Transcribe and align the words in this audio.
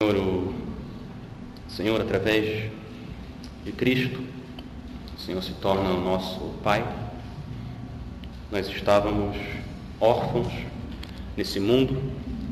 Senhor, 0.00 0.16
o 0.16 0.54
Senhor, 1.66 2.00
através 2.00 2.70
de 3.64 3.72
Cristo, 3.72 4.22
o 5.16 5.20
Senhor 5.20 5.42
se 5.42 5.50
torna 5.54 5.90
o 5.90 6.00
nosso 6.00 6.38
Pai. 6.62 6.86
Nós 8.48 8.68
estávamos 8.68 9.36
órfãos 10.00 10.52
nesse 11.36 11.58
mundo, 11.58 12.00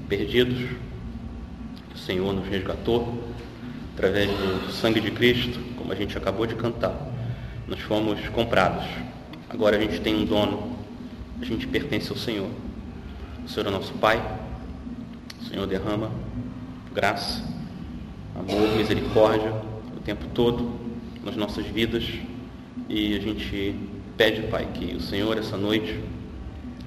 perdidos. 0.08 0.70
O 1.94 1.96
Senhor 1.98 2.32
nos 2.32 2.48
resgatou 2.48 3.16
através 3.94 4.28
do 4.28 4.72
sangue 4.72 5.00
de 5.00 5.12
Cristo, 5.12 5.60
como 5.78 5.92
a 5.92 5.94
gente 5.94 6.18
acabou 6.18 6.46
de 6.46 6.56
cantar. 6.56 6.96
Nós 7.68 7.78
fomos 7.78 8.28
comprados. 8.30 8.84
Agora 9.48 9.76
a 9.76 9.80
gente 9.80 10.00
tem 10.00 10.16
um 10.16 10.24
dono. 10.24 10.76
A 11.40 11.44
gente 11.44 11.64
pertence 11.68 12.10
ao 12.10 12.16
Senhor. 12.16 12.50
O 13.44 13.48
Senhor 13.48 13.68
é 13.68 13.70
nosso 13.70 13.92
Pai. 13.94 14.20
O 15.40 15.44
Senhor 15.44 15.64
derrama 15.68 16.10
graça, 16.96 17.44
amor, 18.34 18.74
misericórdia 18.74 19.52
o 19.94 20.00
tempo 20.00 20.24
todo 20.32 20.80
nas 21.22 21.36
nossas 21.36 21.66
vidas. 21.66 22.08
E 22.88 23.14
a 23.14 23.20
gente 23.20 23.78
pede, 24.16 24.46
Pai, 24.46 24.66
que 24.72 24.96
o 24.96 25.00
Senhor 25.00 25.36
essa 25.36 25.58
noite 25.58 26.00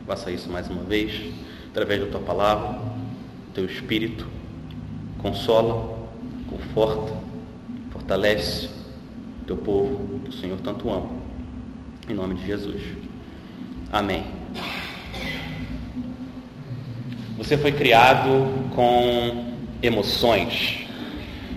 faça 0.08 0.32
isso 0.32 0.50
mais 0.50 0.68
uma 0.68 0.82
vez, 0.82 1.32
através 1.70 2.02
da 2.02 2.08
tua 2.08 2.22
palavra, 2.22 2.80
do 2.80 3.54
teu 3.54 3.66
espírito, 3.66 4.28
consola, 5.20 6.10
conforta, 6.50 7.14
fortalece 7.92 8.68
o 9.44 9.46
teu 9.46 9.58
povo 9.58 10.22
que 10.24 10.32
o 10.32 10.34
Senhor 10.34 10.60
tanto 10.62 10.90
ama. 10.90 11.12
Em 12.10 12.16
nome 12.16 12.34
de 12.34 12.48
Jesus. 12.48 12.82
Amém. 13.92 14.24
Você 17.38 17.56
foi 17.60 17.72
criado 17.72 18.72
com 18.74 19.49
emoções. 19.82 20.80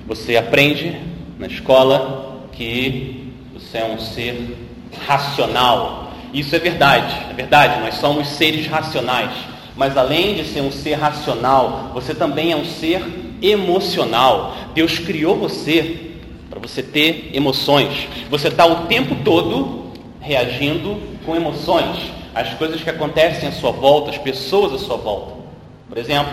Você 0.07 0.37
aprende 0.37 0.97
na 1.39 1.47
escola 1.47 2.47
que 2.53 3.33
você 3.53 3.79
é 3.79 3.84
um 3.84 3.98
ser 3.98 4.56
racional. 5.06 6.12
Isso 6.33 6.55
é 6.55 6.59
verdade, 6.59 7.27
é 7.31 7.34
verdade, 7.34 7.81
nós 7.81 7.95
somos 7.95 8.29
seres 8.29 8.67
racionais. 8.67 9.31
Mas 9.77 9.97
além 9.97 10.34
de 10.34 10.45
ser 10.45 10.61
um 10.61 10.70
ser 10.70 10.95
racional, 10.95 11.91
você 11.95 12.14
também 12.14 12.53
é 12.53 12.56
um 12.56 12.64
ser 12.64 13.03
emocional. 13.41 14.55
Deus 14.75 14.98
criou 14.98 15.36
você 15.36 16.12
para 16.48 16.61
você 16.61 16.83
ter 16.83 17.31
emoções. 17.33 18.09
Você 18.31 18.48
está 18.48 18.67
o 18.67 18.86
tempo 18.86 19.17
todo 19.25 19.91
reagindo 20.20 21.01
com 21.25 21.34
emoções 21.34 22.12
às 22.34 22.55
coisas 22.55 22.83
que 22.83 22.91
acontecem 22.91 23.48
à 23.48 23.53
sua 23.53 23.73
volta, 23.73 24.11
às 24.11 24.19
pessoas 24.19 24.73
à 24.73 24.79
sua 24.79 24.97
volta. 24.97 25.34
Por 25.89 25.98
exemplo, 25.98 26.33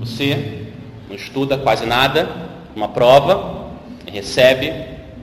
você 0.00 0.72
não 1.10 1.14
estuda 1.14 1.58
quase 1.58 1.84
nada, 1.84 2.26
uma 2.74 2.88
prova, 2.88 3.68
recebe 4.10 4.72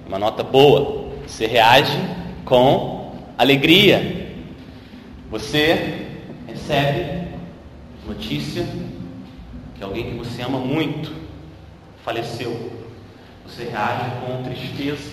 uma 0.08 0.20
nota 0.20 0.44
boa. 0.44 1.08
Você 1.26 1.48
reage 1.48 1.98
com 2.46 3.12
alegria. 3.36 4.36
Você 5.32 6.06
recebe 6.48 7.28
notícia 8.06 8.68
que 9.76 9.84
alguém 9.84 10.12
que 10.12 10.18
você 10.18 10.44
ama 10.44 10.60
muito 10.60 11.12
faleceu. 12.06 12.72
Você 13.48 13.64
reage 13.64 14.12
com 14.22 14.44
tristeza. 14.44 15.12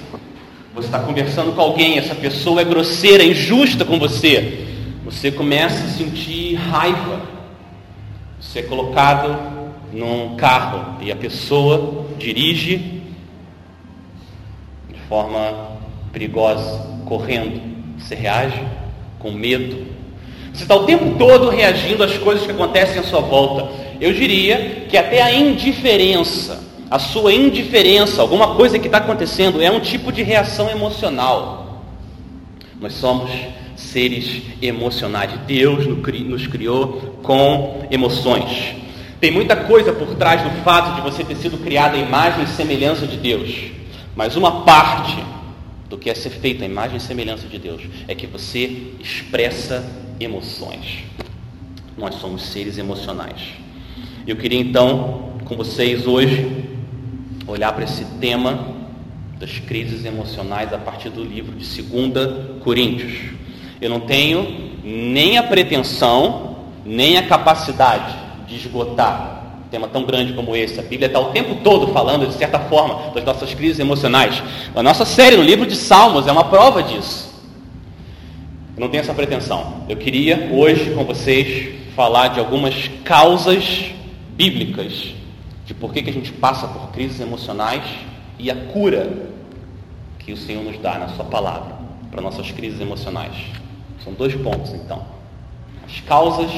Você 0.75 0.89
está 0.89 0.99
conversando 0.99 1.53
com 1.53 1.61
alguém, 1.63 1.97
essa 1.97 2.15
pessoa 2.15 2.61
é 2.61 2.65
grosseira, 2.65 3.25
injusta 3.25 3.83
com 3.83 3.99
você. 3.99 4.67
Você 5.07 5.33
começa 5.33 5.85
a 5.85 5.89
sentir 5.89 6.57
raiva. 6.57 7.23
Você 8.39 8.59
é 8.59 8.63
colocado 8.63 9.54
num 9.95 10.35
carro 10.37 10.97
e 11.01 11.13
a 11.13 11.17
pessoa 11.17 12.07
dirige 12.19 13.03
de 14.89 15.01
forma 15.09 15.79
perigosa, 16.13 16.85
correndo. 17.07 17.61
Você 17.99 18.15
reage 18.15 18.61
com 19.21 19.31
medo. 19.31 19.87
Você 20.53 20.65
está 20.65 20.75
o 20.75 20.85
tempo 20.85 21.17
todo 21.17 21.49
reagindo 21.49 22.03
às 22.03 22.19
coisas 22.19 22.45
que 22.45 22.51
acontecem 22.51 22.99
à 22.99 23.03
sua 23.05 23.21
volta. 23.21 23.69
Eu 24.01 24.13
diria 24.13 24.87
que 24.89 24.97
até 24.97 25.23
a 25.23 25.33
indiferença, 25.33 26.63
a 26.91 26.99
sua 26.99 27.33
indiferença, 27.33 28.21
alguma 28.21 28.55
coisa 28.57 28.79
que 28.79 28.87
está 28.87 28.99
acontecendo, 28.99 29.63
é 29.63 29.71
um 29.71 29.81
tipo 29.81 30.11
de 30.11 30.23
reação 30.23 30.69
emocional. 30.69 31.83
Nós 32.81 32.95
somos 32.95 33.31
seres 33.77 34.43
emocionais. 34.61 35.33
Deus 35.47 35.87
nos 35.87 36.47
criou 36.47 37.19
com 37.23 37.87
emoções. 37.91 38.84
Tem 39.25 39.31
muita 39.31 39.57
coisa 39.57 39.91
por 39.91 40.17
trás 40.17 40.43
do 40.43 40.51
fato 40.63 40.97
de 40.97 41.01
você 41.01 41.25
ter 41.25 41.37
sido 41.37 41.57
criado 41.57 41.95
à 41.95 41.97
imagem 41.97 42.45
e 42.45 42.47
semelhança 42.47 43.07
de 43.07 43.17
Deus. 43.17 43.71
Mas 44.15 44.37
uma 44.37 44.65
parte 44.67 45.17
do 45.89 45.97
que 45.97 46.11
é 46.11 46.15
ser 46.15 46.29
feito 46.29 46.63
à 46.63 46.67
imagem 46.67 46.99
e 46.99 47.01
semelhança 47.01 47.49
de 47.49 47.59
Deus 47.59 47.81
é 48.07 48.15
que 48.15 48.27
você 48.27 48.93
expressa 49.01 49.83
emoções. 50.21 51.05
Nós 51.97 52.17
somos 52.17 52.43
seres 52.43 52.77
emocionais. 52.77 53.41
Eu 54.27 54.37
queria 54.37 54.61
então, 54.61 55.33
com 55.47 55.57
vocês 55.57 56.07
hoje, 56.07 56.69
olhar 57.47 57.73
para 57.73 57.85
esse 57.85 58.05
tema 58.21 58.75
das 59.41 59.59
crises 59.59 60.05
emocionais 60.05 60.71
a 60.71 60.77
partir 60.77 61.09
do 61.09 61.25
livro 61.25 61.57
de 61.57 61.83
2 61.83 62.61
Coríntios. 62.63 63.31
Eu 63.81 63.89
não 63.89 64.01
tenho 64.01 64.77
nem 64.85 65.39
a 65.39 65.43
pretensão, 65.43 66.59
nem 66.85 67.17
a 67.17 67.23
capacidade 67.23 68.24
de 68.47 68.57
esgotar 68.57 69.43
um 69.65 69.69
tema 69.69 69.89
tão 69.89 70.05
grande 70.05 70.33
como 70.33 70.55
esse. 70.55 70.79
A 70.79 70.83
Bíblia 70.83 71.07
está 71.07 71.19
o 71.19 71.27
tempo 71.33 71.57
todo 71.63 71.93
falando, 71.93 72.27
de 72.27 72.35
certa 72.35 72.59
forma, 72.61 73.13
das 73.13 73.25
nossas 73.25 73.55
crises 73.55 73.79
emocionais. 73.79 74.43
A 74.75 74.83
nossa 74.83 75.05
série 75.05 75.37
no 75.37 75.43
livro 75.43 75.67
de 75.67 75.77
Salmos 75.77 76.27
é 76.27 76.33
uma 76.33 76.45
prova 76.45 76.83
disso. 76.83 77.33
Eu 78.77 78.81
não 78.81 78.89
tenho 78.89 79.03
essa 79.03 79.15
pretensão. 79.15 79.85
Eu 79.89 79.97
queria 79.97 80.51
hoje 80.53 80.91
com 80.95 81.05
vocês 81.05 81.75
falar 81.95 82.29
de 82.29 82.41
algumas 82.41 82.91
causas 83.05 83.93
bíblicas 84.37 85.15
de 85.65 85.73
por 85.73 85.93
que, 85.93 86.03
que 86.03 86.11
a 86.11 86.13
gente 86.13 86.33
passa 86.33 86.67
por 86.67 86.91
crises 86.91 87.21
emocionais 87.21 87.83
e 88.39 88.51
a 88.51 88.55
cura 88.55 89.11
que 90.19 90.33
o 90.33 90.37
Senhor 90.37 90.63
nos 90.63 90.79
dá 90.79 90.99
na 90.99 91.09
Sua 91.09 91.25
palavra 91.25 91.77
para 92.11 92.21
nossas 92.21 92.51
crises 92.51 92.81
emocionais. 92.81 93.35
São 94.03 94.13
dois 94.13 94.35
pontos 94.35 94.73
então: 94.73 95.05
as 95.87 96.01
causas 96.01 96.51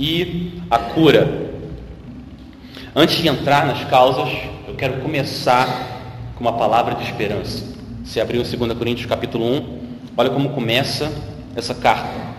e 0.00 0.62
a 0.70 0.78
cura. 0.78 1.50
Antes 2.96 3.18
de 3.18 3.28
entrar 3.28 3.66
nas 3.66 3.84
causas, 3.84 4.32
eu 4.66 4.74
quero 4.74 4.94
começar 5.02 6.32
com 6.34 6.40
uma 6.40 6.54
palavra 6.54 6.94
de 6.94 7.04
esperança. 7.04 7.62
Se 8.02 8.18
abriu 8.18 8.42
em 8.42 8.56
2 8.56 8.72
Coríntios 8.78 9.06
capítulo 9.06 9.44
1, 9.44 9.78
olha 10.16 10.30
como 10.30 10.48
começa 10.50 11.12
essa 11.54 11.74
carta. 11.74 12.30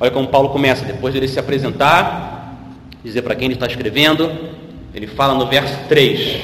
Olha 0.00 0.10
como 0.10 0.28
Paulo 0.28 0.48
começa, 0.48 0.84
depois 0.84 1.12
dele 1.12 1.28
se 1.28 1.38
apresentar, 1.38 2.56
dizer 3.04 3.20
para 3.20 3.34
quem 3.34 3.46
ele 3.46 3.54
está 3.54 3.66
escrevendo, 3.66 4.32
ele 4.94 5.06
fala 5.06 5.34
no 5.34 5.46
verso 5.46 5.78
3. 5.88 6.40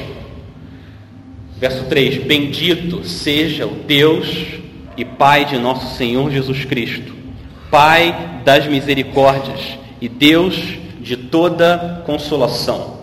Verso 1.56 1.84
3: 1.84 2.22
Bendito 2.24 3.02
seja 3.04 3.66
o 3.66 3.74
Deus 3.86 4.28
e 4.96 5.04
Pai 5.06 5.46
de 5.46 5.58
nosso 5.58 5.96
Senhor 5.96 6.30
Jesus 6.30 6.66
Cristo, 6.66 7.12
Pai 7.70 8.42
das 8.44 8.66
misericórdias 8.66 9.79
e 10.00 10.08
Deus 10.08 10.56
de 11.00 11.16
toda 11.16 12.02
consolação, 12.06 12.98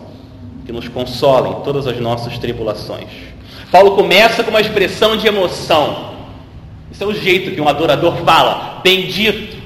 que 0.64 0.72
nos 0.72 0.88
consola 0.88 1.48
em 1.48 1.64
todas 1.64 1.86
as 1.86 1.98
nossas 1.98 2.38
tribulações. 2.38 3.08
Paulo 3.70 3.92
começa 3.92 4.42
com 4.42 4.50
uma 4.50 4.60
expressão 4.60 5.16
de 5.16 5.26
emoção. 5.26 6.14
Esse 6.90 7.02
é 7.02 7.06
o 7.06 7.14
jeito 7.14 7.50
que 7.50 7.60
um 7.60 7.68
adorador 7.68 8.16
fala: 8.24 8.80
Bendito, 8.82 9.56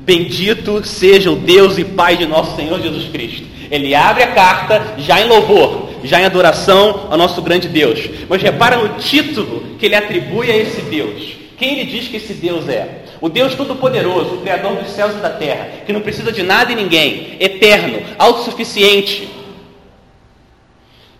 bendito 0.00 0.84
seja 0.84 1.30
o 1.30 1.36
Deus 1.36 1.78
e 1.78 1.84
Pai 1.84 2.16
de 2.16 2.26
nosso 2.26 2.56
Senhor 2.56 2.80
Jesus 2.80 3.08
Cristo. 3.08 3.44
Ele 3.70 3.94
abre 3.94 4.22
a 4.24 4.32
carta 4.32 4.94
já 4.98 5.20
em 5.20 5.28
louvor, 5.28 5.90
já 6.04 6.20
em 6.20 6.24
adoração 6.24 7.06
ao 7.10 7.16
nosso 7.16 7.40
grande 7.40 7.68
Deus. 7.68 8.00
Mas 8.28 8.42
repara 8.42 8.76
no 8.76 8.98
título 8.98 9.76
que 9.78 9.86
ele 9.86 9.94
atribui 9.94 10.50
a 10.50 10.56
esse 10.56 10.82
Deus. 10.82 11.36
Quem 11.56 11.78
ele 11.78 11.90
diz 11.90 12.08
que 12.08 12.16
esse 12.16 12.34
Deus 12.34 12.68
é? 12.68 13.01
O 13.22 13.28
Deus 13.28 13.54
Todo-Poderoso, 13.54 14.34
o 14.34 14.40
Criador 14.40 14.74
dos 14.82 14.90
céus 14.90 15.12
e 15.12 15.18
da 15.18 15.30
terra, 15.30 15.84
que 15.86 15.92
não 15.92 16.00
precisa 16.00 16.32
de 16.32 16.42
nada 16.42 16.72
e 16.72 16.74
ninguém, 16.74 17.36
eterno, 17.38 18.02
autossuficiente. 18.18 19.28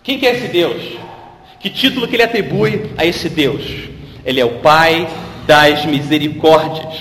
Quem 0.03 0.19
que 0.19 0.27
é 0.27 0.35
esse 0.35 0.49
Deus? 0.49 0.83
Que 1.61 1.69
título 1.69 2.05
que 2.05 2.17
ele 2.17 2.23
atribui 2.23 2.91
a 2.97 3.05
esse 3.05 3.29
Deus? 3.29 3.63
Ele 4.25 4.41
é 4.41 4.43
o 4.43 4.59
Pai 4.59 5.07
das 5.47 5.85
misericórdias 5.85 6.93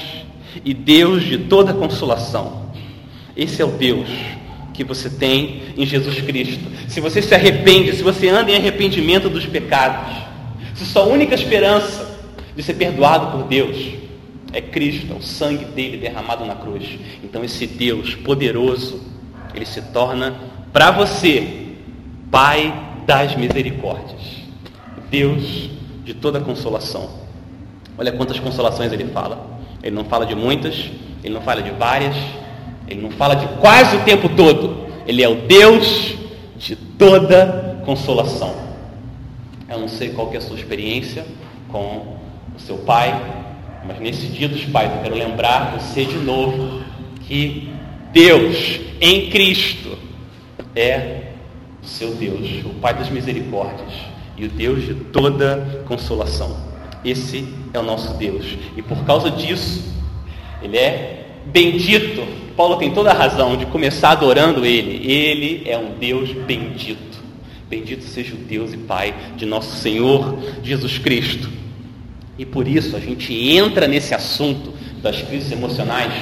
e 0.65 0.73
Deus 0.73 1.25
de 1.25 1.37
toda 1.37 1.75
consolação. 1.75 2.71
Esse 3.37 3.61
é 3.61 3.65
o 3.65 3.73
Deus 3.73 4.07
que 4.73 4.85
você 4.85 5.11
tem 5.11 5.63
em 5.77 5.85
Jesus 5.85 6.21
Cristo. 6.21 6.65
Se 6.87 7.01
você 7.01 7.21
se 7.21 7.35
arrepende, 7.35 7.93
se 7.97 8.05
você 8.05 8.29
anda 8.29 8.53
em 8.53 8.57
arrependimento 8.57 9.29
dos 9.29 9.47
pecados, 9.47 10.15
se 10.77 10.87
sua 10.87 11.03
única 11.03 11.35
esperança 11.35 12.09
de 12.55 12.63
ser 12.63 12.75
perdoado 12.75 13.37
por 13.37 13.49
Deus 13.49 14.01
é 14.53 14.61
Cristo, 14.61 15.13
é 15.13 15.17
o 15.17 15.23
sangue 15.23 15.65
dele 15.65 15.97
derramado 15.97 16.45
na 16.45 16.55
cruz. 16.55 16.99
Então 17.23 17.45
esse 17.45 17.67
Deus 17.67 18.15
poderoso, 18.15 19.01
ele 19.55 19.67
se 19.67 19.81
torna 19.81 20.35
para 20.73 20.91
você 20.91 21.61
Pai 22.31 22.73
das 23.07 23.37
misericórdias, 23.37 24.21
Deus 25.11 25.69
de 26.03 26.15
toda 26.15 26.41
consolação. 26.41 27.11
Olha 27.99 28.11
quantas 28.11 28.41
consolações 28.41 28.91
ele 28.91 29.05
fala. 29.07 29.61
Ele 29.83 29.95
não 29.95 30.05
fala 30.05 30.25
de 30.25 30.35
muitas, 30.35 30.91
ele 31.23 31.35
não 31.35 31.43
fala 31.43 31.63
de 31.63 31.71
várias, 31.73 32.17
ele 32.89 33.03
não 33.03 33.11
fala 33.11 33.35
de 33.35 33.47
quase 33.61 33.97
o 33.97 34.01
tempo 34.01 34.31
todo. 34.31 34.87
Ele 35.07 35.23
é 35.23 35.29
o 35.29 35.43
Deus 35.47 36.15
de 36.57 36.75
toda 36.75 37.83
consolação. 37.85 38.55
Eu 39.69 39.79
não 39.79 39.89
sei 39.89 40.11
qual 40.11 40.33
é 40.33 40.37
a 40.37 40.41
sua 40.41 40.57
experiência 40.57 41.27
com 41.69 42.17
o 42.57 42.61
seu 42.61 42.79
pai, 42.79 43.21
mas 43.85 43.99
nesse 43.99 44.27
dia 44.27 44.49
dos 44.49 44.65
pais 44.65 44.93
eu 44.93 45.03
quero 45.03 45.15
lembrar 45.15 45.77
você 45.79 46.05
de 46.05 46.17
novo 46.19 46.83
que 47.27 47.69
Deus 48.13 48.81
em 49.01 49.31
Cristo 49.31 49.99
é 50.75 51.33
o 51.83 51.87
seu 51.87 52.15
Deus, 52.15 52.65
o 52.65 52.75
Pai 52.81 52.95
das 52.95 53.11
misericórdias 53.11 53.93
e 54.37 54.45
o 54.45 54.49
Deus 54.49 54.85
de 54.85 54.95
toda 54.95 55.85
consolação. 55.87 56.57
Esse 57.05 57.49
é 57.73 57.79
o 57.79 57.83
nosso 57.83 58.15
Deus. 58.15 58.47
E 58.77 58.83
por 58.83 59.05
causa 59.05 59.31
disso, 59.31 59.93
Ele 60.63 60.77
é 60.77 61.27
bendito. 61.47 62.23
Paulo 62.57 62.77
tem 62.77 62.93
toda 62.93 63.11
a 63.11 63.15
razão 63.15 63.57
de 63.57 63.67
começar 63.67 64.11
adorando 64.11 64.65
Ele. 64.65 65.11
Ele 65.11 65.63
é 65.69 65.77
um 65.77 65.99
Deus 65.99 66.33
bendito. 66.33 67.21
Bendito 67.69 68.05
seja 68.05 68.35
o 68.35 68.39
Deus 68.39 68.73
e 68.73 68.77
Pai 68.77 69.15
de 69.37 69.47
nosso 69.47 69.77
Senhor 69.77 70.39
Jesus 70.63 70.99
Cristo. 70.99 71.49
E 72.43 72.45
por 72.45 72.67
isso 72.67 72.97
a 72.97 72.99
gente 72.99 73.33
entra 73.33 73.87
nesse 73.87 74.13
assunto 74.17 74.75
das 75.01 75.23
crises 75.23 75.53
emocionais 75.53 76.13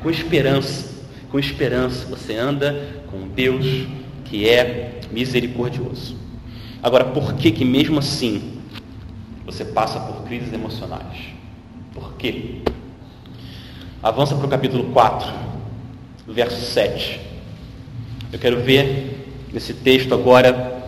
com 0.00 0.08
esperança. 0.08 1.02
Com 1.32 1.36
esperança. 1.36 2.06
Você 2.06 2.36
anda 2.36 3.02
com 3.10 3.26
Deus 3.26 3.66
que 4.24 4.48
é 4.48 5.00
misericordioso. 5.10 6.16
Agora, 6.80 7.06
por 7.06 7.34
que 7.34 7.50
que 7.50 7.64
mesmo 7.64 7.98
assim 7.98 8.60
você 9.44 9.64
passa 9.64 9.98
por 9.98 10.22
crises 10.22 10.52
emocionais? 10.52 11.18
Por 11.92 12.14
quê? 12.14 12.60
Avança 14.00 14.36
para 14.36 14.46
o 14.46 14.48
capítulo 14.48 14.92
4, 14.92 15.28
verso 16.28 16.72
7. 16.72 17.20
Eu 18.32 18.38
quero 18.38 18.60
ver 18.60 19.26
nesse 19.52 19.74
texto 19.74 20.14
agora 20.14 20.84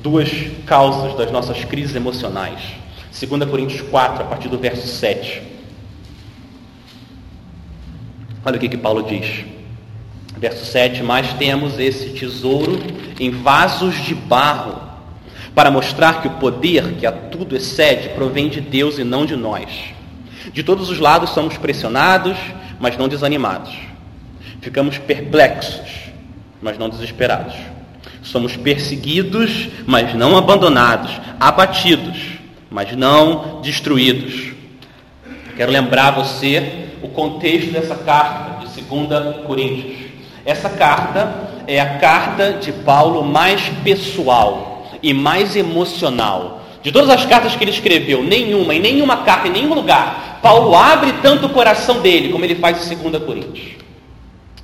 duas 0.00 0.30
causas 0.66 1.18
das 1.18 1.32
nossas 1.32 1.64
crises 1.64 1.96
emocionais. 1.96 2.78
2 3.12 3.50
Coríntios 3.50 3.80
4, 3.82 4.22
a 4.22 4.26
partir 4.26 4.48
do 4.48 4.58
verso 4.58 4.86
7. 4.86 5.42
Olha 8.44 8.56
o 8.56 8.58
que, 8.58 8.68
que 8.68 8.76
Paulo 8.76 9.02
diz. 9.02 9.44
Verso 10.38 10.64
7: 10.64 11.02
Mas 11.02 11.34
temos 11.34 11.78
esse 11.78 12.10
tesouro 12.10 12.78
em 13.18 13.30
vasos 13.30 13.96
de 14.04 14.14
barro, 14.14 14.80
para 15.54 15.70
mostrar 15.70 16.22
que 16.22 16.28
o 16.28 16.32
poder 16.32 16.94
que 16.94 17.04
a 17.04 17.12
tudo 17.12 17.56
excede 17.56 18.10
provém 18.10 18.48
de 18.48 18.60
Deus 18.60 18.98
e 18.98 19.04
não 19.04 19.26
de 19.26 19.36
nós. 19.36 19.68
De 20.52 20.62
todos 20.62 20.88
os 20.88 20.98
lados 20.98 21.30
somos 21.30 21.58
pressionados, 21.58 22.36
mas 22.78 22.96
não 22.96 23.08
desanimados. 23.08 23.74
Ficamos 24.62 24.96
perplexos, 24.96 26.10
mas 26.62 26.78
não 26.78 26.88
desesperados. 26.88 27.54
Somos 28.22 28.56
perseguidos, 28.56 29.68
mas 29.86 30.14
não 30.14 30.36
abandonados. 30.36 31.10
Abatidos, 31.38 32.29
mas 32.70 32.96
não 32.96 33.60
destruídos. 33.60 34.52
Quero 35.56 35.72
lembrar 35.72 36.12
você 36.12 36.88
o 37.02 37.08
contexto 37.08 37.72
dessa 37.72 37.94
carta 37.96 38.64
de 38.66 38.82
2 38.82 39.46
Coríntios. 39.46 40.10
Essa 40.44 40.70
carta 40.70 41.50
é 41.66 41.80
a 41.80 41.98
carta 41.98 42.54
de 42.54 42.72
Paulo 42.72 43.24
mais 43.24 43.60
pessoal 43.82 44.86
e 45.02 45.12
mais 45.12 45.56
emocional. 45.56 46.62
De 46.82 46.90
todas 46.90 47.10
as 47.10 47.26
cartas 47.26 47.54
que 47.54 47.62
ele 47.62 47.70
escreveu, 47.70 48.22
nenhuma, 48.22 48.74
em 48.74 48.80
nenhuma 48.80 49.18
carta, 49.18 49.48
em 49.48 49.52
nenhum 49.52 49.74
lugar, 49.74 50.38
Paulo 50.40 50.74
abre 50.74 51.12
tanto 51.20 51.46
o 51.46 51.50
coração 51.50 52.00
dele 52.00 52.30
como 52.30 52.44
ele 52.44 52.54
faz 52.54 52.90
em 52.90 52.96
2 52.96 53.22
Coríntios. 53.24 53.72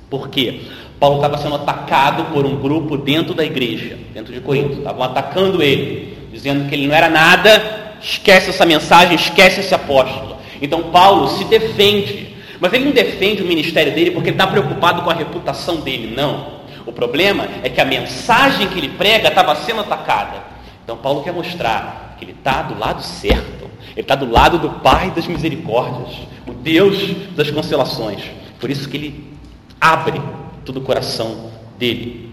Por 0.09 0.29
quê? 0.29 0.61
Paulo 0.99 1.17
estava 1.17 1.37
sendo 1.37 1.55
atacado 1.55 2.33
por 2.33 2.45
um 2.45 2.55
grupo 2.55 2.97
dentro 2.97 3.35
da 3.35 3.45
igreja, 3.45 3.99
dentro 4.13 4.33
de 4.33 4.39
Corinto. 4.39 4.79
Estavam 4.79 5.03
atacando 5.03 5.61
ele, 5.61 6.17
dizendo 6.31 6.67
que 6.67 6.73
ele 6.73 6.87
não 6.87 6.95
era 6.95 7.07
nada, 7.07 7.76
esquece 8.01 8.49
essa 8.49 8.65
mensagem, 8.65 9.15
esquece 9.15 9.61
esse 9.61 9.73
apóstolo. 9.73 10.37
Então 10.61 10.91
Paulo 10.91 11.27
se 11.29 11.43
defende 11.45 12.27
mas 12.59 12.73
ele 12.73 12.85
não 12.85 12.91
defende 12.91 13.43
o 13.43 13.45
ministério 13.45 13.93
dele 13.93 14.11
porque 14.11 14.29
está 14.29 14.47
preocupado 14.47 15.01
com 15.03 15.09
a 15.09 15.13
reputação 15.13 15.77
dele, 15.81 16.13
não. 16.15 16.57
O 16.85 16.91
problema 16.91 17.47
é 17.63 17.69
que 17.69 17.81
a 17.81 17.85
mensagem 17.85 18.67
que 18.67 18.79
ele 18.79 18.89
prega 18.89 19.29
estava 19.29 19.55
sendo 19.55 19.81
atacada. 19.81 20.43
Então 20.83 20.97
Paulo 20.97 21.23
quer 21.23 21.33
mostrar 21.33 22.15
que 22.17 22.25
ele 22.25 22.31
está 22.31 22.63
do 22.63 22.79
lado 22.79 23.03
certo. 23.03 23.69
Ele 23.91 24.01
está 24.01 24.15
do 24.15 24.29
lado 24.29 24.57
do 24.57 24.69
Pai 24.81 25.11
das 25.11 25.27
misericórdias, 25.27 26.27
o 26.47 26.53
Deus 26.53 26.97
das 27.35 27.51
constelações. 27.51 28.23
Por 28.59 28.69
isso 28.69 28.87
que 28.89 28.97
ele 28.97 29.33
abre 29.79 30.19
todo 30.65 30.77
o 30.77 30.81
coração 30.81 31.51
dele. 31.77 32.31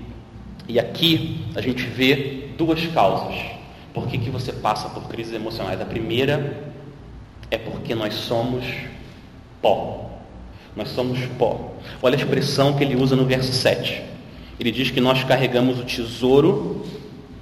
E 0.69 0.79
aqui 0.79 1.45
a 1.55 1.61
gente 1.61 1.83
vê 1.83 2.49
duas 2.57 2.81
causas. 2.87 3.54
Por 3.95 4.09
que, 4.09 4.19
que 4.19 4.29
você 4.29 4.53
passa 4.53 4.89
por 4.89 5.05
crises 5.05 5.33
emocionais? 5.33 5.81
A 5.81 5.85
primeira 5.85 6.65
é 7.49 7.57
porque 7.57 7.95
nós 7.95 8.13
somos 8.13 8.65
pó. 9.63 10.11
Nós 10.75 10.89
somos 10.89 11.21
pó. 11.39 11.73
Olha 12.03 12.17
a 12.17 12.19
expressão 12.19 12.73
que 12.73 12.83
ele 12.83 12.97
usa 12.97 13.15
no 13.15 13.25
verso 13.25 13.53
7. 13.53 14.03
Ele 14.59 14.73
diz 14.73 14.91
que 14.91 15.01
nós 15.01 15.23
carregamos 15.23 15.79
o 15.79 15.85
tesouro, 15.85 16.85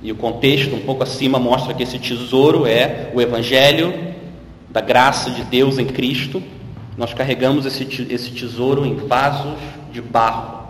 e 0.03 0.13
o 0.13 0.17
contexto 0.17 0.75
um 0.75 0.81
pouco 0.81 1.03
acima 1.03 1.39
mostra 1.39 1.73
que 1.73 1.83
esse 1.83 1.99
tesouro 1.99 2.67
é 2.67 3.11
o 3.15 3.21
Evangelho 3.21 4.13
da 4.69 4.81
graça 4.81 5.31
de 5.31 5.45
Deus 5.45 5.79
em 5.79 5.87
Cristo. 5.87 6.43
Nós 6.99 7.15
carregamos 7.15 7.65
esse, 7.65 7.85
esse 8.11 8.31
tesouro 8.33 8.85
em 8.85 8.97
vasos 8.97 9.59
de 9.91 10.03
barro. 10.03 10.62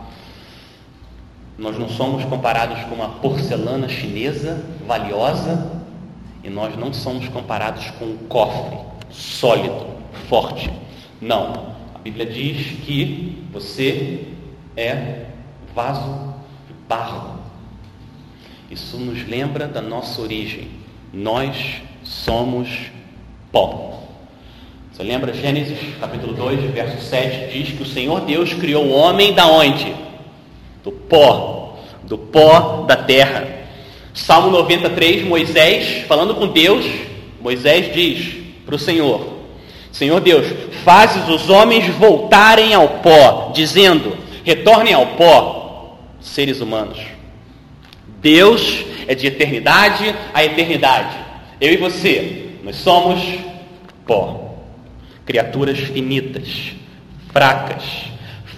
Nós 1.63 1.79
não 1.79 1.89
somos 1.89 2.25
comparados 2.25 2.83
com 2.87 2.97
uma 2.97 3.09
porcelana 3.09 3.89
chinesa 3.89 4.65
valiosa, 4.85 5.81
e 6.43 6.51
nós 6.51 6.77
não 6.77 6.93
somos 6.93 7.29
comparados 7.29 7.89
com 8.01 8.05
um 8.07 8.17
cofre 8.29 8.79
sólido, 9.09 9.87
forte. 10.29 10.73
Não, 11.21 11.73
Bíblia 12.03 12.27
diz 12.27 12.81
que 12.85 13.45
você 13.53 14.27
é 14.77 15.27
vaso 15.73 16.35
de 16.67 16.75
barro. 16.89 17.39
Isso 18.69 18.97
nos 18.97 19.25
lembra 19.29 19.69
da 19.69 19.81
nossa 19.81 20.21
origem. 20.21 20.69
Nós 21.13 21.81
somos 22.03 22.91
pó. 23.53 24.01
Você 24.93 25.05
lembra 25.05 25.33
Gênesis 25.33 25.79
capítulo 26.01 26.33
2, 26.33 26.73
verso 26.73 27.07
7, 27.07 27.57
diz 27.57 27.77
que 27.77 27.85
o 27.85 27.87
Senhor 27.87 28.23
Deus 28.23 28.53
criou 28.53 28.85
o 28.85 28.91
homem 28.91 29.33
da 29.33 29.47
onde? 29.47 30.02
Do 30.83 30.91
pó, 30.93 31.79
do 32.03 32.19
pó 32.19 32.85
da 32.87 32.97
terra. 32.97 33.47
Salmo 34.15 34.51
93, 34.51 35.25
Moisés, 35.25 36.05
falando 36.07 36.35
com 36.35 36.49
Deus, 36.49 36.85
Moisés 37.41 37.93
diz 37.95 38.37
para 38.65 38.75
o 38.75 38.79
Senhor: 38.79 39.27
Senhor 39.91 40.21
Deus, 40.21 40.47
fazes 40.85 41.29
os 41.29 41.49
homens 41.49 41.87
voltarem 41.97 42.75
ao 42.75 42.89
pó, 42.89 43.53
dizendo: 43.55 44.17
retornem 44.45 44.95
ao 44.95 45.07
pó, 45.09 45.99
seres 46.21 46.61
humanos. 46.61 46.99
Deus 48.21 48.85
é 49.07 49.15
de 49.15 49.27
eternidade 49.27 50.15
a 50.33 50.45
eternidade. 50.45 51.17
Eu 51.61 51.73
e 51.73 51.77
você, 51.77 52.51
nós 52.63 52.77
somos 52.77 53.21
pó. 54.07 54.55
Criaturas 55.25 55.79
finitas, 55.79 56.73
fracas, 57.33 57.85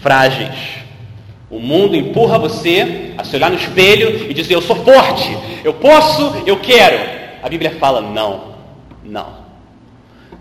frágeis. 0.00 0.83
O 1.54 1.60
mundo 1.60 1.94
empurra 1.94 2.36
você 2.36 3.14
a 3.16 3.22
se 3.22 3.36
olhar 3.36 3.48
no 3.48 3.56
espelho 3.56 4.28
e 4.28 4.34
dizer: 4.34 4.54
Eu 4.54 4.60
sou 4.60 4.74
forte, 4.74 5.38
eu 5.62 5.72
posso, 5.72 6.42
eu 6.44 6.58
quero. 6.58 6.98
A 7.40 7.48
Bíblia 7.48 7.76
fala: 7.78 8.00
Não, 8.00 8.56
não. 9.04 9.36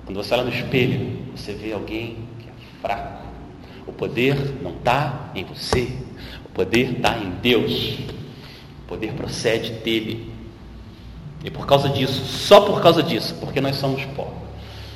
Quando 0.05 0.17
você 0.17 0.33
olha 0.33 0.45
no 0.45 0.49
espelho, 0.49 1.19
você 1.35 1.53
vê 1.53 1.71
alguém 1.71 2.17
que 2.39 2.49
é 2.49 2.51
fraco. 2.81 3.27
O 3.85 3.93
poder 3.93 4.55
não 4.63 4.71
está 4.71 5.29
em 5.35 5.43
você, 5.43 5.87
o 6.45 6.49
poder 6.49 6.93
está 6.93 7.15
em 7.15 7.29
Deus. 7.43 7.99
O 8.83 8.87
poder 8.87 9.13
procede 9.13 9.69
dele. 9.69 10.33
E 11.43 11.51
por 11.51 11.67
causa 11.67 11.89
disso, 11.89 12.25
só 12.25 12.61
por 12.61 12.81
causa 12.81 13.03
disso, 13.03 13.35
porque 13.39 13.61
nós 13.61 13.75
somos 13.75 14.03
pó, 14.15 14.33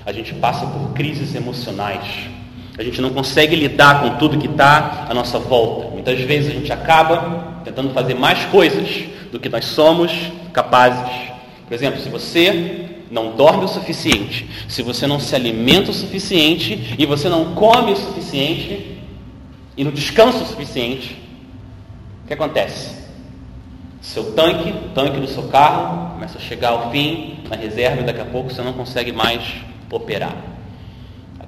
a 0.03 0.11
gente 0.11 0.33
passa 0.33 0.65
por 0.65 0.93
crises 0.93 1.35
emocionais. 1.35 2.27
A 2.77 2.83
gente 2.83 3.01
não 3.01 3.09
consegue 3.09 3.55
lidar 3.55 4.01
com 4.01 4.17
tudo 4.17 4.37
que 4.37 4.47
está 4.47 5.07
à 5.09 5.13
nossa 5.13 5.39
volta. 5.39 5.89
Muitas 5.89 6.19
vezes 6.19 6.51
a 6.51 6.53
gente 6.53 6.71
acaba 6.71 7.61
tentando 7.63 7.89
fazer 7.89 8.13
mais 8.13 8.45
coisas 8.45 9.05
do 9.31 9.39
que 9.39 9.49
nós 9.49 9.65
somos 9.65 10.11
capazes. 10.53 11.09
Por 11.67 11.73
exemplo, 11.73 11.99
se 11.99 12.07
você 12.07 12.85
não 13.09 13.35
dorme 13.35 13.65
o 13.65 13.67
suficiente, 13.67 14.47
se 14.67 14.83
você 14.83 15.07
não 15.07 15.19
se 15.19 15.33
alimenta 15.35 15.91
o 15.91 15.93
suficiente 15.93 16.95
e 16.97 17.05
você 17.05 17.27
não 17.29 17.55
come 17.55 17.93
o 17.93 17.95
suficiente 17.95 18.97
e 19.75 19.83
não 19.83 19.91
descansa 19.91 20.43
o 20.43 20.45
suficiente, 20.45 21.17
o 22.23 22.27
que 22.27 22.33
acontece? 22.33 22.95
Seu 24.01 24.33
tanque, 24.33 24.69
o 24.69 24.89
tanque 24.93 25.19
do 25.19 25.27
seu 25.27 25.43
carro, 25.43 26.13
começa 26.13 26.37
a 26.37 26.41
chegar 26.41 26.69
ao 26.69 26.91
fim, 26.91 27.39
na 27.49 27.55
reserva, 27.55 28.01
e 28.01 28.05
daqui 28.05 28.21
a 28.21 28.25
pouco 28.25 28.51
você 28.51 28.61
não 28.61 28.73
consegue 28.73 29.11
mais 29.11 29.43
operar. 29.89 30.56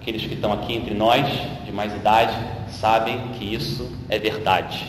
Aqueles 0.02 0.26
que 0.26 0.34
estão 0.34 0.54
aqui 0.54 0.74
entre 0.74 0.94
nós, 0.94 1.26
de 1.66 1.72
mais 1.72 1.94
idade, 1.94 2.34
sabem 2.70 3.20
que 3.38 3.54
isso 3.54 3.92
é 4.08 4.18
verdade. 4.18 4.86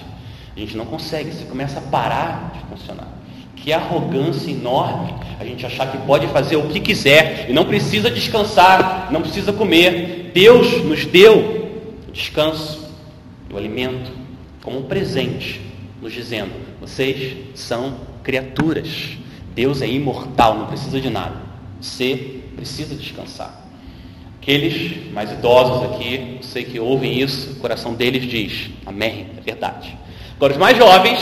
A 0.56 0.60
gente 0.60 0.76
não 0.76 0.86
consegue, 0.86 1.32
você 1.32 1.44
começa 1.44 1.78
a 1.78 1.82
parar 1.82 2.52
de 2.54 2.60
funcionar. 2.68 3.08
Que 3.56 3.72
arrogância 3.72 4.50
enorme 4.50 5.14
a 5.38 5.44
gente 5.44 5.64
achar 5.66 5.90
que 5.90 5.98
pode 6.06 6.26
fazer 6.28 6.56
o 6.56 6.68
que 6.68 6.80
quiser 6.80 7.46
e 7.48 7.52
não 7.52 7.64
precisa 7.64 8.10
descansar, 8.10 9.10
não 9.10 9.22
precisa 9.22 9.52
comer. 9.52 10.30
Deus 10.32 10.84
nos 10.84 11.04
deu 11.06 11.70
o 12.08 12.12
descanso, 12.12 12.88
o 13.52 13.56
alimento, 13.56 14.10
como 14.62 14.78
um 14.78 14.82
presente, 14.82 15.60
nos 16.00 16.12
dizendo: 16.12 16.52
vocês 16.80 17.36
são 17.54 17.96
criaturas. 18.22 19.18
Deus 19.54 19.82
é 19.82 19.88
imortal, 19.88 20.56
não 20.56 20.66
precisa 20.66 21.00
de 21.00 21.10
nada. 21.10 21.36
Você 21.80 22.42
precisa 22.54 22.94
descansar. 22.94 23.69
Aqueles 24.40 25.12
mais 25.12 25.30
idosos 25.30 25.90
aqui, 25.90 26.38
eu 26.38 26.42
sei 26.42 26.64
que 26.64 26.80
ouvem 26.80 27.20
isso, 27.20 27.52
o 27.52 27.56
coração 27.56 27.92
deles 27.92 28.26
diz: 28.26 28.70
Amém, 28.86 29.26
é 29.36 29.40
verdade. 29.42 29.94
Agora, 30.34 30.54
os 30.54 30.58
mais 30.58 30.78
jovens 30.78 31.20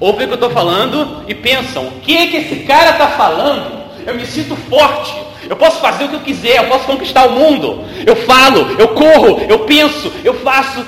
ouvem 0.00 0.24
o 0.24 0.28
que 0.28 0.34
eu 0.34 0.48
estou 0.48 0.50
falando 0.50 1.24
e 1.28 1.34
pensam: 1.34 1.86
o 1.86 2.00
que, 2.00 2.16
é 2.16 2.26
que 2.26 2.36
esse 2.38 2.56
cara 2.64 2.90
está 2.90 3.10
falando? 3.10 3.86
Eu 4.04 4.16
me 4.16 4.26
sinto 4.26 4.56
forte, 4.56 5.14
eu 5.48 5.54
posso 5.54 5.80
fazer 5.80 6.04
o 6.04 6.08
que 6.08 6.14
eu 6.16 6.20
quiser, 6.20 6.56
eu 6.56 6.68
posso 6.68 6.86
conquistar 6.86 7.26
o 7.26 7.32
mundo. 7.32 7.84
Eu 8.04 8.16
falo, 8.16 8.72
eu 8.80 8.88
corro, 8.88 9.40
eu 9.48 9.60
penso, 9.60 10.12
eu 10.24 10.34
faço. 10.34 10.84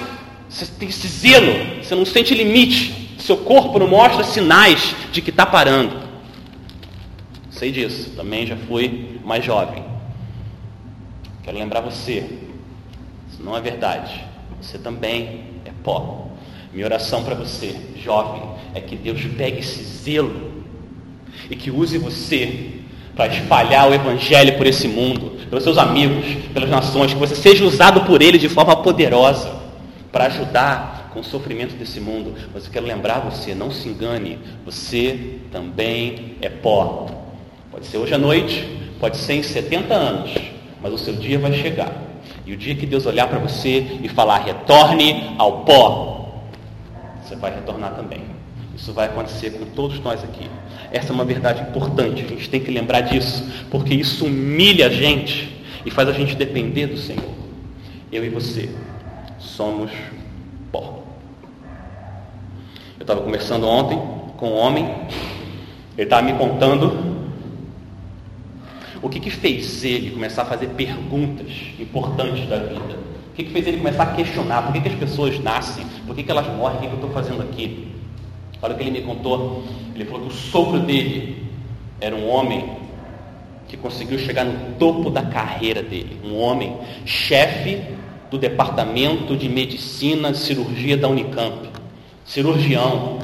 Você 0.48 0.66
tem 0.66 0.88
esse 0.88 1.06
zelo, 1.06 1.80
você 1.80 1.94
não 1.94 2.04
sente 2.04 2.34
limite. 2.34 3.16
Seu 3.18 3.36
corpo 3.36 3.78
não 3.78 3.86
mostra 3.86 4.24
sinais 4.24 4.96
de 5.12 5.20
que 5.20 5.30
está 5.30 5.46
parando. 5.46 5.96
Sei 7.50 7.70
disso, 7.70 8.10
também 8.16 8.46
já 8.46 8.56
fui 8.56 9.20
mais 9.24 9.44
jovem. 9.44 9.84
Quero 11.48 11.60
lembrar 11.60 11.80
você, 11.80 12.26
isso 13.32 13.42
não 13.42 13.56
é 13.56 13.60
verdade. 13.62 14.22
Você 14.60 14.76
também 14.76 15.44
é 15.64 15.70
pó. 15.82 16.26
Minha 16.74 16.84
oração 16.84 17.24
para 17.24 17.34
você, 17.34 17.74
jovem, 17.96 18.42
é 18.74 18.82
que 18.82 18.94
Deus 18.94 19.24
pegue 19.34 19.60
esse 19.60 19.82
zelo 19.82 20.62
e 21.48 21.56
que 21.56 21.70
use 21.70 21.96
você 21.96 22.82
para 23.16 23.34
espalhar 23.34 23.88
o 23.88 23.94
Evangelho 23.94 24.58
por 24.58 24.66
esse 24.66 24.86
mundo, 24.88 25.38
pelos 25.48 25.64
seus 25.64 25.78
amigos, 25.78 26.26
pelas 26.52 26.68
nações, 26.68 27.14
que 27.14 27.18
você 27.18 27.34
seja 27.34 27.64
usado 27.64 28.02
por 28.02 28.20
Ele 28.20 28.36
de 28.36 28.50
forma 28.50 28.76
poderosa 28.82 29.50
para 30.12 30.26
ajudar 30.26 31.12
com 31.14 31.20
o 31.20 31.24
sofrimento 31.24 31.74
desse 31.76 31.98
mundo. 31.98 32.34
Mas 32.52 32.66
eu 32.66 32.70
quero 32.70 32.84
lembrar 32.84 33.20
você, 33.20 33.54
não 33.54 33.70
se 33.70 33.88
engane, 33.88 34.38
você 34.66 35.38
também 35.50 36.36
é 36.42 36.50
pó. 36.50 37.06
Pode 37.70 37.86
ser 37.86 37.96
hoje 37.96 38.12
à 38.12 38.18
noite, 38.18 38.68
pode 39.00 39.16
ser 39.16 39.32
em 39.32 39.42
70 39.42 39.94
anos, 39.94 40.57
mas 40.82 40.92
o 40.92 40.98
seu 40.98 41.14
dia 41.14 41.38
vai 41.38 41.52
chegar. 41.52 41.92
E 42.46 42.52
o 42.52 42.56
dia 42.56 42.74
que 42.74 42.86
Deus 42.86 43.06
olhar 43.06 43.28
para 43.28 43.38
você 43.38 43.98
e 44.02 44.08
falar, 44.08 44.38
retorne 44.38 45.34
ao 45.38 45.64
pó, 45.64 46.42
você 47.22 47.36
vai 47.36 47.54
retornar 47.54 47.94
também. 47.94 48.22
Isso 48.74 48.92
vai 48.92 49.06
acontecer 49.06 49.50
com 49.50 49.66
todos 49.66 50.00
nós 50.00 50.22
aqui. 50.22 50.48
Essa 50.90 51.12
é 51.12 51.14
uma 51.14 51.24
verdade 51.24 51.62
importante, 51.62 52.24
a 52.24 52.28
gente 52.28 52.48
tem 52.48 52.60
que 52.60 52.70
lembrar 52.70 53.02
disso, 53.02 53.44
porque 53.70 53.92
isso 53.92 54.24
humilha 54.24 54.86
a 54.86 54.90
gente 54.90 55.62
e 55.84 55.90
faz 55.90 56.08
a 56.08 56.12
gente 56.12 56.34
depender 56.34 56.86
do 56.86 56.96
Senhor. 56.96 57.30
Eu 58.10 58.24
e 58.24 58.28
você 58.28 58.70
somos 59.38 59.90
pó. 60.72 61.02
Eu 62.98 63.02
estava 63.02 63.20
conversando 63.20 63.66
ontem 63.66 64.00
com 64.36 64.50
um 64.50 64.56
homem, 64.56 64.84
ele 65.96 66.04
estava 66.04 66.22
me 66.22 66.32
contando 66.34 67.17
o 69.00 69.08
que, 69.08 69.20
que 69.20 69.30
fez 69.30 69.84
ele 69.84 70.10
começar 70.10 70.42
a 70.42 70.46
fazer 70.46 70.68
perguntas 70.68 71.46
importantes 71.78 72.48
da 72.48 72.58
vida? 72.58 72.98
O 73.32 73.34
que, 73.34 73.44
que 73.44 73.50
fez 73.50 73.66
ele 73.66 73.78
começar 73.78 74.02
a 74.02 74.14
questionar? 74.14 74.62
Por 74.62 74.72
que, 74.72 74.80
que 74.80 74.88
as 74.88 74.94
pessoas 74.94 75.38
nascem? 75.38 75.84
Por 76.06 76.16
que, 76.16 76.24
que 76.24 76.30
elas 76.30 76.46
morrem? 76.56 76.78
O 76.78 76.80
que, 76.80 76.86
que 76.88 76.92
eu 76.92 76.96
estou 76.96 77.10
fazendo 77.10 77.42
aqui? 77.42 77.88
Olha 78.60 78.74
o 78.74 78.76
que 78.76 78.82
ele 78.82 78.90
me 78.90 79.02
contou. 79.02 79.62
Ele 79.94 80.04
falou 80.04 80.22
que 80.22 80.28
o 80.28 80.36
sogro 80.36 80.80
dele 80.80 81.44
era 82.00 82.14
um 82.14 82.28
homem 82.28 82.76
que 83.68 83.76
conseguiu 83.76 84.18
chegar 84.18 84.44
no 84.44 84.74
topo 84.76 85.10
da 85.10 85.22
carreira 85.22 85.82
dele. 85.82 86.18
Um 86.24 86.36
homem 86.38 86.76
chefe 87.04 87.80
do 88.30 88.38
departamento 88.38 89.36
de 89.36 89.48
medicina 89.48 90.30
e 90.30 90.34
cirurgia 90.34 90.96
da 90.96 91.08
Unicamp. 91.08 91.68
Cirurgião, 92.24 93.18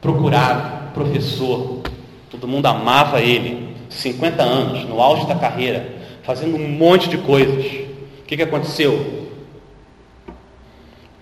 procurado, 0.00 0.92
professor. 0.94 1.82
Todo 2.30 2.48
mundo 2.48 2.66
amava 2.66 3.20
ele. 3.20 3.73
50 3.94 4.42
anos, 4.42 4.84
no 4.88 5.00
auge 5.00 5.26
da 5.26 5.34
carreira, 5.34 5.94
fazendo 6.22 6.56
um 6.56 6.68
monte 6.68 7.08
de 7.08 7.18
coisas. 7.18 7.64
O 7.64 8.26
que, 8.26 8.36
que 8.36 8.42
aconteceu? 8.42 9.28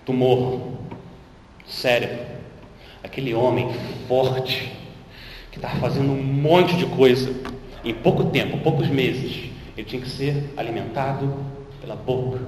Tumor, 0.05 0.59
cérebro. 1.65 2.19
Aquele 3.03 3.33
homem 3.33 3.69
forte, 4.07 4.71
que 5.51 5.57
estava 5.57 5.77
fazendo 5.79 6.11
um 6.11 6.23
monte 6.23 6.75
de 6.75 6.85
coisa, 6.85 7.33
em 7.83 7.93
pouco 7.93 8.25
tempo, 8.25 8.57
poucos 8.59 8.87
meses, 8.87 9.49
ele 9.77 9.85
tinha 9.85 10.01
que 10.01 10.09
ser 10.09 10.51
alimentado 10.55 11.33
pela 11.81 11.95
boca, 11.95 12.39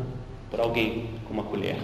por 0.50 0.60
alguém 0.60 1.10
com 1.26 1.34
uma 1.34 1.44
colher. 1.44 1.78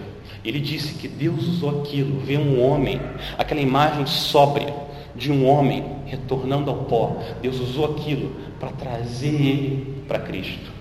Ele 0.43 0.59
disse 0.59 0.93
que 0.95 1.07
Deus 1.07 1.47
usou 1.47 1.81
aquilo, 1.81 2.19
ver 2.19 2.37
um 2.37 2.61
homem, 2.61 2.99
aquela 3.37 3.59
imagem 3.59 4.05
sóbria, 4.05 4.73
de 5.15 5.31
um 5.31 5.47
homem 5.47 5.83
retornando 6.05 6.69
ao 6.69 6.77
pó. 6.85 7.17
Deus 7.41 7.59
usou 7.59 7.85
aquilo 7.85 8.35
para 8.59 8.69
trazer 8.71 9.33
ele 9.33 10.03
para 10.07 10.19
Cristo. 10.19 10.71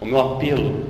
O 0.00 0.06
meu 0.06 0.20
apelo, 0.20 0.84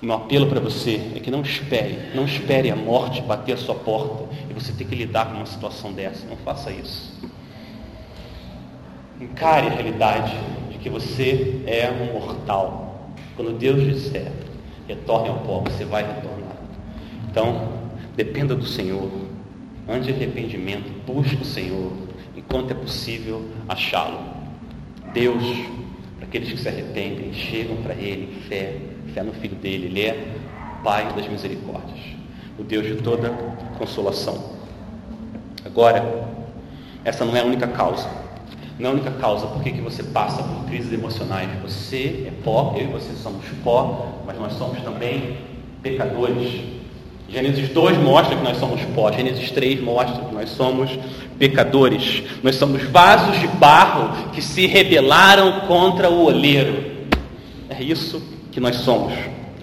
o 0.00 0.06
meu 0.06 0.16
apelo 0.16 0.46
para 0.46 0.60
você 0.60 1.12
é 1.14 1.20
que 1.20 1.30
não 1.30 1.42
espere, 1.42 2.14
não 2.14 2.24
espere 2.24 2.70
a 2.70 2.76
morte 2.76 3.20
bater 3.22 3.52
a 3.52 3.56
sua 3.56 3.74
porta 3.74 4.24
e 4.48 4.54
você 4.54 4.72
ter 4.72 4.84
que 4.84 4.94
lidar 4.94 5.26
com 5.26 5.36
uma 5.36 5.46
situação 5.46 5.92
dessa. 5.92 6.26
Não 6.26 6.36
faça 6.36 6.70
isso. 6.70 7.18
Encare 9.20 9.66
a 9.66 9.70
realidade 9.70 10.36
de 10.70 10.78
que 10.78 10.88
você 10.88 11.62
é 11.66 11.90
um 11.90 12.12
mortal. 12.12 13.10
Quando 13.36 13.58
Deus 13.58 13.82
disser, 13.82 14.32
retorne 14.86 15.28
ao 15.28 15.38
pó, 15.40 15.60
você 15.60 15.84
vai 15.84 16.02
retornar. 16.02 16.56
Então, 17.30 17.68
dependa 18.16 18.54
do 18.54 18.64
Senhor. 18.64 19.27
Antes 19.88 20.06
de 20.06 20.12
arrependimento, 20.12 20.90
busque 21.06 21.36
o 21.36 21.44
Senhor 21.46 21.92
enquanto 22.36 22.72
é 22.72 22.74
possível 22.74 23.42
achá-lo. 23.66 24.20
Deus, 25.14 25.42
para 26.16 26.26
aqueles 26.26 26.50
que 26.50 26.58
se 26.58 26.68
arrependem, 26.68 27.32
chegam 27.32 27.76
para 27.76 27.94
Ele, 27.94 28.42
fé, 28.48 28.76
fé 29.14 29.22
no 29.22 29.32
Filho 29.32 29.56
dele. 29.56 29.86
Ele 29.86 30.02
é 30.02 30.34
Pai 30.84 31.12
das 31.14 31.26
misericórdias, 31.26 31.98
o 32.58 32.62
Deus 32.62 32.86
de 32.86 32.96
toda 32.96 33.30
consolação. 33.78 34.52
Agora, 35.64 36.28
essa 37.04 37.24
não 37.24 37.34
é 37.34 37.40
a 37.40 37.44
única 37.44 37.66
causa. 37.66 38.08
Não 38.78 38.90
é 38.90 38.92
a 38.92 38.94
única 38.94 39.10
causa 39.12 39.46
por 39.46 39.62
que 39.62 39.72
você 39.80 40.02
passa 40.02 40.42
por 40.42 40.66
crises 40.66 40.92
emocionais. 40.92 41.48
Você 41.62 42.26
é 42.28 42.32
pó, 42.44 42.74
eu 42.76 42.84
e 42.84 42.92
você 42.92 43.12
somos 43.14 43.44
pó, 43.64 44.22
mas 44.26 44.38
nós 44.38 44.52
somos 44.52 44.80
também 44.82 45.38
pecadores 45.82 46.77
Gênesis 47.30 47.68
2 47.68 47.98
mostra 47.98 48.34
que 48.34 48.42
nós 48.42 48.56
somos 48.56 48.80
pó, 48.94 49.12
Gênesis 49.12 49.50
3 49.50 49.82
mostra 49.82 50.24
que 50.24 50.34
nós 50.34 50.48
somos 50.48 50.90
pecadores. 51.38 52.22
Nós 52.42 52.56
somos 52.56 52.82
vasos 52.84 53.38
de 53.38 53.46
barro 53.46 54.30
que 54.32 54.40
se 54.40 54.66
rebelaram 54.66 55.60
contra 55.66 56.08
o 56.08 56.24
oleiro. 56.24 56.82
É 57.68 57.82
isso 57.82 58.22
que 58.50 58.58
nós 58.58 58.76
somos. 58.76 59.12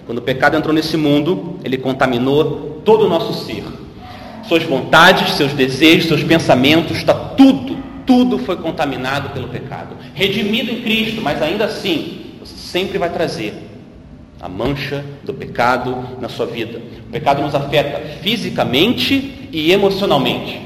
Quando 0.06 0.18
o 0.18 0.22
pecado 0.22 0.56
entrou 0.56 0.72
nesse 0.72 0.96
mundo, 0.96 1.58
ele 1.64 1.76
contaminou 1.76 2.80
todo 2.84 3.06
o 3.06 3.08
nosso 3.08 3.44
ser. 3.44 3.64
Suas 4.46 4.62
vontades, 4.62 5.32
seus 5.32 5.52
desejos, 5.52 6.06
seus 6.06 6.22
pensamentos, 6.22 6.96
está 6.98 7.12
tudo, 7.12 7.76
tudo 8.06 8.38
foi 8.38 8.56
contaminado 8.56 9.30
pelo 9.30 9.48
pecado. 9.48 9.96
Redimido 10.14 10.70
em 10.70 10.82
Cristo, 10.82 11.20
mas 11.20 11.42
ainda 11.42 11.64
assim, 11.64 12.26
você 12.38 12.54
sempre 12.54 12.96
vai 12.96 13.10
trazer 13.10 13.65
a 14.40 14.48
mancha 14.48 15.04
do 15.24 15.32
pecado 15.32 15.96
na 16.20 16.28
sua 16.28 16.46
vida. 16.46 16.80
O 17.08 17.10
pecado 17.10 17.42
nos 17.42 17.54
afeta 17.54 18.00
fisicamente 18.22 19.48
e 19.52 19.72
emocionalmente. 19.72 20.60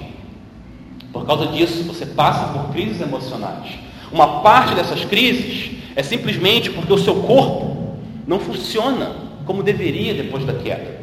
Por 1.12 1.26
causa 1.26 1.46
disso, 1.46 1.82
você 1.84 2.06
passa 2.06 2.52
por 2.52 2.72
crises 2.72 3.00
emocionais. 3.00 3.70
Uma 4.12 4.40
parte 4.40 4.74
dessas 4.74 5.04
crises 5.04 5.72
é 5.94 6.02
simplesmente 6.02 6.70
porque 6.70 6.92
o 6.92 6.98
seu 6.98 7.16
corpo 7.16 7.96
não 8.26 8.38
funciona 8.38 9.12
como 9.44 9.62
deveria 9.62 10.14
depois 10.14 10.44
da 10.44 10.54
queda. 10.54 11.00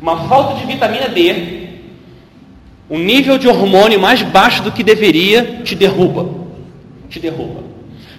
Uma 0.00 0.28
falta 0.28 0.60
de 0.60 0.66
vitamina 0.66 1.08
D, 1.08 1.68
um 2.90 2.98
nível 2.98 3.38
de 3.38 3.48
hormônio 3.48 3.98
mais 3.98 4.22
baixo 4.22 4.62
do 4.62 4.72
que 4.72 4.82
deveria, 4.82 5.62
te 5.64 5.74
derruba. 5.74 6.28
Te 7.08 7.18
derruba. 7.18 7.62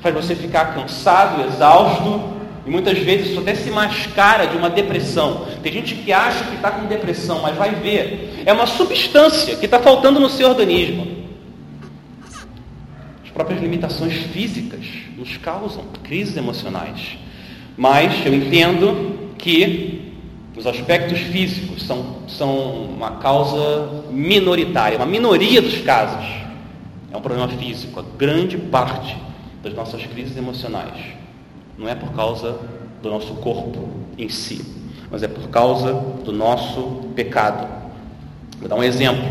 Faz 0.02 0.14
você 0.14 0.36
ficar 0.36 0.74
cansado, 0.74 1.48
exausto, 1.48 2.35
e 2.66 2.70
muitas 2.70 2.98
vezes 2.98 3.30
isso 3.30 3.40
até 3.40 3.54
se 3.54 3.70
mascara 3.70 4.48
de 4.48 4.58
uma 4.58 4.70
depressão. 4.70 5.46
Tem 5.62 5.72
gente 5.72 5.96
que 5.96 6.12
acha 6.12 6.46
que 6.46 6.56
está 6.56 6.72
com 6.72 6.88
depressão, 6.88 7.42
mas 7.42 7.56
vai 7.56 7.76
ver. 7.76 8.44
É 8.44 8.52
uma 8.52 8.66
substância 8.66 9.56
que 9.56 9.66
está 9.66 9.80
faltando 9.80 10.20
no 10.20 10.30
seu 10.30 10.50
organismo. 10.50 11.14
próprias 13.32 13.62
limitações 13.62 14.14
físicas 14.14 14.86
nos 15.18 15.36
causam 15.38 15.84
crises 16.04 16.38
emocionais. 16.38 17.18
Mas 17.78 18.26
eu 18.26 18.34
entendo 18.34 19.30
que 19.38 20.14
os 20.56 20.66
aspectos 20.66 21.20
físicos 21.20 21.84
são, 21.84 22.22
são 22.30 22.86
uma 22.86 23.18
causa 23.18 24.06
minoritária, 24.10 24.98
uma 24.98 25.06
minoria 25.06 25.62
dos 25.62 25.82
casos. 25.82 26.26
É 27.12 27.18
um 27.18 27.22
problema 27.22 27.50
físico. 27.50 28.00
A 28.00 28.18
grande 28.18 28.58
parte 28.58 29.18
das 29.62 29.74
nossas 29.74 30.04
crises 30.06 30.38
emocionais 30.38 31.15
não 31.78 31.88
é 31.88 31.96
por 31.96 32.12
causa 32.14 32.58
do 33.02 33.10
nosso 33.10 33.34
corpo 33.36 33.90
em 34.18 34.30
si, 34.30 34.66
mas 35.12 35.24
é 35.24 35.28
por 35.28 35.50
causa 35.50 35.94
do 35.94 36.32
nosso 36.32 37.10
pecado. 37.16 37.68
Vou 38.60 38.70
dar 38.70 38.76
um 38.76 38.84
exemplo. 38.84 39.24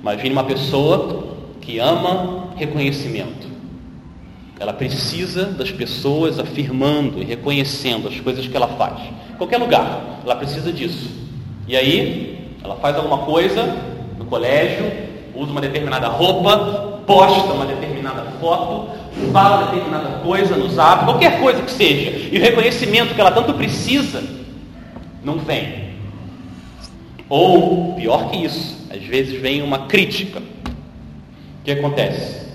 Imagine 0.00 0.30
uma 0.30 0.44
pessoa 0.44 1.36
que 1.60 1.78
ama 1.78 2.50
reconhecimento. 2.56 3.46
Ela 4.58 4.72
precisa 4.72 5.44
das 5.44 5.70
pessoas 5.70 6.38
afirmando 6.38 7.20
e 7.20 7.24
reconhecendo 7.24 8.08
as 8.08 8.18
coisas 8.20 8.46
que 8.46 8.56
ela 8.56 8.68
faz. 8.68 9.00
Qualquer 9.36 9.58
lugar, 9.58 10.20
ela 10.24 10.34
precisa 10.36 10.72
disso. 10.72 11.10
E 11.68 11.76
aí, 11.76 12.56
ela 12.64 12.76
faz 12.76 12.96
alguma 12.96 13.18
coisa 13.18 13.76
no 14.18 14.24
colégio, 14.24 14.90
usa 15.34 15.52
uma 15.52 15.60
determinada 15.60 16.08
roupa, 16.08 17.02
posta 17.06 17.52
uma 17.52 17.66
determinada 17.66 18.22
foto, 18.40 18.90
fala 19.32 19.66
determinada 19.66 20.18
coisa 20.18 20.56
no 20.56 20.68
zap, 20.68 21.04
qualquer 21.04 21.40
coisa 21.40 21.62
que 21.62 21.70
seja, 21.70 22.10
e 22.32 22.38
o 22.38 22.40
reconhecimento 22.40 23.14
que 23.14 23.20
ela 23.20 23.32
tanto 23.32 23.54
precisa 23.54 24.22
não 25.22 25.38
vem. 25.38 25.86
Ou, 27.28 27.94
pior 27.94 28.30
que 28.30 28.44
isso, 28.44 28.86
às 28.90 29.02
vezes 29.02 29.40
vem 29.40 29.62
uma 29.62 29.86
crítica. 29.86 30.40
O 30.40 31.64
que 31.64 31.70
acontece? 31.72 32.46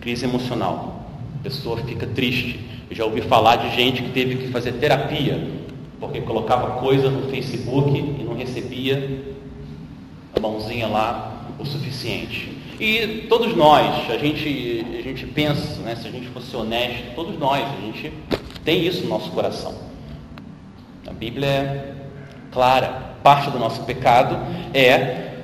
Crise 0.00 0.24
emocional 0.24 0.94
pessoa 1.44 1.76
fica 1.76 2.06
triste. 2.06 2.58
Eu 2.88 2.96
já 2.96 3.04
ouvi 3.04 3.20
falar 3.20 3.56
de 3.56 3.76
gente 3.76 4.02
que 4.02 4.10
teve 4.10 4.36
que 4.36 4.48
fazer 4.48 4.72
terapia 4.72 5.46
porque 6.00 6.22
colocava 6.22 6.80
coisa 6.80 7.10
no 7.10 7.28
Facebook 7.28 7.96
e 7.96 8.24
não 8.24 8.34
recebia 8.34 9.22
a 10.34 10.40
mãozinha 10.40 10.88
lá 10.88 11.46
o 11.58 11.64
suficiente. 11.64 12.58
E 12.80 13.26
todos 13.28 13.54
nós, 13.56 14.10
a 14.10 14.18
gente, 14.18 14.84
a 14.98 15.02
gente 15.02 15.26
pensa, 15.26 15.80
né, 15.82 15.94
se 15.96 16.08
a 16.08 16.10
gente 16.10 16.28
fosse 16.28 16.54
honesto, 16.56 17.14
todos 17.14 17.38
nós, 17.38 17.62
a 17.62 17.80
gente 17.80 18.12
tem 18.64 18.86
isso 18.86 19.02
no 19.02 19.10
nosso 19.10 19.30
coração. 19.30 19.74
A 21.06 21.12
Bíblia 21.12 21.46
é 21.46 21.94
clara, 22.50 23.16
parte 23.22 23.50
do 23.50 23.58
nosso 23.58 23.84
pecado 23.84 24.38
é 24.72 25.42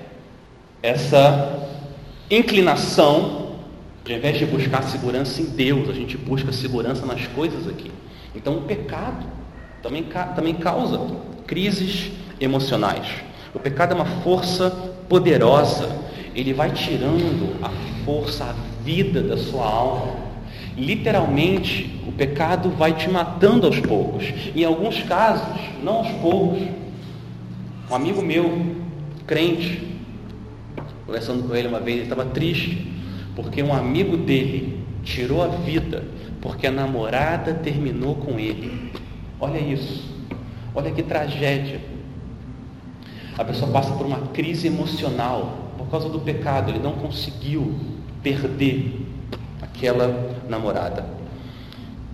essa 0.82 1.68
inclinação 2.30 3.40
ao 4.08 4.16
invés 4.16 4.38
de 4.38 4.46
buscar 4.46 4.82
segurança 4.82 5.40
em 5.40 5.46
Deus, 5.46 5.88
a 5.88 5.92
gente 5.92 6.16
busca 6.16 6.52
segurança 6.52 7.04
nas 7.06 7.26
coisas 7.28 7.68
aqui. 7.68 7.90
Então 8.34 8.56
o 8.56 8.62
pecado 8.62 9.26
também, 9.82 10.04
também 10.34 10.54
causa 10.54 11.00
crises 11.46 12.10
emocionais. 12.40 13.06
O 13.54 13.58
pecado 13.58 13.92
é 13.92 13.94
uma 13.94 14.22
força 14.22 14.70
poderosa. 15.08 15.88
Ele 16.40 16.52
vai 16.52 16.70
tirando 16.72 17.56
a 17.62 17.70
força, 18.04 18.44
a 18.44 18.54
vida 18.82 19.22
da 19.22 19.36
sua 19.36 19.66
alma. 19.66 20.16
Literalmente, 20.76 22.00
o 22.06 22.12
pecado 22.12 22.70
vai 22.70 22.92
te 22.94 23.08
matando 23.08 23.66
aos 23.66 23.78
poucos. 23.80 24.24
Em 24.54 24.64
alguns 24.64 25.02
casos, 25.02 25.46
não 25.82 25.98
aos 25.98 26.08
poucos. 26.20 26.62
Um 27.90 27.94
amigo 27.94 28.22
meu, 28.22 28.74
crente, 29.26 29.86
conversando 31.06 31.46
com 31.46 31.54
ele 31.54 31.68
uma 31.68 31.80
vez, 31.80 31.98
ele 31.98 32.04
estava 32.04 32.24
triste 32.24 32.86
porque 33.34 33.62
um 33.62 33.74
amigo 33.74 34.16
dele 34.16 34.80
tirou 35.02 35.42
a 35.42 35.48
vida 35.48 36.04
porque 36.40 36.66
a 36.66 36.70
namorada 36.70 37.54
terminou 37.54 38.14
com 38.14 38.38
ele. 38.38 38.90
Olha 39.38 39.58
isso. 39.58 40.08
Olha 40.74 40.90
que 40.90 41.02
tragédia. 41.02 41.80
A 43.36 43.44
pessoa 43.44 43.70
passa 43.70 43.92
por 43.92 44.06
uma 44.06 44.28
crise 44.28 44.66
emocional 44.66 45.69
por 45.90 45.98
causa 45.98 46.08
do 46.08 46.20
pecado. 46.20 46.70
Ele 46.70 46.78
não 46.78 46.92
conseguiu 46.92 47.74
perder 48.22 49.06
aquela 49.60 50.32
namorada. 50.48 51.04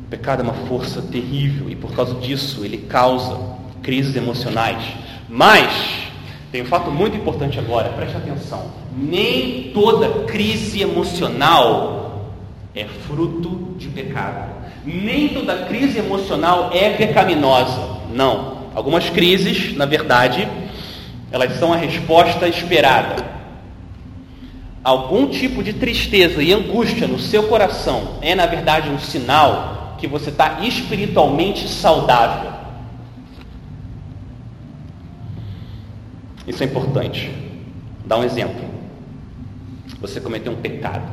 O 0.07 0.09
pecado 0.09 0.41
é 0.41 0.43
uma 0.43 0.55
força 0.67 1.03
terrível 1.03 1.69
e 1.69 1.77
por 1.77 1.95
causa 1.95 2.15
disso 2.15 2.65
ele 2.65 2.79
causa 2.79 3.39
crises 3.83 4.17
emocionais. 4.17 4.83
Mas 5.29 6.09
tem 6.51 6.63
um 6.63 6.67
fato 6.67 6.91
muito 6.91 7.19
importante 7.19 7.59
agora, 7.59 7.91
preste 7.91 8.17
atenção. 8.17 8.71
Nem 8.97 9.73
toda 9.75 10.25
crise 10.25 10.81
emocional 10.81 12.33
é 12.75 12.85
fruto 12.85 13.75
de 13.77 13.89
pecado. 13.89 14.57
Nem 14.87 15.29
toda 15.29 15.65
crise 15.67 15.99
emocional 15.99 16.71
é 16.73 16.91
pecaminosa. 16.91 17.97
Não. 18.15 18.57
Algumas 18.75 19.11
crises, 19.11 19.77
na 19.77 19.85
verdade, 19.85 20.49
elas 21.31 21.59
são 21.59 21.73
a 21.73 21.77
resposta 21.77 22.49
esperada. 22.49 23.36
Algum 24.87 25.27
tipo 25.27 25.65
de 25.65 25.73
tristeza 25.73 26.41
e 26.41 26.53
angústia 26.53 27.09
no 27.09 27.19
seu 27.19 27.49
coração 27.49 28.19
é, 28.21 28.37
na 28.37 28.47
verdade, 28.47 28.89
um 28.89 29.01
sinal 29.01 29.97
que 29.99 30.07
você 30.07 30.31
está 30.31 30.61
espiritualmente 30.61 31.67
saudável. 31.67 32.53
Isso 36.47 36.63
é 36.63 36.67
importante. 36.67 37.29
Dá 38.05 38.17
um 38.17 38.23
exemplo. 38.23 38.65
Você 40.01 40.21
cometeu 40.21 40.53
um 40.53 40.57
pecado 40.57 41.11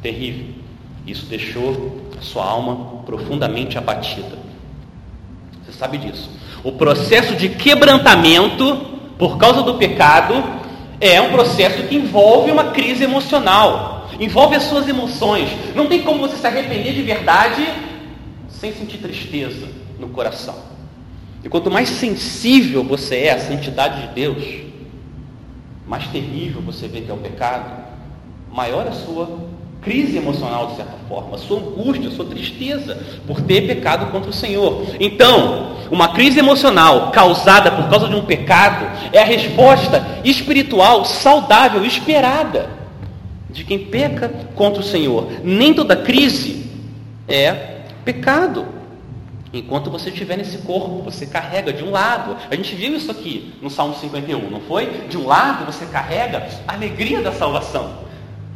terrível. 0.00 0.54
Isso 1.06 1.26
deixou 1.26 2.00
a 2.18 2.22
sua 2.22 2.46
alma 2.46 3.02
profundamente 3.04 3.76
abatida. 3.76 4.38
Você 5.66 5.72
sabe 5.72 5.98
disso. 5.98 6.30
O 6.64 6.72
processo 6.72 7.36
de 7.36 7.50
quebrantamento 7.50 8.74
por 9.18 9.36
causa 9.36 9.62
do 9.62 9.74
pecado 9.74 10.55
é 11.00 11.20
um 11.20 11.30
processo 11.30 11.82
que 11.84 11.96
envolve 11.96 12.50
uma 12.50 12.70
crise 12.70 13.04
emocional, 13.04 14.08
envolve 14.18 14.56
as 14.56 14.64
suas 14.64 14.88
emoções. 14.88 15.48
Não 15.74 15.86
tem 15.86 16.02
como 16.02 16.20
você 16.20 16.36
se 16.36 16.46
arrepender 16.46 16.94
de 16.94 17.02
verdade 17.02 17.66
sem 18.48 18.72
sentir 18.72 18.98
tristeza 18.98 19.68
no 19.98 20.08
coração. 20.08 20.56
E 21.44 21.48
quanto 21.48 21.70
mais 21.70 21.88
sensível 21.88 22.82
você 22.82 23.16
é 23.16 23.32
à 23.32 23.38
santidade 23.38 24.08
de 24.08 24.14
Deus, 24.14 24.42
mais 25.86 26.06
terrível 26.08 26.60
você 26.60 26.88
vê 26.88 27.02
que 27.02 27.10
é 27.10 27.14
o 27.14 27.18
pecado, 27.18 27.84
maior 28.50 28.86
a 28.88 28.92
sua 28.92 29.45
crise 29.86 30.16
emocional, 30.16 30.66
de 30.66 30.76
certa 30.76 30.96
forma, 31.08 31.38
sua 31.38 31.60
angústia, 31.60 32.10
sua 32.10 32.24
tristeza 32.24 32.98
por 33.24 33.40
ter 33.40 33.68
pecado 33.68 34.10
contra 34.10 34.30
o 34.30 34.32
Senhor. 34.32 34.84
Então, 34.98 35.76
uma 35.92 36.08
crise 36.08 36.40
emocional 36.40 37.12
causada 37.12 37.70
por 37.70 37.88
causa 37.88 38.08
de 38.08 38.16
um 38.16 38.24
pecado 38.24 38.84
é 39.12 39.20
a 39.20 39.24
resposta 39.24 40.04
espiritual 40.24 41.04
saudável, 41.04 41.84
esperada 41.84 42.68
de 43.48 43.62
quem 43.62 43.78
peca 43.78 44.28
contra 44.56 44.80
o 44.80 44.84
Senhor. 44.84 45.28
Nem 45.44 45.72
toda 45.72 45.94
crise 45.94 46.66
é 47.28 47.76
pecado. 48.04 48.66
Enquanto 49.52 49.88
você 49.88 50.10
estiver 50.10 50.36
nesse 50.36 50.58
corpo, 50.58 51.00
você 51.00 51.26
carrega 51.26 51.72
de 51.72 51.84
um 51.84 51.92
lado. 51.92 52.36
A 52.50 52.56
gente 52.56 52.74
viu 52.74 52.96
isso 52.96 53.12
aqui 53.12 53.54
no 53.62 53.70
Salmo 53.70 53.94
51, 53.94 54.50
não 54.50 54.60
foi? 54.62 55.06
De 55.08 55.16
um 55.16 55.28
lado 55.28 55.64
você 55.64 55.86
carrega 55.86 56.48
a 56.66 56.74
alegria 56.74 57.22
da 57.22 57.30
salvação. 57.30 58.05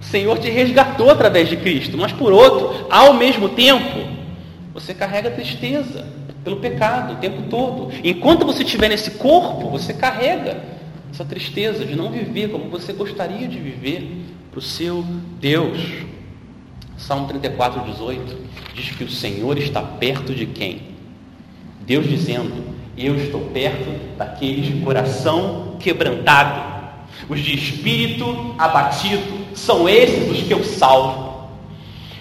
O 0.00 0.02
Senhor 0.02 0.38
te 0.38 0.48
resgatou 0.48 1.10
através 1.10 1.48
de 1.48 1.56
Cristo, 1.56 1.98
mas 1.98 2.10
por 2.10 2.32
outro, 2.32 2.86
ao 2.90 3.12
mesmo 3.12 3.50
tempo, 3.50 4.08
você 4.72 4.94
carrega 4.94 5.30
tristeza 5.30 6.06
pelo 6.42 6.56
pecado 6.56 7.14
o 7.14 7.16
tempo 7.16 7.42
todo. 7.50 7.92
Enquanto 8.02 8.46
você 8.46 8.62
estiver 8.62 8.88
nesse 8.88 9.12
corpo, 9.12 9.68
você 9.68 9.92
carrega 9.92 10.62
essa 11.12 11.24
tristeza 11.24 11.84
de 11.84 11.94
não 11.94 12.10
viver 12.10 12.48
como 12.50 12.70
você 12.70 12.92
gostaria 12.92 13.46
de 13.46 13.58
viver 13.58 14.24
para 14.50 14.58
o 14.58 14.62
seu 14.62 15.04
Deus. 15.40 15.78
Salmo 16.96 17.26
34, 17.28 17.82
18 17.82 18.38
diz 18.74 18.90
que 18.90 19.04
o 19.04 19.10
Senhor 19.10 19.58
está 19.58 19.82
perto 19.82 20.34
de 20.34 20.46
quem? 20.46 20.82
Deus 21.80 22.08
dizendo: 22.08 22.52
Eu 22.96 23.16
estou 23.16 23.40
perto 23.46 24.16
daqueles 24.16 24.66
de 24.66 24.80
coração 24.84 25.76
quebrantado, 25.78 26.69
os 27.28 27.40
de 27.40 27.54
espírito 27.54 28.54
abatido, 28.58 29.40
são 29.54 29.88
esses 29.88 30.30
os 30.30 30.42
que 30.42 30.52
eu 30.52 30.64
salvo. 30.64 31.30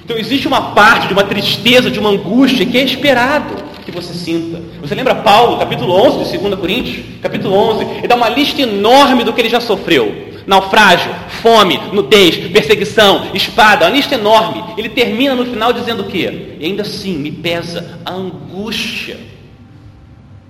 Então 0.04 0.18
existe 0.18 0.48
uma 0.48 0.72
parte 0.72 1.08
de 1.08 1.14
uma 1.14 1.24
tristeza, 1.24 1.92
de 1.92 2.00
uma 2.00 2.10
angústia 2.10 2.66
que 2.66 2.78
é 2.78 2.84
esperado 2.84 3.70
que 3.90 3.92
você 3.92 4.14
sinta. 4.14 4.62
Você 4.82 4.96
lembra 4.96 5.16
Paulo, 5.16 5.58
capítulo 5.58 5.94
11 5.94 6.32
de 6.32 6.38
2 6.38 6.56
Coríntios? 6.60 7.06
Capítulo 7.22 7.56
11, 7.56 7.86
ele 8.00 8.08
dá 8.08 8.16
uma 8.16 8.30
lista 8.30 8.62
enorme 8.62 9.24
do 9.24 9.34
que 9.34 9.42
ele 9.42 9.50
já 9.50 9.60
sofreu. 9.60 10.30
Naufrágio, 10.46 11.14
fome, 11.42 11.80
nudez, 11.92 12.38
perseguição, 12.52 13.30
espada, 13.34 13.86
uma 13.86 13.96
lista 13.96 14.16
enorme. 14.16 14.64
Ele 14.78 14.90
termina 14.90 15.36
no 15.36 15.46
final 15.46 15.74
dizendo 15.74 16.04
o 16.04 16.06
quê? 16.08 16.56
E 16.60 16.66
ainda 16.66 16.84
assim 16.84 17.18
me 17.18 17.32
pesa 17.32 18.00
a 18.06 18.14
angústia 18.14 19.18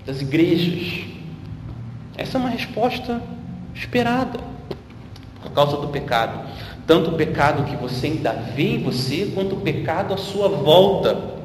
das 0.06 0.22
igrejas. 0.22 1.02
Essa 2.18 2.38
é 2.38 2.40
uma 2.40 2.50
resposta 2.50 3.22
esperada 3.80 4.40
por 5.42 5.52
causa 5.52 5.78
do 5.78 5.88
pecado. 5.88 6.48
Tanto 6.86 7.12
o 7.12 7.14
pecado 7.14 7.64
que 7.64 7.76
você 7.76 8.08
ainda 8.08 8.34
vê 8.34 8.76
em 8.76 8.84
você, 8.84 9.32
quanto 9.34 9.56
o 9.56 9.62
pecado 9.62 10.14
à 10.14 10.18
sua 10.18 10.50
volta. 10.50 11.40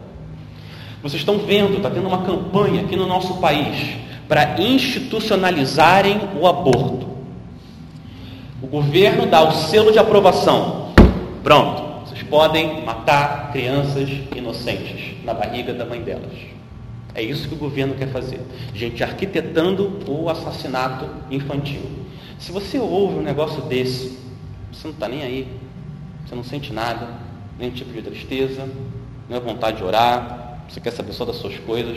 Vocês 1.03 1.21
estão 1.21 1.39
vendo, 1.39 1.77
está 1.77 1.91
tendo 1.91 2.09
uma 2.09 2.23
campanha 2.23 2.83
aqui 2.83 2.97
no 2.97 3.07
nosso 3.07 3.35
país 3.35 3.97
para 4.27 4.61
institucionalizarem 4.61 6.19
o 6.41 6.47
aborto. 6.47 7.07
O 8.63 8.67
governo 8.67 9.27
dá 9.27 9.43
o 9.43 9.53
selo 9.53 9.93
de 9.93 9.99
aprovação. 9.99 10.93
Pronto, 11.43 12.09
vocês 12.09 12.23
podem 12.23 12.83
matar 12.83 13.53
crianças 13.53 14.09
inocentes 14.35 15.23
na 15.23 15.35
barriga 15.35 15.75
da 15.75 15.85
mãe 15.85 16.01
delas. 16.01 16.33
É 17.15 17.23
isso 17.23 17.47
que 17.47 17.55
o 17.55 17.59
governo 17.59 17.95
quer 17.95 18.09
fazer. 18.09 18.41
Gente 18.75 19.05
arquitetando 19.05 20.01
o 20.09 20.29
assassinato 20.31 21.07
infantil. 21.31 22.04
Se 22.39 22.53
você 22.53 22.79
ouve 22.79 23.19
um 23.19 23.23
negócio 23.23 23.63
desse, 23.63 24.19
você 24.73 24.89
não 24.89 24.95
está 24.95 25.09
nem 25.09 25.23
aí, 25.23 25.49
você 26.27 26.35
não 26.35 26.45
sente 26.45 26.73
nada, 26.73 27.09
nenhum 27.59 27.73
tipo 27.73 27.93
de 27.93 28.03
tristeza, 28.03 28.69
nem 29.29 29.41
vontade 29.41 29.79
de 29.79 29.85
orar, 29.85 30.63
você 30.69 30.81
quer 30.81 30.91
saber 30.91 31.13
só 31.13 31.25
das 31.25 31.37
suas 31.37 31.59
coisas. 31.59 31.97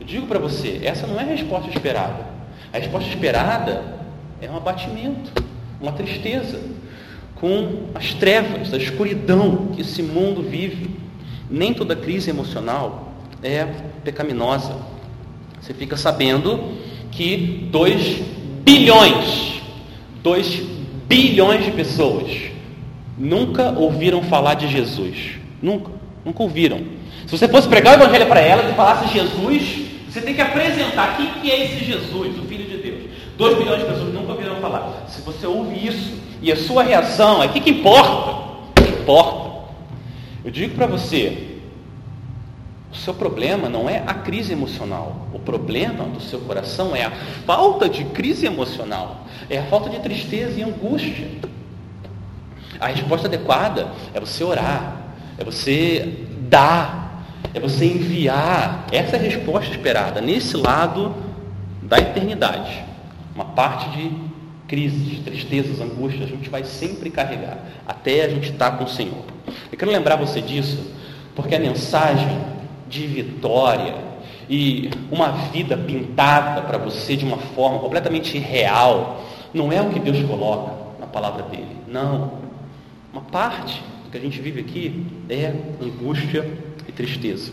Eu 0.00 0.06
digo 0.06 0.26
para 0.26 0.38
você, 0.38 0.80
essa 0.82 1.06
não 1.06 1.18
é 1.18 1.22
a 1.22 1.26
resposta 1.26 1.68
esperada. 1.68 2.26
A 2.72 2.78
resposta 2.78 3.08
esperada 3.08 3.96
é 4.40 4.50
um 4.50 4.56
abatimento, 4.56 5.32
uma 5.80 5.92
tristeza, 5.92 6.60
com 7.36 7.90
as 7.94 8.14
trevas, 8.14 8.72
a 8.72 8.76
escuridão 8.76 9.68
que 9.74 9.82
esse 9.82 10.02
mundo 10.02 10.42
vive. 10.42 10.96
Nem 11.48 11.72
toda 11.72 11.94
crise 11.94 12.30
emocional 12.30 13.12
é 13.42 13.64
pecaminosa. 14.02 14.76
Você 15.60 15.74
fica 15.74 15.96
sabendo 15.96 16.72
que 17.10 17.68
2 17.70 18.22
bilhões, 18.64 19.55
2 20.26 20.62
bilhões 21.06 21.64
de 21.64 21.70
pessoas 21.70 22.26
nunca 23.16 23.70
ouviram 23.70 24.24
falar 24.24 24.54
de 24.54 24.66
Jesus. 24.66 25.36
Nunca, 25.62 25.92
nunca 26.24 26.42
ouviram. 26.42 26.80
Se 27.28 27.38
você 27.38 27.46
fosse 27.46 27.68
pregar 27.68 27.96
o 27.96 28.02
evangelho 28.02 28.26
para 28.26 28.40
elas 28.40 28.68
e 28.68 28.74
falasse 28.74 29.14
Jesus, 29.14 29.86
você 30.08 30.20
tem 30.20 30.34
que 30.34 30.40
apresentar 30.40 31.16
quem 31.16 31.26
que 31.26 31.48
é 31.48 31.64
esse 31.64 31.84
Jesus, 31.84 32.36
o 32.40 32.42
Filho 32.42 32.64
de 32.64 32.76
Deus. 32.78 33.02
2 33.38 33.56
bilhões 33.56 33.78
de 33.78 33.86
pessoas 33.86 34.12
nunca 34.12 34.32
ouviram 34.32 34.56
falar. 34.56 35.06
Se 35.08 35.22
você 35.22 35.46
ouve 35.46 35.86
isso 35.86 36.14
e 36.42 36.50
a 36.50 36.56
sua 36.56 36.82
reação 36.82 37.40
é 37.40 37.46
o 37.46 37.50
que, 37.50 37.60
que 37.60 37.70
importa? 37.70 38.58
Importa. 38.82 39.68
Eu 40.44 40.50
digo 40.50 40.74
para 40.74 40.88
você, 40.88 41.45
o 42.96 42.98
seu 42.98 43.12
problema 43.12 43.68
não 43.68 43.88
é 43.88 44.02
a 44.06 44.14
crise 44.14 44.54
emocional. 44.54 45.28
O 45.32 45.38
problema 45.38 46.04
do 46.04 46.20
seu 46.20 46.40
coração 46.40 46.96
é 46.96 47.04
a 47.04 47.10
falta 47.44 47.88
de 47.88 48.04
crise 48.06 48.46
emocional. 48.46 49.26
É 49.50 49.58
a 49.58 49.64
falta 49.64 49.90
de 49.90 50.00
tristeza 50.00 50.58
e 50.58 50.62
angústia. 50.62 51.28
A 52.80 52.86
resposta 52.86 53.28
adequada 53.28 53.92
é 54.14 54.18
você 54.18 54.42
orar, 54.42 54.96
é 55.38 55.44
você 55.44 56.26
dar, 56.48 57.26
é 57.52 57.60
você 57.60 57.84
enviar. 57.84 58.86
Essa 58.90 59.16
é 59.16 59.18
a 59.18 59.22
resposta 59.22 59.70
esperada 59.70 60.22
nesse 60.22 60.56
lado 60.56 61.14
da 61.82 61.98
eternidade. 61.98 62.82
Uma 63.34 63.44
parte 63.44 63.90
de 63.90 64.10
crises, 64.66 65.20
tristezas, 65.20 65.80
angústias, 65.80 66.24
a 66.24 66.26
gente 66.26 66.48
vai 66.48 66.64
sempre 66.64 67.10
carregar 67.10 67.58
até 67.86 68.24
a 68.24 68.28
gente 68.28 68.52
estar 68.52 68.72
com 68.72 68.84
o 68.84 68.88
Senhor. 68.88 69.22
Eu 69.70 69.78
quero 69.78 69.90
lembrar 69.90 70.16
você 70.16 70.40
disso, 70.40 70.92
porque 71.34 71.54
a 71.54 71.60
mensagem 71.60 72.55
de 72.88 73.06
vitória 73.06 73.94
e 74.48 74.90
uma 75.10 75.28
vida 75.52 75.76
pintada 75.76 76.62
para 76.62 76.78
você 76.78 77.16
de 77.16 77.24
uma 77.24 77.38
forma 77.38 77.78
completamente 77.78 78.38
real, 78.38 79.24
não 79.52 79.72
é 79.72 79.80
o 79.80 79.90
que 79.90 79.98
Deus 79.98 80.24
coloca 80.26 80.72
na 81.00 81.06
palavra 81.06 81.42
dele. 81.44 81.76
Não. 81.88 82.32
Uma 83.12 83.22
parte 83.22 83.82
do 84.04 84.10
que 84.10 84.18
a 84.18 84.20
gente 84.20 84.40
vive 84.40 84.60
aqui 84.60 85.06
é 85.28 85.52
angústia 85.82 86.48
e 86.86 86.92
tristeza. 86.92 87.52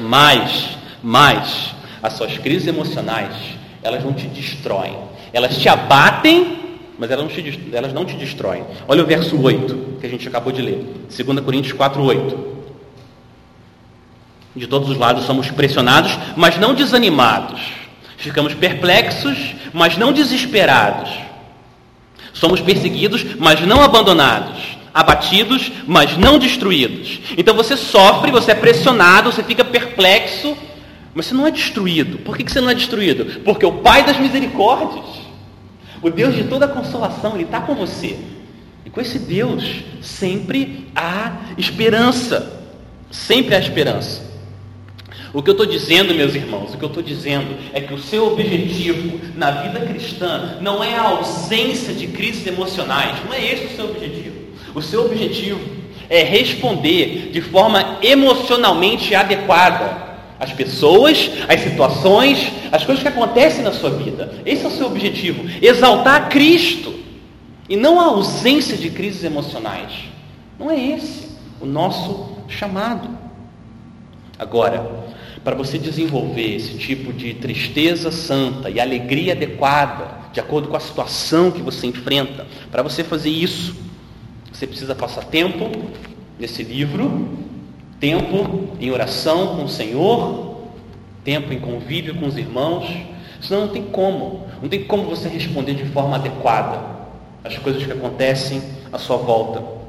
Mas, 0.00 0.76
mas, 1.02 1.74
as 2.02 2.14
suas 2.14 2.36
crises 2.38 2.66
emocionais, 2.66 3.36
elas 3.82 4.04
não 4.04 4.12
te 4.12 4.26
destroem. 4.26 4.96
Elas 5.32 5.56
te 5.56 5.68
abatem, 5.68 6.78
mas 6.98 7.10
elas 7.10 7.24
não 7.24 7.32
te, 7.32 7.70
elas 7.72 7.92
não 7.92 8.04
te 8.04 8.16
destroem. 8.16 8.64
Olha 8.88 9.02
o 9.02 9.06
verso 9.06 9.40
8 9.40 9.98
que 10.00 10.06
a 10.06 10.10
gente 10.10 10.26
acabou 10.26 10.52
de 10.52 10.62
ler. 10.62 10.84
2 11.08 11.40
Coríntios 11.40 11.72
4, 11.72 12.02
8. 12.02 12.51
De 14.54 14.66
todos 14.66 14.90
os 14.90 14.98
lados 14.98 15.24
somos 15.24 15.50
pressionados, 15.50 16.16
mas 16.36 16.58
não 16.58 16.74
desanimados. 16.74 17.60
Ficamos 18.18 18.54
perplexos, 18.54 19.36
mas 19.72 19.96
não 19.96 20.12
desesperados. 20.12 21.10
Somos 22.32 22.60
perseguidos, 22.60 23.24
mas 23.38 23.60
não 23.62 23.82
abandonados. 23.82 24.60
Abatidos, 24.92 25.72
mas 25.86 26.16
não 26.18 26.38
destruídos. 26.38 27.18
Então 27.36 27.54
você 27.54 27.76
sofre, 27.76 28.30
você 28.30 28.52
é 28.52 28.54
pressionado, 28.54 29.32
você 29.32 29.42
fica 29.42 29.64
perplexo, 29.64 30.56
mas 31.14 31.26
você 31.26 31.34
não 31.34 31.46
é 31.46 31.50
destruído. 31.50 32.18
Por 32.18 32.36
que 32.36 32.50
você 32.50 32.60
não 32.60 32.70
é 32.70 32.74
destruído? 32.74 33.40
Porque 33.40 33.64
o 33.64 33.72
Pai 33.72 34.04
das 34.04 34.18
misericórdias, 34.18 35.04
o 36.02 36.10
Deus 36.10 36.34
de 36.34 36.44
toda 36.44 36.68
consolação, 36.68 37.34
Ele 37.34 37.44
está 37.44 37.60
com 37.60 37.74
você. 37.74 38.18
E 38.84 38.90
com 38.90 39.00
esse 39.00 39.18
Deus 39.18 39.64
sempre 40.02 40.88
há 40.94 41.32
esperança. 41.56 42.60
Sempre 43.10 43.54
há 43.54 43.58
esperança. 43.58 44.31
O 45.34 45.42
que 45.42 45.48
eu 45.48 45.52
estou 45.52 45.66
dizendo, 45.66 46.14
meus 46.14 46.34
irmãos, 46.34 46.74
o 46.74 46.76
que 46.76 46.84
eu 46.84 46.88
estou 46.88 47.02
dizendo 47.02 47.56
é 47.72 47.80
que 47.80 47.94
o 47.94 47.98
seu 47.98 48.26
objetivo 48.32 49.18
na 49.34 49.50
vida 49.50 49.80
cristã 49.80 50.58
não 50.60 50.84
é 50.84 50.94
a 50.94 51.02
ausência 51.02 51.94
de 51.94 52.06
crises 52.08 52.46
emocionais, 52.46 53.16
não 53.24 53.32
é 53.32 53.42
esse 53.42 53.66
o 53.66 53.76
seu 53.76 53.86
objetivo. 53.86 54.42
O 54.74 54.82
seu 54.82 55.06
objetivo 55.06 55.60
é 56.10 56.22
responder 56.22 57.30
de 57.32 57.40
forma 57.40 57.98
emocionalmente 58.02 59.14
adequada 59.14 60.12
às 60.38 60.52
pessoas, 60.52 61.30
às 61.48 61.60
situações, 61.60 62.52
às 62.70 62.84
coisas 62.84 63.02
que 63.02 63.08
acontecem 63.08 63.64
na 63.64 63.72
sua 63.72 63.90
vida. 63.90 64.34
Esse 64.44 64.64
é 64.64 64.68
o 64.68 64.72
seu 64.72 64.86
objetivo, 64.86 65.48
exaltar 65.62 66.28
Cristo 66.28 66.92
e 67.68 67.76
não 67.76 67.98
a 67.98 68.04
ausência 68.04 68.76
de 68.76 68.90
crises 68.90 69.24
emocionais. 69.24 69.92
Não 70.58 70.70
é 70.70 70.78
esse 70.78 71.28
o 71.58 71.64
nosso 71.64 72.36
chamado. 72.48 73.08
Agora, 74.38 75.11
para 75.44 75.56
você 75.56 75.78
desenvolver 75.78 76.54
esse 76.54 76.78
tipo 76.78 77.12
de 77.12 77.34
tristeza 77.34 78.10
santa 78.10 78.70
e 78.70 78.80
alegria 78.80 79.32
adequada, 79.32 80.22
de 80.32 80.40
acordo 80.40 80.68
com 80.68 80.76
a 80.76 80.80
situação 80.80 81.50
que 81.50 81.60
você 81.60 81.86
enfrenta, 81.86 82.46
para 82.70 82.82
você 82.82 83.02
fazer 83.02 83.30
isso, 83.30 83.74
você 84.52 84.66
precisa 84.66 84.94
passar 84.94 85.24
tempo 85.24 85.70
nesse 86.38 86.62
livro, 86.62 87.28
tempo 87.98 88.68
em 88.80 88.90
oração 88.90 89.56
com 89.56 89.64
o 89.64 89.68
Senhor, 89.68 90.62
tempo 91.24 91.52
em 91.52 91.58
convívio 91.58 92.14
com 92.14 92.26
os 92.26 92.36
irmãos, 92.36 92.86
senão 93.40 93.62
não 93.62 93.68
tem 93.68 93.82
como, 93.82 94.46
não 94.60 94.68
tem 94.68 94.84
como 94.84 95.04
você 95.04 95.28
responder 95.28 95.74
de 95.74 95.86
forma 95.86 96.16
adequada 96.16 96.80
às 97.42 97.58
coisas 97.58 97.84
que 97.84 97.92
acontecem 97.92 98.62
à 98.92 98.98
sua 98.98 99.16
volta. 99.16 99.81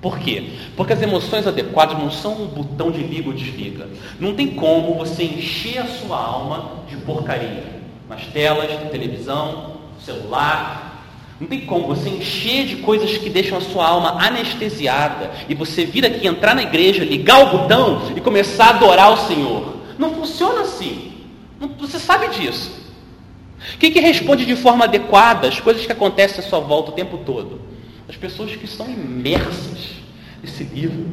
Por 0.00 0.18
quê? 0.18 0.50
Porque 0.76 0.92
as 0.92 1.02
emoções 1.02 1.46
adequadas 1.46 1.98
não 1.98 2.10
são 2.10 2.42
um 2.42 2.46
botão 2.46 2.90
de 2.90 3.02
liga 3.02 3.28
ou 3.28 3.34
desliga. 3.34 3.88
Não 4.20 4.34
tem 4.34 4.48
como 4.48 4.94
você 4.94 5.24
encher 5.24 5.78
a 5.78 5.86
sua 5.86 6.16
alma 6.16 6.82
de 6.88 6.96
porcaria. 6.98 7.76
Nas 8.08 8.26
telas, 8.26 8.70
na 8.70 8.90
televisão, 8.90 9.76
celular. 10.04 11.04
Não 11.40 11.46
tem 11.46 11.60
como 11.66 11.86
você 11.86 12.08
encher 12.08 12.66
de 12.66 12.76
coisas 12.76 13.18
que 13.18 13.28
deixam 13.28 13.58
a 13.58 13.60
sua 13.60 13.86
alma 13.86 14.22
anestesiada 14.22 15.30
e 15.48 15.54
você 15.54 15.84
vir 15.84 16.06
aqui 16.06 16.26
entrar 16.26 16.54
na 16.54 16.62
igreja, 16.62 17.04
ligar 17.04 17.42
o 17.42 17.58
botão 17.58 18.02
e 18.14 18.20
começar 18.20 18.66
a 18.66 18.70
adorar 18.70 19.12
o 19.12 19.26
Senhor. 19.26 19.76
Não 19.98 20.14
funciona 20.14 20.62
assim. 20.62 21.12
Você 21.78 21.98
sabe 21.98 22.28
disso. 22.28 22.70
Quem 23.78 23.90
que 23.90 24.00
responde 24.00 24.46
de 24.46 24.56
forma 24.56 24.84
adequada 24.84 25.48
as 25.48 25.60
coisas 25.60 25.84
que 25.84 25.92
acontecem 25.92 26.38
à 26.38 26.42
sua 26.42 26.60
volta 26.60 26.90
o 26.90 26.94
tempo 26.94 27.18
todo? 27.18 27.65
As 28.08 28.16
pessoas 28.16 28.54
que 28.54 28.64
estão 28.64 28.88
imersas 28.88 29.96
nesse 30.42 30.62
livro 30.62 31.06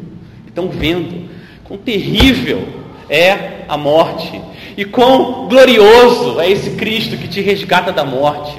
estão 0.45 0.69
vendo 0.69 1.29
quão 1.63 1.79
terrível 1.79 2.67
é 3.09 3.65
a 3.67 3.75
morte 3.77 4.39
e 4.77 4.85
quão 4.85 5.47
glorioso 5.47 6.39
é 6.39 6.49
esse 6.49 6.71
Cristo 6.71 7.17
que 7.17 7.27
te 7.27 7.41
resgata 7.41 7.91
da 7.91 8.05
morte. 8.05 8.57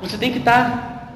Você 0.00 0.16
tem 0.16 0.32
que 0.32 0.38
estar 0.38 1.14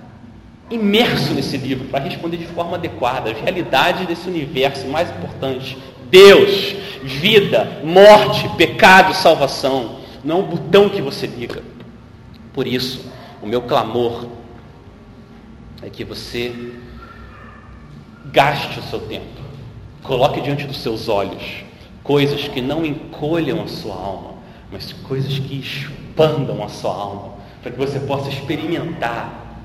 imerso 0.71 1.33
nesse 1.33 1.57
livro 1.57 1.89
para 1.89 2.05
responder 2.05 2.37
de 2.37 2.47
forma 2.47 2.77
adequada 2.77 3.31
as 3.31 3.41
realidades 3.41 4.07
desse 4.07 4.29
universo 4.29 4.87
mais 4.89 5.11
importante. 5.11 5.79
Deus, 6.11 6.75
vida, 7.03 7.81
morte, 7.85 8.49
pecado, 8.57 9.15
salvação. 9.15 9.99
Não 10.23 10.37
é 10.37 10.41
o 10.41 10.43
botão 10.43 10.89
que 10.89 11.01
você 11.01 11.27
liga. 11.27 11.63
Por 12.53 12.67
isso, 12.67 13.11
o 13.43 13.47
meu 13.47 13.63
clamor 13.63 14.27
é 15.83 15.89
que 15.89 16.05
você 16.05 16.73
gaste 18.33 18.79
o 18.79 18.83
seu 18.83 19.01
tempo, 19.01 19.41
coloque 20.03 20.41
diante 20.41 20.67
dos 20.67 20.79
seus 20.79 21.09
olhos 21.09 21.69
coisas 22.09 22.49
que 22.49 22.63
não 22.63 22.87
encolham 22.87 23.63
a 23.63 23.67
sua 23.69 23.95
alma, 23.95 24.35
mas 24.73 24.95
coisas 24.95 25.39
que 25.39 25.61
expandam 25.61 26.65
a 26.65 26.69
sua 26.71 26.91
alma, 26.91 27.35
para 27.63 27.71
que 27.71 27.77
você 27.77 28.01
possa 28.01 28.31
experimentar 28.31 29.63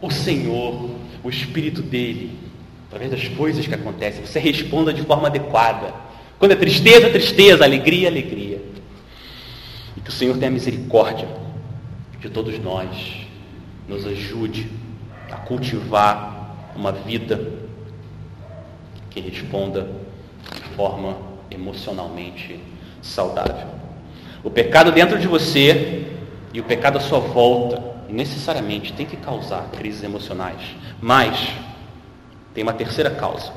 o 0.00 0.10
Senhor, 0.10 0.88
o 1.22 1.28
Espírito 1.28 1.82
dele, 1.82 2.38
através 2.86 3.10
das 3.10 3.28
coisas 3.36 3.66
que 3.66 3.74
acontecem, 3.74 4.24
você 4.24 4.38
responda 4.38 4.94
de 4.94 5.02
forma 5.02 5.28
adequada. 5.28 5.92
Quando 6.38 6.52
é 6.52 6.56
tristeza, 6.56 7.10
tristeza, 7.10 7.64
alegria, 7.64 8.08
alegria. 8.08 8.62
E 9.94 10.00
que 10.00 10.08
o 10.08 10.12
Senhor 10.12 10.38
tenha 10.38 10.50
misericórdia 10.50 11.28
de 12.18 12.30
todos 12.30 12.58
nós, 12.60 12.88
nos 13.86 14.06
ajude 14.06 14.70
a 15.32 15.36
cultivar 15.36 16.56
uma 16.76 16.92
vida 16.92 17.40
que 19.10 19.20
responda 19.20 19.88
de 20.54 20.76
forma 20.76 21.16
emocionalmente 21.50 22.60
saudável. 23.00 23.68
O 24.44 24.50
pecado 24.50 24.92
dentro 24.92 25.18
de 25.18 25.26
você 25.26 26.06
e 26.52 26.60
o 26.60 26.64
pecado 26.64 26.98
à 26.98 27.00
sua 27.00 27.18
volta 27.18 27.82
necessariamente 28.08 28.92
tem 28.92 29.06
que 29.06 29.16
causar 29.16 29.70
crises 29.72 30.02
emocionais. 30.02 30.60
Mas 31.00 31.50
tem 32.52 32.62
uma 32.62 32.74
terceira 32.74 33.10
causa. 33.10 33.52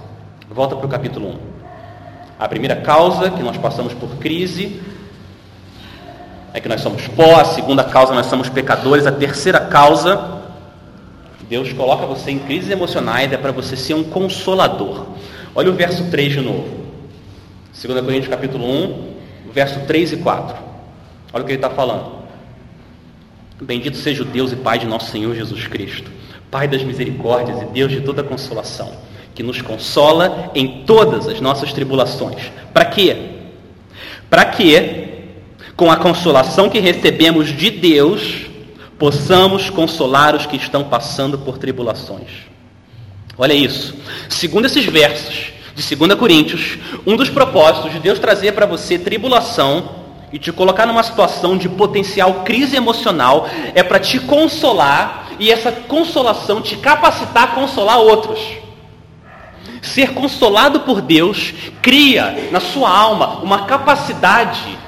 Volta 0.49 0.75
para 0.75 0.85
o 0.85 0.89
capítulo 0.89 1.29
1. 1.29 1.39
A 2.39 2.47
primeira 2.47 2.77
causa 2.77 3.31
que 3.31 3.43
nós 3.43 3.57
passamos 3.57 3.93
por 3.93 4.15
crise 4.17 4.81
é 6.53 6.61
que 6.61 6.69
nós 6.69 6.79
somos 6.79 7.05
pó, 7.07 7.39
a 7.39 7.45
segunda 7.45 7.83
causa 7.83 8.13
nós 8.13 8.27
somos 8.27 8.47
pecadores, 8.47 9.05
a 9.05 9.11
terceira 9.11 9.59
causa 9.59 10.34
Deus 11.49 11.71
coloca 11.73 12.05
você 12.05 12.31
em 12.31 12.39
crises 12.39 12.69
emocionais 12.69 13.31
é 13.31 13.37
para 13.37 13.51
você 13.51 13.75
ser 13.75 13.93
um 13.93 14.03
consolador. 14.03 15.05
Olha 15.53 15.69
o 15.69 15.73
verso 15.73 16.09
3 16.09 16.33
de 16.33 16.41
novo. 16.41 16.85
2 17.81 18.01
Coríntios 18.01 18.27
capítulo 18.27 18.65
1, 18.65 19.15
verso 19.53 19.79
3 19.81 20.13
e 20.13 20.17
4. 20.17 20.55
Olha 21.33 21.43
o 21.43 21.45
que 21.45 21.51
ele 21.51 21.57
está 21.57 21.69
falando. 21.69 22.15
Bendito 23.61 23.97
seja 23.97 24.23
o 24.23 24.25
Deus 24.25 24.51
e 24.51 24.55
Pai 24.55 24.79
de 24.79 24.85
nosso 24.85 25.11
Senhor 25.11 25.33
Jesus 25.35 25.67
Cristo, 25.67 26.11
Pai 26.51 26.67
das 26.67 26.83
misericórdias 26.83 27.61
e 27.61 27.65
Deus 27.65 27.91
de 27.91 28.01
toda 28.01 28.23
consolação, 28.23 28.91
que 29.33 29.43
nos 29.43 29.61
consola 29.61 30.51
em 30.53 30.83
todas 30.85 31.27
as 31.27 31.39
nossas 31.39 31.71
tribulações. 31.71 32.51
Para 32.73 32.85
quê? 32.85 33.15
Para 34.29 34.45
que, 34.45 35.09
com 35.75 35.89
a 35.89 35.97
consolação 35.97 36.69
que 36.69 36.79
recebemos 36.79 37.55
de 37.55 37.69
Deus, 37.69 38.44
possamos 39.05 39.69
consolar 39.69 40.35
os 40.35 40.47
que 40.47 40.57
estão 40.57 40.85
passando 40.85 41.37
por 41.37 41.59
tribulações. 41.59 42.47
Olha 43.37 43.53
isso. 43.53 43.93
Segundo 44.27 44.65
esses 44.65 44.83
versos 44.83 45.53
de 45.75 45.95
2 45.95 46.15
Coríntios, 46.15 46.79
um 47.05 47.15
dos 47.15 47.29
propósitos 47.29 47.91
de 47.91 47.99
Deus 47.99 48.17
trazer 48.17 48.53
para 48.53 48.65
você 48.65 48.97
tribulação 48.97 49.91
e 50.33 50.39
te 50.39 50.51
colocar 50.51 50.87
numa 50.87 51.03
situação 51.03 51.55
de 51.55 51.69
potencial 51.69 52.43
crise 52.43 52.75
emocional 52.75 53.47
é 53.75 53.83
para 53.83 53.99
te 53.99 54.17
consolar 54.21 55.27
e 55.39 55.51
essa 55.51 55.71
consolação 55.71 56.59
te 56.59 56.75
capacitar 56.75 57.43
a 57.43 57.47
consolar 57.49 57.99
outros. 57.99 58.39
Ser 59.83 60.15
consolado 60.15 60.79
por 60.79 60.99
Deus 60.99 61.53
cria 61.79 62.49
na 62.51 62.59
sua 62.59 62.89
alma 62.89 63.37
uma 63.43 63.67
capacidade 63.67 64.79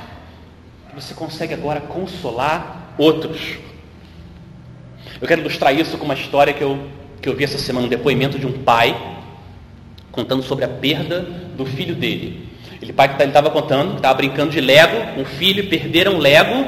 que 0.90 0.96
você 1.00 1.14
consegue 1.14 1.54
agora 1.54 1.82
consolar 1.82 2.96
outros. 2.98 3.67
Eu 5.20 5.28
quero 5.28 5.42
ilustrar 5.42 5.74
isso 5.74 5.98
com 5.98 6.06
uma 6.06 6.14
história 6.14 6.54
que 6.54 6.64
eu, 6.64 6.80
que 7.22 7.28
eu 7.28 7.36
vi 7.36 7.44
essa 7.44 7.58
semana, 7.58 7.88
um 7.88 7.90
depoimento 7.90 8.38
de 8.38 8.46
um 8.46 8.64
pai 8.64 8.96
contando 10.12 10.44
sobre 10.44 10.66
a 10.66 10.68
perda 10.68 11.22
do 11.22 11.66
filho 11.66 11.96
dele. 11.96 12.48
Ele 12.82 12.94
pai 12.94 13.16
que 13.16 13.24
estava 13.24 13.50
contando, 13.50 13.96
estava 13.96 14.14
brincando 14.14 14.52
de 14.52 14.62
Lego 14.62 15.16
com 15.16 15.22
o 15.22 15.26
filho, 15.26 15.68
perderam 15.68 16.18
Lego. 16.18 16.66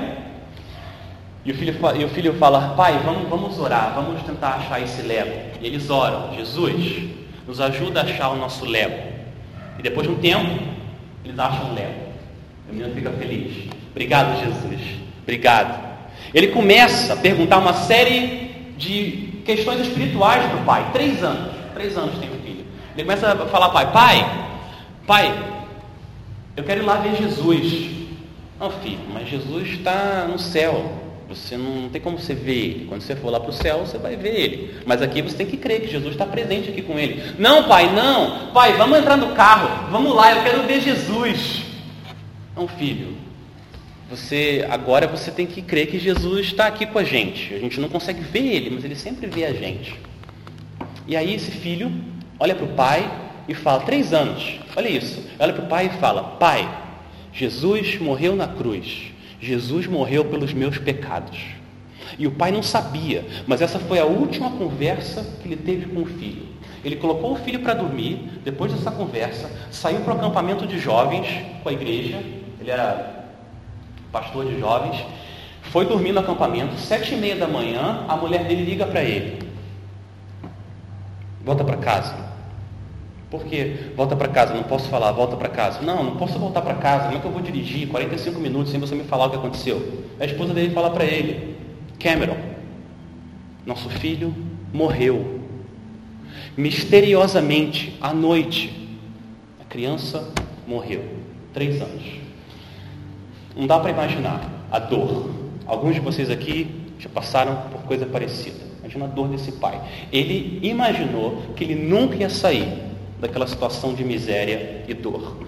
E 1.46 1.52
o, 1.52 1.56
filho, 1.56 1.76
e 1.98 2.04
o 2.04 2.10
filho 2.10 2.34
fala, 2.34 2.74
pai, 2.76 3.00
vamos, 3.04 3.30
vamos 3.30 3.60
orar, 3.60 3.94
vamos 3.96 4.22
tentar 4.24 4.56
achar 4.56 4.82
esse 4.82 5.02
Lego. 5.04 5.32
E 5.62 5.68
eles 5.68 5.90
oram, 5.90 6.34
Jesus, 6.36 7.10
nos 7.48 7.62
ajuda 7.62 8.02
a 8.02 8.04
achar 8.04 8.30
o 8.30 8.36
nosso 8.36 8.66
Lego. 8.66 8.98
E 9.78 9.84
depois 9.84 10.08
de 10.08 10.14
um 10.14 10.18
tempo, 10.18 10.60
eles 11.24 11.38
acham 11.38 11.72
o 11.72 11.74
Lego. 11.74 12.10
O 12.70 12.74
menino 12.74 12.94
fica 12.94 13.12
feliz. 13.12 13.70
Obrigado, 13.92 14.40
Jesus. 14.44 14.82
Obrigado. 15.24 15.89
Ele 16.34 16.48
começa 16.48 17.14
a 17.14 17.18
perguntar 17.18 17.58
uma 17.58 17.74
série 17.74 18.74
de 18.78 19.42
questões 19.46 19.82
espirituais 19.82 20.46
para 20.46 20.58
o 20.58 20.66
pai. 20.66 20.90
Três 20.94 21.24
anos. 21.24 21.54
Três 21.74 21.98
anos 21.98 22.18
tem 22.20 22.30
o 22.30 22.34
filho. 22.44 22.66
Ele 22.94 23.04
começa 23.04 23.32
a 23.32 23.48
falar, 23.48 23.70
pai, 23.70 23.92
pai, 23.92 24.50
pai, 25.08 25.46
eu 26.56 26.64
quero 26.64 26.82
ir 26.82 26.86
lá 26.86 26.96
ver 26.96 27.16
Jesus. 27.16 27.90
Não, 28.60 28.70
filho, 28.70 29.00
mas 29.14 29.30
Jesus 29.30 29.70
está 29.70 30.28
no 30.30 30.38
céu. 30.38 30.92
Você 31.30 31.56
não, 31.56 31.84
não, 31.84 31.90
tem 31.90 32.02
como 32.02 32.18
você 32.18 32.34
ver 32.34 32.58
ele. 32.58 32.86
Quando 32.90 33.02
você 33.02 33.16
for 33.16 33.30
lá 33.30 33.40
para 33.40 33.52
o 33.52 33.54
céu, 33.54 33.80
você 33.80 33.98
vai 33.98 34.16
ver 34.16 34.36
ele. 34.36 34.82
Mas 34.86 35.02
aqui 35.02 35.22
você 35.22 35.38
tem 35.38 35.48
que 35.48 35.58
crer 35.58 35.82
que 35.82 35.88
Jesus 35.88 36.14
está 36.14 36.26
presente 36.26 36.70
aqui 36.70 36.82
com 36.82 36.98
ele. 37.00 37.36
Não, 37.38 37.64
pai, 37.64 37.94
não. 37.94 38.52
Pai, 38.52 38.74
vamos 38.74 38.98
entrar 38.98 39.16
no 39.16 39.34
carro. 39.36 39.90
Vamos 39.92 40.14
lá, 40.14 40.36
eu 40.36 40.44
quero 40.44 40.64
ver 40.64 40.82
Jesus. 40.82 41.64
Não, 42.56 42.68
filho. 42.68 43.16
Você 44.10 44.66
agora 44.68 45.06
você 45.06 45.30
tem 45.30 45.46
que 45.46 45.62
crer 45.62 45.86
que 45.86 46.00
Jesus 46.00 46.48
está 46.48 46.66
aqui 46.66 46.88
com 46.88 46.98
a 46.98 47.04
gente. 47.04 47.54
A 47.54 47.60
gente 47.60 47.80
não 47.80 47.88
consegue 47.88 48.22
ver 48.22 48.44
ele, 48.44 48.72
mas 48.72 48.84
ele 48.84 48.96
sempre 48.96 49.28
vê 49.28 49.46
a 49.46 49.54
gente. 49.54 50.00
E 51.08 51.16
aí 51.16 51.36
esse 51.36 51.52
filho 51.52 51.92
olha 52.40 52.56
para 52.56 52.66
o 52.66 52.70
pai 52.70 53.08
e 53.48 53.54
fala, 53.54 53.82
três 53.82 54.12
anos, 54.12 54.60
olha 54.76 54.90
isso, 54.90 55.24
olha 55.38 55.54
para 55.54 55.64
o 55.64 55.68
pai 55.68 55.88
e 55.88 56.00
fala, 56.00 56.24
pai, 56.24 56.68
Jesus 57.32 58.00
morreu 58.00 58.36
na 58.36 58.48
cruz, 58.48 59.12
Jesus 59.40 59.86
morreu 59.86 60.26
pelos 60.26 60.54
meus 60.54 60.80
pecados. 60.80 61.40
E 62.18 62.26
o 62.26 62.32
pai 62.32 62.52
não 62.52 62.64
sabia, 62.64 63.24
mas 63.46 63.62
essa 63.62 63.78
foi 63.78 64.00
a 64.00 64.06
última 64.06 64.50
conversa 64.52 65.38
que 65.42 65.48
ele 65.48 65.58
teve 65.58 65.86
com 65.86 66.02
o 66.02 66.06
filho. 66.06 66.48
Ele 66.84 66.96
colocou 66.96 67.34
o 67.34 67.36
filho 67.36 67.60
para 67.60 67.76
dormir, 67.76 68.20
depois 68.44 68.74
dessa 68.74 68.90
conversa, 68.90 69.52
saiu 69.70 70.00
para 70.00 70.16
o 70.16 70.18
acampamento 70.18 70.66
de 70.66 70.80
jovens 70.80 71.28
com 71.62 71.70
a 71.70 71.74
igreja, 71.74 72.18
ele 72.60 72.72
era 72.72 73.19
pastor 74.12 74.46
de 74.46 74.60
jovens, 74.60 75.06
foi 75.64 75.86
dormir 75.86 76.12
no 76.12 76.20
acampamento, 76.20 76.76
sete 76.78 77.14
e 77.14 77.18
meia 77.18 77.36
da 77.36 77.48
manhã, 77.48 78.06
a 78.08 78.16
mulher 78.16 78.46
dele 78.46 78.64
liga 78.64 78.86
para 78.86 79.04
ele. 79.04 79.48
Volta 81.44 81.64
para 81.64 81.78
casa. 81.78 82.30
Por 83.30 83.44
quê? 83.46 83.92
Volta 83.96 84.16
para 84.16 84.28
casa, 84.28 84.54
não 84.54 84.64
posso 84.64 84.90
falar, 84.90 85.12
volta 85.12 85.38
para 85.38 85.50
casa. 85.50 85.82
Não, 85.82 86.04
não 86.04 86.18
posso 86.18 86.40
voltar 86.40 86.62
para 86.62 86.74
casa, 86.76 87.06
como 87.06 87.18
é 87.18 87.20
que 87.20 87.28
eu 87.28 87.32
vou 87.32 87.42
dirigir 87.42 87.88
45 87.88 88.40
minutos 88.40 88.72
sem 88.72 88.80
você 88.80 88.96
me 88.96 89.04
falar 89.04 89.28
o 89.28 89.30
que 89.30 89.36
aconteceu? 89.36 90.04
A 90.20 90.26
esposa 90.26 90.54
dele 90.54 90.74
fala 90.74 90.90
para 90.90 91.06
ele, 91.06 91.56
Cameron, 92.00 92.38
nosso 93.66 93.90
filho 93.90 94.34
morreu. 94.74 95.40
Misteriosamente, 96.58 97.96
à 98.02 98.14
noite, 98.14 98.90
a 99.62 99.66
criança 99.66 100.34
morreu. 100.68 101.04
Três 101.54 101.80
anos. 101.82 102.19
Não 103.60 103.68
dá 103.68 103.78
para 103.78 103.92
imaginar 103.92 104.50
a 104.72 104.80
dor. 104.80 105.30
Alguns 105.66 105.94
de 105.94 106.00
vocês 106.00 106.30
aqui 106.30 106.88
já 106.98 107.10
passaram 107.10 107.58
por 107.70 107.82
coisa 107.82 108.06
parecida. 108.06 108.56
Imagina 108.80 109.04
a 109.04 109.08
dor 109.10 109.28
desse 109.28 109.52
pai. 109.52 109.82
Ele 110.14 110.62
imaginou 110.64 111.44
que 111.58 111.66
ele 111.66 111.76
nunca 111.76 112.16
ia 112.16 112.30
sair 112.30 112.74
daquela 113.20 113.46
situação 113.46 113.94
de 113.94 114.02
miséria 114.06 114.86
e 114.88 114.94
dor. 114.94 115.40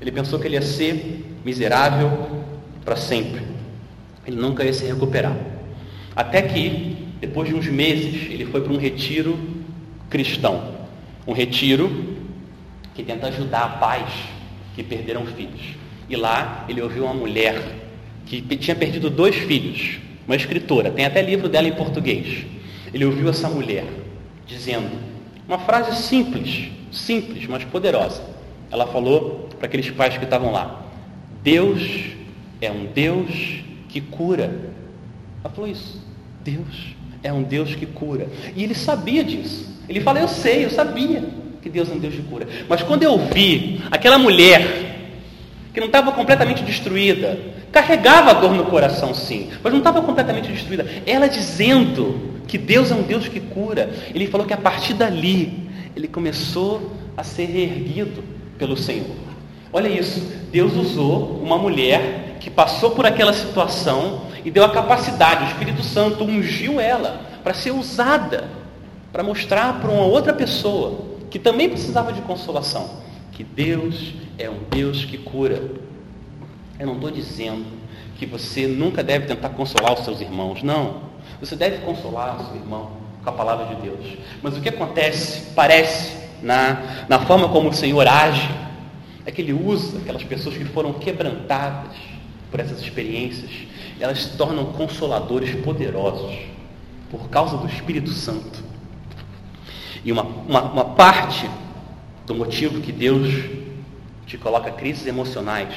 Ele 0.00 0.10
pensou 0.10 0.40
que 0.40 0.48
ele 0.48 0.56
ia 0.56 0.62
ser 0.62 1.38
miserável 1.44 2.42
para 2.84 2.96
sempre. 2.96 3.40
Ele 4.26 4.36
nunca 4.36 4.64
ia 4.64 4.72
se 4.72 4.84
recuperar. 4.84 5.36
Até 6.16 6.42
que, 6.42 7.06
depois 7.20 7.48
de 7.48 7.54
uns 7.54 7.68
meses, 7.68 8.28
ele 8.32 8.46
foi 8.46 8.62
para 8.62 8.72
um 8.72 8.78
retiro 8.78 9.38
cristão. 10.08 10.74
Um 11.24 11.32
retiro 11.32 12.16
que 12.96 13.04
tenta 13.04 13.28
ajudar 13.28 13.78
pais 13.78 14.10
que 14.74 14.82
perderam 14.82 15.24
filhos. 15.24 15.78
E 16.10 16.16
lá 16.16 16.66
ele 16.68 16.82
ouviu 16.82 17.04
uma 17.04 17.14
mulher 17.14 17.56
que 18.26 18.42
tinha 18.56 18.74
perdido 18.74 19.08
dois 19.08 19.36
filhos, 19.36 20.00
uma 20.26 20.34
escritora, 20.34 20.90
tem 20.90 21.04
até 21.04 21.22
livro 21.22 21.48
dela 21.48 21.68
em 21.68 21.72
português. 21.72 22.44
Ele 22.92 23.04
ouviu 23.04 23.28
essa 23.28 23.48
mulher 23.48 23.86
dizendo 24.46 24.90
uma 25.46 25.58
frase 25.58 26.02
simples, 26.02 26.68
simples, 26.90 27.46
mas 27.46 27.64
poderosa. 27.64 28.22
Ela 28.70 28.86
falou 28.88 29.48
para 29.56 29.66
aqueles 29.66 29.88
pais 29.90 30.18
que 30.18 30.24
estavam 30.24 30.50
lá: 30.50 30.84
Deus 31.42 32.10
é 32.60 32.70
um 32.70 32.86
Deus 32.86 33.62
que 33.88 34.00
cura. 34.00 34.72
Ela 35.42 35.54
falou 35.54 35.70
isso. 35.70 36.04
Deus 36.42 36.94
é 37.22 37.32
um 37.32 37.42
Deus 37.42 37.74
que 37.74 37.86
cura. 37.86 38.28
E 38.56 38.64
ele 38.64 38.74
sabia 38.74 39.22
disso. 39.22 39.80
Ele 39.88 40.00
fala: 40.00 40.20
Eu 40.20 40.28
sei, 40.28 40.64
eu 40.64 40.70
sabia 40.70 41.24
que 41.62 41.68
Deus 41.68 41.88
é 41.88 41.94
um 41.94 41.98
Deus 41.98 42.14
de 42.14 42.22
cura. 42.22 42.48
Mas 42.68 42.82
quando 42.82 43.02
eu 43.02 43.18
vi 43.18 43.80
aquela 43.90 44.18
mulher 44.18 44.90
que 45.72 45.80
não 45.80 45.86
estava 45.86 46.12
completamente 46.12 46.62
destruída, 46.62 47.38
carregava 47.70 48.30
a 48.30 48.34
dor 48.34 48.52
no 48.54 48.64
coração, 48.64 49.14
sim, 49.14 49.50
mas 49.62 49.72
não 49.72 49.78
estava 49.78 50.02
completamente 50.02 50.50
destruída. 50.50 50.86
Ela 51.06 51.28
dizendo 51.28 52.40
que 52.46 52.58
Deus 52.58 52.90
é 52.90 52.94
um 52.94 53.02
Deus 53.02 53.28
que 53.28 53.40
cura, 53.40 53.90
ele 54.12 54.26
falou 54.26 54.46
que 54.46 54.54
a 54.54 54.56
partir 54.56 54.94
dali 54.94 55.70
ele 55.94 56.08
começou 56.08 56.92
a 57.16 57.22
ser 57.22 57.46
reerguido 57.46 58.24
pelo 58.58 58.76
Senhor. 58.76 59.16
Olha 59.72 59.88
isso, 59.88 60.20
Deus 60.50 60.74
usou 60.74 61.40
uma 61.42 61.56
mulher 61.56 62.36
que 62.40 62.50
passou 62.50 62.90
por 62.90 63.06
aquela 63.06 63.32
situação 63.32 64.22
e 64.44 64.50
deu 64.50 64.64
a 64.64 64.70
capacidade, 64.70 65.44
o 65.44 65.48
Espírito 65.48 65.82
Santo 65.82 66.24
ungiu 66.24 66.80
ela 66.80 67.20
para 67.44 67.54
ser 67.54 67.70
usada 67.70 68.48
para 69.12 69.22
mostrar 69.22 69.80
para 69.80 69.90
uma 69.90 70.04
outra 70.04 70.32
pessoa 70.32 71.10
que 71.30 71.38
também 71.38 71.68
precisava 71.68 72.12
de 72.12 72.20
consolação 72.22 73.00
que 73.32 73.44
Deus 73.44 74.12
é 74.40 74.50
um 74.50 74.60
Deus 74.70 75.04
que 75.04 75.18
cura. 75.18 75.70
Eu 76.78 76.86
não 76.86 76.94
estou 76.94 77.10
dizendo 77.10 77.66
que 78.18 78.24
você 78.24 78.66
nunca 78.66 79.02
deve 79.02 79.26
tentar 79.26 79.50
consolar 79.50 79.92
os 79.92 80.04
seus 80.04 80.20
irmãos, 80.20 80.62
não. 80.62 81.02
Você 81.40 81.54
deve 81.54 81.78
consolar 81.84 82.40
o 82.40 82.46
seu 82.46 82.56
irmão 82.56 82.92
com 83.22 83.30
a 83.30 83.32
palavra 83.32 83.74
de 83.74 83.82
Deus. 83.82 84.16
Mas 84.42 84.56
o 84.56 84.60
que 84.60 84.68
acontece, 84.68 85.52
parece, 85.54 86.16
na, 86.42 87.06
na 87.08 87.18
forma 87.20 87.48
como 87.48 87.68
o 87.68 87.72
Senhor 87.72 88.06
age, 88.08 88.48
é 89.26 89.30
que 89.30 89.42
Ele 89.42 89.52
usa 89.52 89.98
aquelas 89.98 90.24
pessoas 90.24 90.56
que 90.56 90.64
foram 90.64 90.94
quebrantadas 90.94 91.96
por 92.50 92.60
essas 92.60 92.80
experiências, 92.80 93.50
elas 94.00 94.22
se 94.22 94.36
tornam 94.36 94.66
consoladores 94.72 95.54
poderosos 95.62 96.36
por 97.10 97.28
causa 97.28 97.56
do 97.58 97.66
Espírito 97.66 98.10
Santo. 98.10 98.64
E 100.02 100.10
uma, 100.10 100.22
uma, 100.22 100.62
uma 100.62 100.84
parte 100.84 101.48
do 102.26 102.34
motivo 102.34 102.80
que 102.80 102.90
Deus 102.90 103.28
te 104.30 104.38
coloca 104.38 104.70
crises 104.70 105.04
emocionais 105.08 105.74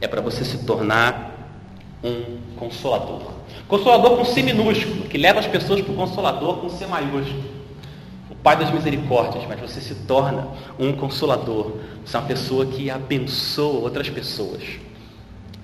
é 0.00 0.08
para 0.08 0.20
você 0.20 0.44
se 0.44 0.64
tornar 0.64 1.30
um 2.02 2.56
consolador. 2.56 3.30
Consolador 3.68 4.16
com 4.16 4.24
C 4.24 4.42
minúsculo, 4.42 5.04
que 5.04 5.16
leva 5.16 5.38
as 5.38 5.46
pessoas 5.46 5.80
para 5.80 5.92
o 5.92 5.94
consolador 5.94 6.56
com 6.56 6.68
C 6.68 6.84
maiúsculo. 6.84 7.44
O 8.28 8.34
Pai 8.34 8.56
das 8.56 8.72
misericórdias, 8.72 9.46
mas 9.46 9.60
você 9.60 9.80
se 9.80 9.94
torna 9.94 10.48
um 10.80 10.92
consolador. 10.94 11.76
Você 12.04 12.16
é 12.16 12.18
uma 12.18 12.26
pessoa 12.26 12.66
que 12.66 12.90
abençoa 12.90 13.78
outras 13.78 14.10
pessoas. 14.10 14.64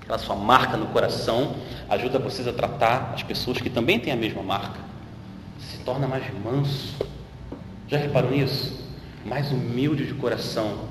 Aquela 0.01 0.17
sua 0.17 0.37
marca 0.37 0.77
no 0.77 0.85
coração 0.85 1.55
ajuda 1.89 2.19
vocês 2.19 2.47
a 2.47 2.53
tratar 2.53 3.11
as 3.15 3.21
pessoas 3.21 3.59
que 3.59 3.69
também 3.69 3.99
têm 3.99 4.13
a 4.13 4.15
mesma 4.15 4.41
marca. 4.41 4.79
Se 5.59 5.79
torna 5.79 6.07
mais 6.07 6.23
manso. 6.41 6.95
Já 7.89 7.97
reparou 7.97 8.31
nisso? 8.31 8.81
Mais 9.25 9.51
humilde 9.51 10.07
de 10.07 10.13
coração. 10.13 10.87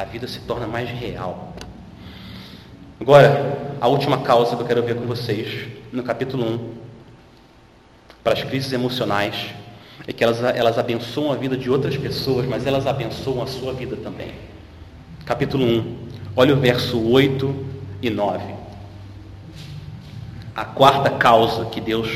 A 0.00 0.04
vida 0.04 0.26
se 0.26 0.40
torna 0.40 0.66
mais 0.66 0.88
real. 0.88 1.52
Agora, 2.98 3.76
a 3.78 3.86
última 3.86 4.22
causa 4.22 4.56
que 4.56 4.62
eu 4.62 4.66
quero 4.66 4.82
ver 4.82 4.96
com 4.96 5.04
vocês, 5.04 5.68
no 5.92 6.02
capítulo 6.02 6.42
1, 6.42 6.74
para 8.24 8.32
as 8.32 8.42
crises 8.42 8.72
emocionais, 8.72 9.50
é 10.06 10.12
que 10.14 10.24
elas, 10.24 10.42
elas 10.42 10.78
abençoam 10.78 11.30
a 11.30 11.36
vida 11.36 11.54
de 11.54 11.68
outras 11.68 11.98
pessoas, 11.98 12.46
mas 12.46 12.66
elas 12.66 12.86
abençoam 12.86 13.42
a 13.42 13.46
sua 13.46 13.74
vida 13.74 13.94
também. 13.94 14.32
Capítulo 15.26 15.66
1, 15.66 15.96
olha 16.34 16.54
o 16.54 16.58
verso 16.58 16.98
8 16.98 17.66
e 18.00 18.08
9. 18.08 18.54
A 20.56 20.64
quarta 20.64 21.10
causa 21.10 21.66
que 21.66 21.78
Deus 21.78 22.08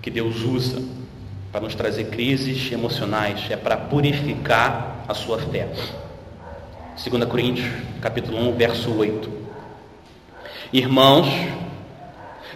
que 0.00 0.10
Deus 0.12 0.42
usa 0.42 0.80
para 1.50 1.60
nos 1.60 1.74
trazer 1.74 2.04
crises 2.04 2.70
emocionais 2.70 3.46
é 3.50 3.56
para 3.56 3.76
purificar 3.76 5.04
a 5.08 5.14
sua 5.14 5.38
fé. 5.38 5.68
2 6.96 7.24
Coríntios, 7.26 7.68
capítulo 8.00 8.38
1, 8.48 8.56
verso 8.56 8.90
8. 8.90 9.30
Irmãos, 10.72 11.28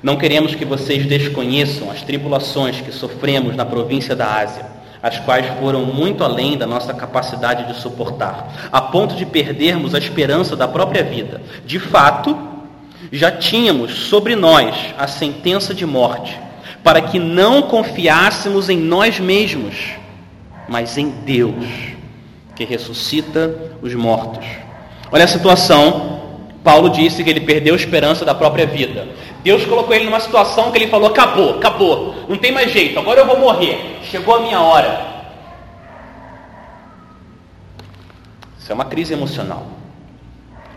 não 0.02 0.16
queremos 0.16 0.54
que 0.54 0.64
vocês 0.64 1.06
desconheçam 1.06 1.90
as 1.90 2.02
tribulações 2.02 2.80
que 2.80 2.90
sofremos 2.90 3.54
na 3.54 3.64
província 3.64 4.16
da 4.16 4.40
Ásia, 4.40 4.64
as 5.02 5.18
quais 5.20 5.46
foram 5.58 5.84
muito 5.84 6.24
além 6.24 6.56
da 6.56 6.66
nossa 6.66 6.92
capacidade 6.92 7.72
de 7.72 7.80
suportar, 7.80 8.70
a 8.72 8.80
ponto 8.80 9.14
de 9.14 9.24
perdermos 9.24 9.94
a 9.94 9.98
esperança 9.98 10.56
da 10.56 10.66
própria 10.66 11.02
vida. 11.02 11.40
De 11.64 11.78
fato, 11.78 12.36
já 13.12 13.30
tínhamos 13.30 13.92
sobre 14.08 14.36
nós 14.36 14.74
a 14.98 15.06
sentença 15.06 15.74
de 15.74 15.86
morte, 15.86 16.38
para 16.82 17.00
que 17.02 17.18
não 17.18 17.62
confiássemos 17.62 18.68
em 18.68 18.78
nós 18.78 19.18
mesmos, 19.20 19.74
mas 20.68 20.96
em 20.96 21.10
Deus 21.10 21.66
que 22.54 22.64
ressuscita 22.64 23.54
os 23.82 23.94
mortos. 23.94 24.46
Olha 25.10 25.24
a 25.24 25.28
situação. 25.28 26.20
Paulo 26.62 26.90
disse 26.90 27.24
que 27.24 27.30
ele 27.30 27.40
perdeu 27.40 27.72
a 27.72 27.76
esperança 27.76 28.22
da 28.22 28.34
própria 28.34 28.66
vida. 28.66 29.08
Deus 29.42 29.64
colocou 29.64 29.94
ele 29.94 30.04
numa 30.04 30.20
situação 30.20 30.70
que 30.70 30.76
ele 30.76 30.88
falou: 30.88 31.08
acabou, 31.08 31.56
acabou, 31.56 32.14
não 32.28 32.36
tem 32.36 32.52
mais 32.52 32.70
jeito, 32.70 32.98
agora 32.98 33.20
eu 33.20 33.26
vou 33.26 33.38
morrer, 33.38 33.98
chegou 34.02 34.36
a 34.36 34.40
minha 34.40 34.60
hora. 34.60 35.08
Isso 38.58 38.70
é 38.70 38.74
uma 38.74 38.84
crise 38.84 39.14
emocional. 39.14 39.66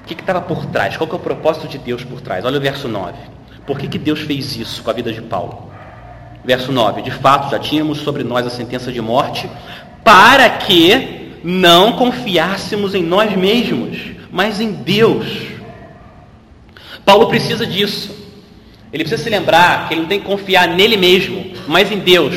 O 0.02 0.06
que 0.06 0.14
estava 0.14 0.42
por 0.42 0.66
trás? 0.68 0.96
Qual 0.96 1.08
que 1.08 1.14
é 1.14 1.18
o 1.18 1.22
propósito 1.22 1.68
de 1.68 1.78
Deus 1.78 2.04
por 2.04 2.22
trás? 2.22 2.46
Olha 2.46 2.58
o 2.58 2.62
verso 2.62 2.88
9. 2.88 3.14
Por 3.66 3.78
que, 3.78 3.88
que 3.88 3.98
Deus 3.98 4.22
fez 4.22 4.56
isso 4.56 4.84
com 4.84 4.90
a 4.90 4.94
vida 4.94 5.12
de 5.12 5.22
Paulo? 5.22 5.73
Verso 6.44 6.72
9: 6.72 7.02
De 7.02 7.12
fato, 7.12 7.50
já 7.52 7.60
tínhamos 7.60 8.00
sobre 8.00 8.24
nós 8.24 8.46
a 8.46 8.50
sentença 8.50 8.92
de 8.92 9.02
morte, 9.02 9.50
para 10.04 10.50
que 10.50 11.32
não 11.44 11.94
confiássemos 11.94 12.94
em 12.94 13.04
nós 13.04 13.36
mesmos, 13.36 13.98
mas 14.32 14.60
em 14.60 14.72
Deus. 14.72 15.26
Paulo 17.06 17.28
precisa 17.28 17.66
disso. 17.66 18.24
Ele 18.92 19.04
precisa 19.04 19.24
se 19.24 19.30
lembrar 19.30 19.88
que 19.88 19.94
ele 19.94 20.02
não 20.02 20.08
tem 20.08 20.20
que 20.20 20.26
confiar 20.26 20.68
nele 20.68 20.98
mesmo, 20.98 21.52
mas 21.68 21.92
em 21.92 22.00
Deus. 22.00 22.36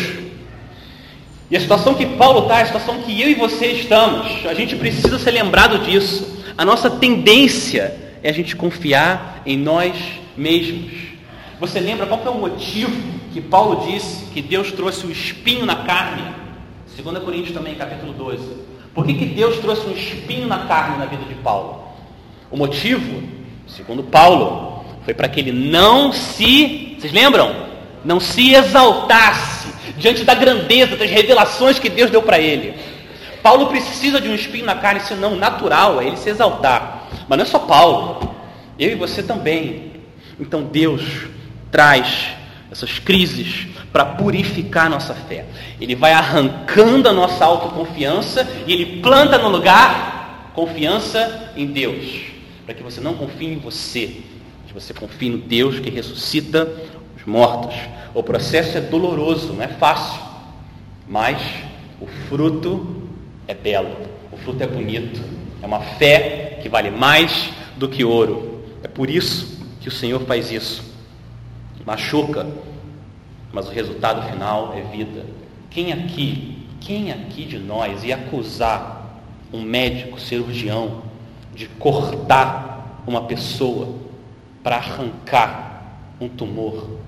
E 1.51 1.57
a 1.57 1.61
situação 1.61 1.95
que 1.95 2.07
Paulo 2.07 2.43
está, 2.43 2.61
a 2.61 2.67
situação 2.67 3.03
que 3.03 3.21
eu 3.21 3.29
e 3.29 3.35
você 3.35 3.67
estamos, 3.67 4.45
a 4.47 4.55
gente 4.55 4.75
precisa 4.75 5.19
ser 5.19 5.31
lembrado 5.33 5.79
disso. 5.85 6.43
A 6.59 6.65
nossa 6.65 6.91
tendência 6.91 7.95
é 8.23 8.31
a 8.31 8.33
gente 8.33 8.57
confiar 8.57 9.43
em 9.47 9.57
nós 9.57 9.95
mesmos. 10.37 10.91
Você 11.61 11.79
lembra 11.79 12.07
qual 12.07 12.21
é 12.25 12.31
o 12.31 12.39
motivo 12.39 13.16
que 13.37 13.43
Paulo 13.43 13.87
disse 13.87 14.25
que 14.33 14.41
Deus 14.41 14.73
trouxe 14.73 15.07
o 15.07 15.11
espinho 15.11 15.67
na 15.67 15.77
carne? 15.77 16.25
2 16.97 17.19
Coríntios 17.19 17.53
também, 17.53 17.75
capítulo 17.75 18.15
12. 18.15 18.57
Por 18.95 19.05
que, 19.05 19.13
que 19.13 19.27
Deus 19.27 19.59
trouxe 19.59 19.87
um 19.87 19.93
espinho 19.93 20.47
na 20.47 20.61
carne 20.61 20.97
na 20.97 21.05
vida 21.05 21.23
de 21.27 21.35
Paulo? 21.35 21.85
O 22.51 22.57
motivo, 22.57 23.23
segundo 23.69 24.03
Paulo, 24.05 24.87
foi 25.05 25.13
para 25.13 25.29
que 25.29 25.39
ele 25.39 25.53
não 25.53 26.13
se, 26.13 26.97
vocês 26.99 27.13
lembram? 27.13 27.55
Não 28.03 28.19
se 28.19 28.55
exaltasse 28.55 29.69
diante 29.99 30.25
da 30.25 30.33
grandeza, 30.33 30.97
das 30.97 31.11
revelações 31.11 31.79
que 31.79 31.91
Deus 31.91 32.11
deu 32.11 32.23
para 32.23 32.39
ele. 32.39 32.75
Paulo 33.43 33.67
precisa 33.67 34.19
de 34.19 34.31
um 34.31 34.35
espinho 34.35 34.65
na 34.65 34.77
carne, 34.77 35.01
senão 35.01 35.37
natural 35.37 36.01
é 36.01 36.07
ele 36.07 36.17
se 36.17 36.31
exaltar. 36.31 37.07
Mas 37.29 37.37
não 37.37 37.45
é 37.45 37.47
só 37.47 37.59
Paulo, 37.59 38.35
eu 38.79 38.93
e 38.93 38.95
você 38.95 39.23
também. 39.23 39.93
Então 40.41 40.63
Deus 40.63 41.03
traz 41.71 42.36
essas 42.71 42.99
crises 42.99 43.69
para 43.93 44.05
purificar 44.05 44.91
nossa 44.91 45.15
fé. 45.15 45.47
Ele 45.81 45.95
vai 45.95 46.13
arrancando 46.13 47.09
a 47.09 47.13
nossa 47.13 47.45
autoconfiança 47.45 48.47
e 48.67 48.73
ele 48.73 49.01
planta 49.01 49.39
no 49.39 49.49
lugar 49.49 50.53
confiança 50.55 51.53
em 51.55 51.67
Deus, 51.67 52.23
para 52.65 52.75
que 52.75 52.83
você 52.83 53.01
não 53.01 53.15
confie 53.15 53.53
em 53.53 53.59
você, 53.59 54.23
que 54.67 54.73
você 54.73 54.95
confie 54.95 55.29
no 55.29 55.39
Deus 55.39 55.79
que 55.79 55.91
ressuscita 55.91 56.67
os 57.15 57.25
mortos. 57.25 57.75
O 58.15 58.23
processo 58.23 58.79
é 58.79 58.81
doloroso, 58.81 59.53
não 59.53 59.63
é 59.63 59.69
fácil, 59.69 60.21
mas 61.07 61.39
o 62.01 62.07
fruto 62.29 63.03
é 63.47 63.55
belo, 63.55 63.95
o 64.33 64.37
fruto 64.39 64.63
é 64.63 64.67
bonito, 64.67 65.21
é 65.63 65.67
uma 65.67 65.81
fé 65.81 66.59
que 66.63 66.69
vale 66.69 66.91
mais 66.91 67.51
do 67.77 67.89
que 67.89 68.03
ouro. 68.03 68.65
É 68.83 68.89
por 68.89 69.11
isso 69.11 69.63
que 69.81 69.89
o 69.89 69.93
Senhor 69.93 70.21
faz 70.23 70.51
isso. 70.51 70.83
Machuca, 71.87 72.45
mas 73.53 73.69
o 73.69 73.71
resultado 73.71 74.29
final 74.29 74.75
é 74.75 74.83
vida. 74.83 75.25
Quem 75.71 75.93
aqui, 75.93 76.67
quem 76.81 77.13
aqui 77.13 77.45
de 77.45 77.61
nós 77.61 78.03
ia 78.03 78.17
acusar 78.17 79.23
um 79.53 79.63
médico 79.63 80.21
cirurgião 80.21 81.03
de 81.55 81.69
cortar 81.69 83.03
uma 83.07 83.23
pessoa 83.23 83.95
para 84.65 84.77
arrancar 84.77 86.01
um 86.21 86.29
tumor 86.29 86.99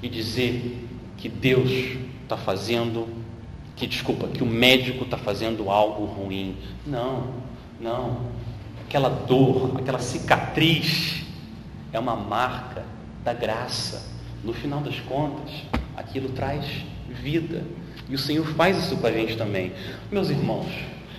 e 0.00 0.08
dizer 0.08 0.86
que 1.16 1.28
Deus 1.28 1.98
está 2.22 2.36
fazendo, 2.36 3.08
que 3.74 3.88
desculpa, 3.88 4.28
que 4.28 4.44
o 4.44 4.46
médico 4.46 5.02
está 5.02 5.16
fazendo 5.16 5.68
algo 5.68 6.04
ruim? 6.04 6.56
Não, 6.86 7.24
não. 7.80 8.20
Aquela 8.86 9.08
dor, 9.08 9.72
aquela 9.78 9.98
cicatriz 9.98 11.24
é 11.92 11.98
uma 11.98 12.14
marca 12.14 12.84
da 13.24 13.32
graça. 13.32 14.17
No 14.44 14.52
final 14.52 14.80
das 14.80 14.98
contas, 15.00 15.50
aquilo 15.96 16.28
traz 16.30 16.64
vida. 17.08 17.64
E 18.08 18.14
o 18.14 18.18
Senhor 18.18 18.46
faz 18.54 18.78
isso 18.78 18.96
com 18.96 19.06
a 19.06 19.12
gente 19.12 19.36
também. 19.36 19.72
Meus 20.10 20.30
irmãos, 20.30 20.66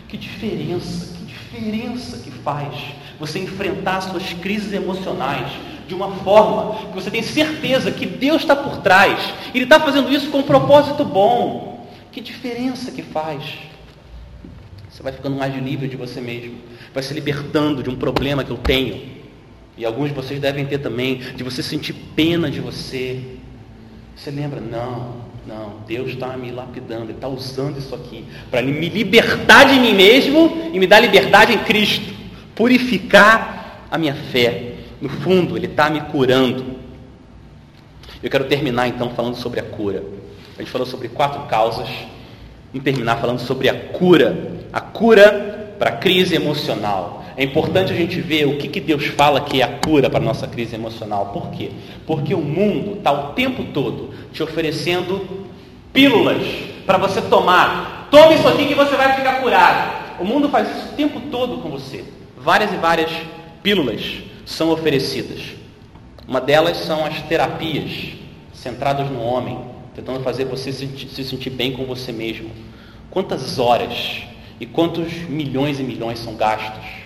que 0.08 0.18
diferença, 0.18 1.16
que 1.16 1.26
diferença 1.26 2.18
que 2.18 2.32
faz 2.32 2.76
você 3.20 3.40
enfrentar 3.40 4.02
suas 4.02 4.34
crises 4.34 4.74
emocionais 4.74 5.52
de 5.88 5.94
uma 5.94 6.12
forma 6.18 6.88
que 6.90 6.96
você 6.96 7.12
tem 7.12 7.22
certeza 7.22 7.92
que 7.92 8.06
Deus 8.06 8.42
está 8.42 8.56
por 8.56 8.78
trás. 8.78 9.34
Ele 9.54 9.66
está 9.66 9.80
fazendo 9.80 10.12
isso 10.12 10.30
com 10.30 10.40
um 10.40 10.44
propósito 10.44 11.04
bom. 11.04 11.88
Que 12.12 12.22
diferença 12.22 12.92
que 12.92 13.02
faz. 13.02 13.44
Você 14.90 15.04
vai 15.04 15.12
ficando 15.12 15.36
mais 15.36 15.56
livre 15.56 15.88
de 15.88 15.96
você 15.96 16.22
mesmo. 16.22 16.58
Vai 16.94 17.04
se 17.04 17.14
libertando 17.14 17.84
de 17.84 17.90
um 17.90 17.96
problema 17.96 18.44
que 18.44 18.52
eu 18.52 18.58
tenho. 18.58 19.19
E 19.80 19.86
alguns 19.86 20.10
de 20.10 20.14
vocês 20.14 20.42
devem 20.42 20.66
ter 20.66 20.80
também, 20.80 21.16
de 21.16 21.42
você 21.42 21.64
sentir 21.64 21.94
pena 21.94 22.52
de 22.52 22.60
você, 22.60 23.24
você 24.14 24.30
lembra? 24.30 24.60
Não, 24.60 25.30
Não, 25.48 25.78
Deus 25.88 26.10
está 26.10 26.36
me 26.36 26.52
lapidando, 26.52 27.06
Ele 27.06 27.14
está 27.14 27.30
usando 27.30 27.80
isso 27.80 27.96
aqui 27.96 28.26
para 28.52 28.62
me 28.62 28.90
libertar 28.90 29.64
de 29.64 29.80
mim 29.80 29.94
mesmo 29.94 30.70
e 30.74 30.78
me 30.78 30.86
dar 30.86 31.00
liberdade 31.00 31.54
em 31.54 31.60
Cristo, 31.60 32.14
purificar 32.54 33.88
a 33.90 33.98
minha 33.98 34.14
fé. 34.14 34.74
No 35.02 35.08
fundo, 35.08 35.56
Ele 35.56 35.68
está 35.68 35.90
me 35.90 36.02
curando. 36.02 36.78
Eu 38.22 38.30
quero 38.30 38.44
terminar 38.44 38.90
então 38.90 39.12
falando 39.12 39.36
sobre 39.36 39.62
a 39.62 39.64
cura. 39.64 40.04
A 40.58 40.62
gente 40.62 40.72
falou 40.72 40.86
sobre 40.86 41.08
quatro 41.08 41.44
causas. 41.44 41.88
Vamos 42.74 42.84
terminar 42.84 43.16
falando 43.16 43.40
sobre 43.40 43.70
a 43.70 43.74
cura. 43.74 44.60
A 44.74 44.82
cura 44.82 45.74
para 45.80 45.92
a 45.92 45.96
crise 45.96 46.36
emocional. 46.36 47.19
É 47.40 47.44
importante 47.46 47.94
a 47.94 47.96
gente 47.96 48.20
ver 48.20 48.46
o 48.48 48.58
que, 48.58 48.68
que 48.68 48.82
Deus 48.82 49.06
fala 49.06 49.40
que 49.40 49.62
é 49.62 49.64
a 49.64 49.80
cura 49.80 50.10
para 50.10 50.20
a 50.20 50.22
nossa 50.22 50.46
crise 50.46 50.76
emocional. 50.76 51.28
Por 51.28 51.50
quê? 51.52 51.72
Porque 52.06 52.34
o 52.34 52.42
mundo 52.42 52.98
está 52.98 53.14
o 53.14 53.32
tempo 53.32 53.64
todo 53.74 54.10
te 54.34 54.44
oferecendo 54.44 55.26
pílulas 55.94 56.46
para 56.86 56.98
você 56.98 57.22
tomar. 57.22 58.10
Tome 58.12 58.36
isso 58.36 58.46
aqui 58.46 58.68
que 58.68 58.76
você 58.76 58.94
vai 58.98 59.16
ficar 59.16 59.40
curado. 59.40 60.20
O 60.20 60.26
mundo 60.26 60.50
faz 60.50 60.68
isso 60.70 60.90
o 60.90 60.96
tempo 60.98 61.22
todo 61.32 61.60
com 61.60 61.70
você. 61.70 62.04
Várias 62.38 62.74
e 62.74 62.76
várias 62.76 63.10
pílulas 63.64 64.18
são 64.46 64.72
oferecidas. 64.72 65.40
Uma 66.28 66.42
delas 66.42 66.76
são 66.76 67.06
as 67.06 67.22
terapias 67.22 68.18
centradas 68.52 69.10
no 69.10 69.22
homem, 69.22 69.58
tentando 69.96 70.20
fazer 70.26 70.44
você 70.44 70.74
se 70.74 71.24
sentir 71.24 71.52
bem 71.52 71.72
com 71.72 71.86
você 71.86 72.12
mesmo. 72.12 72.50
Quantas 73.10 73.58
horas 73.60 74.24
e 74.60 74.66
quantos 74.66 75.14
milhões 75.30 75.80
e 75.80 75.84
milhões 75.84 76.20
são 76.20 76.36
gastos 76.36 76.99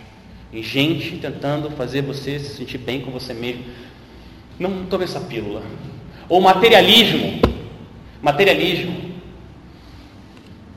em 0.53 0.61
gente 0.61 1.17
tentando 1.17 1.71
fazer 1.71 2.03
você 2.03 2.39
se 2.39 2.55
sentir 2.55 2.77
bem 2.77 3.01
com 3.01 3.11
você 3.11 3.33
mesmo? 3.33 3.63
Não 4.59 4.85
tome 4.85 5.03
essa 5.03 5.19
pílula. 5.19 5.63
Ou 6.29 6.39
materialismo. 6.39 7.41
Materialismo. 8.21 9.13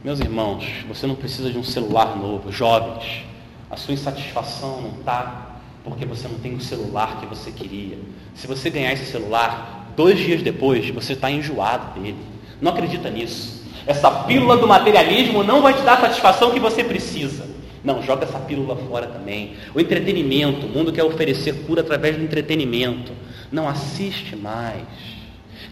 Meus 0.03 0.19
irmãos, 0.19 0.65
você 0.89 1.07
não 1.07 1.15
precisa 1.15 1.51
de 1.51 1.59
um 1.59 1.65
celular 1.65 2.17
novo. 2.17 2.51
Jovens, 2.51 3.25
a 3.71 3.77
sua 3.77 3.93
insatisfação 3.93 4.81
não 4.81 5.01
está 5.01 5.59
porque 5.85 6.05
você 6.05 6.27
não 6.27 6.39
tem 6.39 6.55
o 6.55 6.61
celular 6.61 7.21
que 7.21 7.27
você 7.27 7.53
queria. 7.53 7.99
Se 8.35 8.47
você 8.47 8.71
ganhar 8.71 8.93
esse 8.93 9.05
celular, 9.05 9.93
dois 9.95 10.19
dias 10.19 10.43
depois, 10.43 10.89
você 10.91 11.13
está 11.13 11.31
enjoado 11.31 12.01
dele. 12.01 12.19
Não 12.61 12.73
acredita 12.73 13.09
nisso. 13.11 13.65
Essa 13.87 14.11
pílula 14.11 14.57
do 14.57 14.67
materialismo 14.67 15.45
não 15.45 15.63
vai 15.63 15.75
te 15.75 15.83
dar 15.83 15.95
a 15.95 16.01
satisfação 16.01 16.51
que 16.51 16.59
você 16.59 16.83
precisa. 16.83 17.56
Não, 17.87 18.03
joga 18.03 18.25
essa 18.25 18.41
pílula 18.41 18.75
fora 18.75 19.07
também. 19.07 19.57
O 19.73 19.79
entretenimento, 19.79 20.67
o 20.67 20.69
mundo 20.69 20.93
quer 20.93 21.05
oferecer 21.05 21.65
cura 21.67 21.83
através 21.83 22.17
do 22.17 22.25
entretenimento. 22.25 23.13
Não 23.53 23.69
assiste 23.69 24.35
mais. 24.35 24.83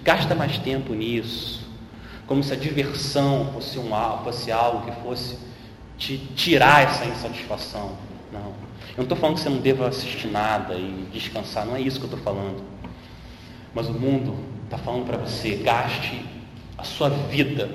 Gasta 0.04 0.32
mais 0.32 0.56
tempo 0.58 0.94
nisso. 0.94 1.68
Como 2.24 2.40
se 2.44 2.52
a 2.52 2.56
diversão 2.56 3.50
fosse, 3.52 3.80
um, 3.80 3.90
fosse 4.22 4.52
algo 4.52 4.86
que 4.86 5.02
fosse 5.02 5.36
te 5.98 6.16
tirar 6.36 6.84
essa 6.84 7.04
insatisfação. 7.04 7.98
Não. 8.32 8.54
Eu 8.90 8.98
não 8.98 9.02
estou 9.02 9.18
falando 9.18 9.34
que 9.34 9.42
você 9.42 9.50
não 9.50 9.58
deva 9.58 9.88
assistir 9.88 10.28
nada 10.28 10.74
e 10.76 11.08
descansar. 11.12 11.66
Não 11.66 11.74
é 11.74 11.80
isso 11.80 11.98
que 11.98 12.06
eu 12.06 12.16
estou 12.16 12.22
falando. 12.22 12.62
Mas 13.74 13.88
o 13.88 13.92
mundo 13.92 14.36
está 14.66 14.78
falando 14.78 15.04
para 15.04 15.18
você, 15.18 15.56
gaste 15.56 16.24
a 16.78 16.84
sua 16.84 17.08
vida 17.08 17.68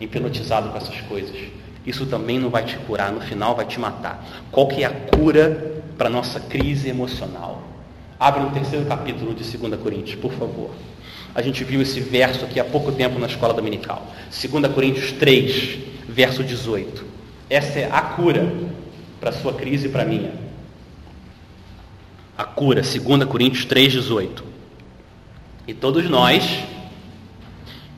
hipnotizado 0.00 0.68
com 0.68 0.76
essas 0.76 1.00
coisas. 1.00 1.65
Isso 1.86 2.04
também 2.06 2.38
não 2.38 2.50
vai 2.50 2.64
te 2.64 2.76
curar, 2.78 3.12
no 3.12 3.20
final 3.20 3.54
vai 3.54 3.64
te 3.64 3.78
matar. 3.78 4.26
Qual 4.50 4.66
que 4.66 4.82
é 4.82 4.86
a 4.86 4.90
cura 4.90 5.82
para 5.96 6.08
a 6.08 6.10
nossa 6.10 6.40
crise 6.40 6.88
emocional? 6.88 7.62
Abre 8.18 8.42
o 8.42 8.50
terceiro 8.50 8.84
capítulo 8.86 9.34
de 9.34 9.44
2 9.56 9.80
Coríntios, 9.80 10.18
por 10.18 10.32
favor. 10.32 10.70
A 11.32 11.42
gente 11.42 11.62
viu 11.62 11.80
esse 11.80 12.00
verso 12.00 12.44
aqui 12.44 12.58
há 12.58 12.64
pouco 12.64 12.90
tempo 12.90 13.18
na 13.18 13.26
escola 13.26 13.54
dominical. 13.54 14.06
2 14.30 14.72
Coríntios 14.74 15.12
3, 15.12 15.78
verso 16.08 16.42
18. 16.42 17.04
Essa 17.48 17.78
é 17.78 17.90
a 17.92 18.00
cura 18.00 18.52
para 19.20 19.30
a 19.30 19.32
sua 19.32 19.52
crise 19.52 19.86
e 19.86 19.90
para 19.90 20.02
a 20.02 20.06
minha. 20.06 20.32
A 22.36 22.44
cura, 22.44 22.82
2 22.82 23.24
Coríntios 23.24 23.64
3, 23.64 23.92
18. 23.92 24.44
E 25.68 25.74
todos 25.74 26.08
nós, 26.08 26.64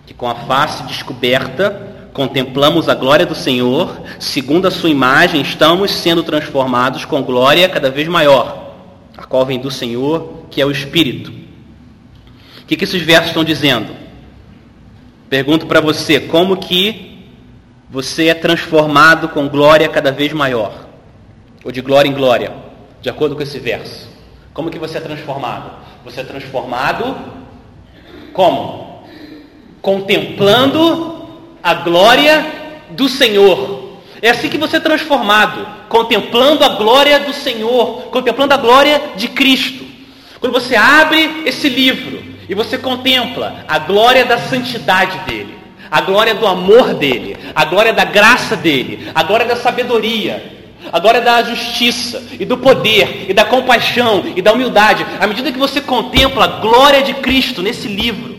que 0.06 0.12
com 0.12 0.28
a 0.28 0.34
face 0.34 0.82
descoberta 0.84 1.87
contemplamos 2.18 2.88
a 2.88 2.96
glória 2.96 3.24
do 3.24 3.36
Senhor, 3.36 3.96
segundo 4.18 4.66
a 4.66 4.72
sua 4.72 4.90
imagem, 4.90 5.40
estamos 5.40 5.92
sendo 5.92 6.24
transformados 6.24 7.04
com 7.04 7.22
glória 7.22 7.68
cada 7.68 7.92
vez 7.92 8.08
maior, 8.08 8.74
a 9.16 9.22
qual 9.22 9.46
vem 9.46 9.60
do 9.60 9.70
Senhor, 9.70 10.46
que 10.50 10.60
é 10.60 10.66
o 10.66 10.70
Espírito. 10.72 11.30
O 12.60 12.66
que, 12.66 12.76
que 12.76 12.82
esses 12.82 13.00
versos 13.02 13.28
estão 13.28 13.44
dizendo? 13.44 13.94
Pergunto 15.30 15.68
para 15.68 15.80
você, 15.80 16.18
como 16.18 16.56
que 16.56 17.24
você 17.88 18.26
é 18.26 18.34
transformado 18.34 19.28
com 19.28 19.48
glória 19.48 19.88
cada 19.88 20.10
vez 20.10 20.32
maior? 20.32 20.88
Ou 21.64 21.70
de 21.70 21.80
glória 21.80 22.08
em 22.08 22.14
glória, 22.14 22.52
de 23.00 23.08
acordo 23.08 23.36
com 23.36 23.42
esse 23.44 23.60
verso. 23.60 24.08
Como 24.52 24.70
que 24.70 24.78
você 24.80 24.98
é 24.98 25.00
transformado? 25.00 25.70
Você 26.04 26.22
é 26.22 26.24
transformado 26.24 27.16
como? 28.32 29.04
Contemplando 29.80 31.17
a 31.62 31.74
glória 31.74 32.44
do 32.90 33.08
Senhor. 33.08 33.88
É 34.20 34.30
assim 34.30 34.48
que 34.48 34.58
você 34.58 34.78
é 34.78 34.80
transformado, 34.80 35.66
contemplando 35.88 36.64
a 36.64 36.70
glória 36.70 37.20
do 37.20 37.32
Senhor, 37.32 38.04
contemplando 38.10 38.54
a 38.54 38.56
glória 38.56 39.00
de 39.16 39.28
Cristo. 39.28 39.84
Quando 40.40 40.52
você 40.52 40.76
abre 40.76 41.42
esse 41.46 41.68
livro 41.68 42.22
e 42.48 42.54
você 42.54 42.78
contempla 42.78 43.64
a 43.68 43.78
glória 43.78 44.24
da 44.24 44.38
santidade 44.38 45.18
dele, 45.20 45.56
a 45.90 46.00
glória 46.00 46.34
do 46.34 46.46
amor 46.46 46.94
dele, 46.94 47.36
a 47.54 47.64
glória 47.64 47.92
da 47.92 48.04
graça 48.04 48.56
dele, 48.56 49.10
a 49.14 49.22
glória 49.22 49.46
da 49.46 49.56
sabedoria, 49.56 50.58
a 50.92 50.98
glória 50.98 51.20
da 51.20 51.42
justiça 51.42 52.22
e 52.38 52.44
do 52.44 52.56
poder 52.56 53.26
e 53.28 53.34
da 53.34 53.44
compaixão 53.44 54.24
e 54.34 54.42
da 54.42 54.52
humildade, 54.52 55.04
à 55.20 55.26
medida 55.26 55.52
que 55.52 55.58
você 55.58 55.80
contempla 55.80 56.44
a 56.44 56.60
glória 56.60 57.02
de 57.02 57.14
Cristo 57.14 57.62
nesse 57.62 57.88
livro, 57.88 58.37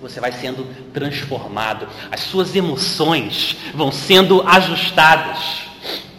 você 0.00 0.20
vai 0.20 0.32
sendo 0.32 0.66
transformado, 0.92 1.86
as 2.10 2.20
suas 2.20 2.54
emoções 2.54 3.56
vão 3.74 3.92
sendo 3.92 4.42
ajustadas. 4.42 5.62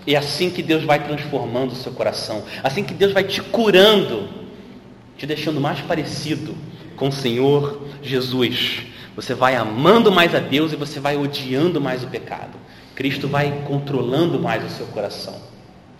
É 0.05 0.15
assim 0.15 0.49
que 0.49 0.63
Deus 0.63 0.83
vai 0.83 1.03
transformando 1.03 1.73
o 1.73 1.75
seu 1.75 1.91
coração, 1.91 2.43
assim 2.63 2.83
que 2.83 2.93
Deus 2.93 3.13
vai 3.13 3.23
te 3.23 3.41
curando, 3.41 4.27
te 5.17 5.25
deixando 5.25 5.61
mais 5.61 5.79
parecido 5.81 6.55
com 6.95 7.09
o 7.09 7.11
Senhor 7.11 7.81
Jesus. 8.01 8.83
Você 9.15 9.33
vai 9.33 9.55
amando 9.55 10.11
mais 10.11 10.33
a 10.33 10.39
Deus 10.39 10.71
e 10.71 10.75
você 10.75 10.99
vai 10.99 11.17
odiando 11.17 11.81
mais 11.81 12.03
o 12.03 12.07
pecado. 12.07 12.57
Cristo 12.95 13.27
vai 13.27 13.63
controlando 13.67 14.39
mais 14.39 14.63
o 14.63 14.75
seu 14.75 14.87
coração. 14.87 15.35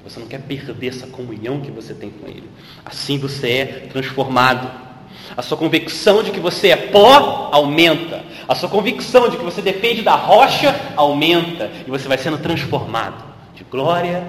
Você 0.04 0.20
não 0.20 0.28
quer 0.28 0.42
perder 0.42 0.88
essa 0.88 1.08
comunhão 1.08 1.62
que 1.62 1.70
você 1.70 1.94
tem 1.94 2.10
com 2.10 2.28
Ele. 2.28 2.50
Assim 2.84 3.18
você 3.18 3.50
é 3.50 3.66
transformado. 3.92 4.91
A 5.36 5.42
sua 5.42 5.58
convicção 5.58 6.24
de 6.24 6.32
que 6.32 6.40
você 6.40 6.70
é 6.70 6.76
pó 6.76 7.50
aumenta. 7.52 8.24
A 8.48 8.56
sua 8.56 8.70
convicção 8.70 9.30
de 9.30 9.38
que 9.38 9.44
você 9.44 9.62
depende 9.62 10.02
da 10.02 10.16
rocha 10.16 10.76
aumenta. 10.96 11.70
E 11.86 11.90
você 11.90 12.08
vai 12.08 12.18
sendo 12.18 12.38
transformado 12.38 13.24
de 13.56 13.64
glória 13.64 14.28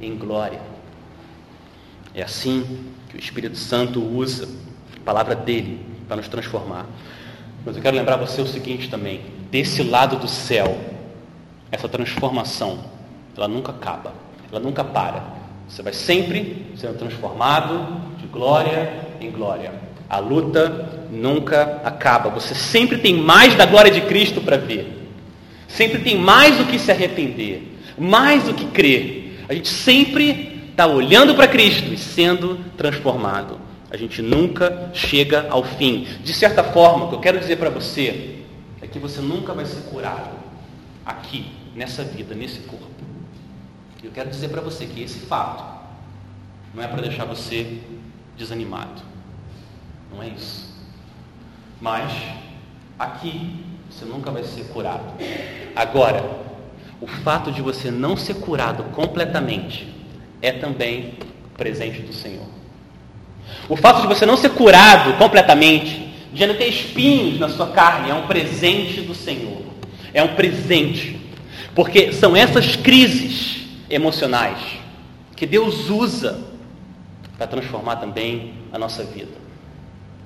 em 0.00 0.16
glória. 0.16 0.60
É 2.14 2.22
assim 2.22 2.84
que 3.08 3.16
o 3.16 3.18
Espírito 3.18 3.56
Santo 3.56 4.02
usa 4.02 4.48
a 4.96 5.04
palavra 5.04 5.34
dele 5.34 5.84
para 6.06 6.16
nos 6.16 6.28
transformar. 6.28 6.86
Mas 7.64 7.76
eu 7.76 7.82
quero 7.82 7.96
lembrar 7.96 8.16
você 8.16 8.40
o 8.40 8.46
seguinte 8.46 8.88
também: 8.88 9.20
desse 9.50 9.82
lado 9.82 10.16
do 10.16 10.28
céu, 10.28 10.78
essa 11.70 11.88
transformação, 11.88 12.78
ela 13.36 13.46
nunca 13.46 13.72
acaba, 13.72 14.12
ela 14.50 14.60
nunca 14.60 14.82
para. 14.82 15.22
Você 15.68 15.82
vai 15.82 15.92
sempre 15.92 16.72
sendo 16.76 16.98
transformado 16.98 18.16
de 18.18 18.26
glória 18.26 18.92
em 19.20 19.30
glória. 19.30 19.72
A 20.10 20.18
luta 20.18 21.06
nunca 21.08 21.80
acaba. 21.84 22.30
Você 22.30 22.52
sempre 22.52 22.98
tem 22.98 23.14
mais 23.14 23.54
da 23.54 23.64
glória 23.64 23.92
de 23.92 24.00
Cristo 24.00 24.40
para 24.40 24.56
ver. 24.56 25.08
Sempre 25.68 26.00
tem 26.00 26.18
mais 26.18 26.58
do 26.58 26.64
que 26.64 26.80
se 26.80 26.90
arrepender, 26.90 27.78
mais 27.96 28.42
do 28.42 28.54
que 28.54 28.66
crer. 28.66 29.44
A 29.48 29.54
gente 29.54 29.68
sempre 29.68 30.66
está 30.68 30.84
olhando 30.84 31.36
para 31.36 31.46
Cristo 31.46 31.94
e 31.94 31.96
sendo 31.96 32.56
transformado. 32.76 33.60
A 33.88 33.96
gente 33.96 34.20
nunca 34.20 34.90
chega 34.92 35.46
ao 35.48 35.62
fim. 35.62 36.08
De 36.24 36.34
certa 36.34 36.64
forma, 36.64 37.04
o 37.04 37.08
que 37.10 37.14
eu 37.14 37.20
quero 37.20 37.38
dizer 37.38 37.56
para 37.56 37.70
você 37.70 38.40
é 38.82 38.88
que 38.88 38.98
você 38.98 39.20
nunca 39.20 39.54
vai 39.54 39.64
ser 39.64 39.82
curado 39.90 40.30
aqui, 41.06 41.46
nessa 41.74 42.02
vida, 42.02 42.34
nesse 42.34 42.60
corpo. 42.60 42.86
Eu 44.02 44.10
quero 44.10 44.30
dizer 44.30 44.48
para 44.48 44.60
você 44.60 44.86
que 44.86 45.02
esse 45.02 45.20
fato 45.20 45.62
não 46.74 46.82
é 46.82 46.88
para 46.88 47.02
deixar 47.02 47.26
você 47.26 47.78
desanimado. 48.36 49.09
Não 50.12 50.22
é 50.22 50.28
isso. 50.28 50.68
Mas 51.80 52.12
aqui 52.98 53.64
você 53.88 54.04
nunca 54.04 54.30
vai 54.30 54.42
ser 54.44 54.64
curado. 54.64 55.14
Agora, 55.74 56.22
o 57.00 57.06
fato 57.06 57.50
de 57.50 57.62
você 57.62 57.90
não 57.90 58.16
ser 58.16 58.34
curado 58.34 58.84
completamente 58.94 59.88
é 60.42 60.52
também 60.52 61.14
presente 61.56 62.02
do 62.02 62.12
Senhor. 62.12 62.46
O 63.68 63.76
fato 63.76 64.02
de 64.02 64.06
você 64.06 64.26
não 64.26 64.36
ser 64.36 64.50
curado 64.50 65.16
completamente 65.18 66.10
de 66.32 66.42
ainda 66.44 66.56
ter 66.56 66.68
espinhos 66.68 67.40
na 67.40 67.48
sua 67.48 67.68
carne, 67.68 68.10
é 68.10 68.14
um 68.14 68.26
presente 68.26 69.00
do 69.00 69.14
Senhor. 69.14 69.62
É 70.14 70.22
um 70.22 70.34
presente. 70.34 71.20
Porque 71.74 72.12
são 72.12 72.36
essas 72.36 72.76
crises 72.76 73.66
emocionais 73.88 74.58
que 75.34 75.46
Deus 75.46 75.88
usa 75.88 76.40
para 77.36 77.46
transformar 77.46 77.96
também 77.96 78.54
a 78.72 78.78
nossa 78.78 79.02
vida. 79.02 79.32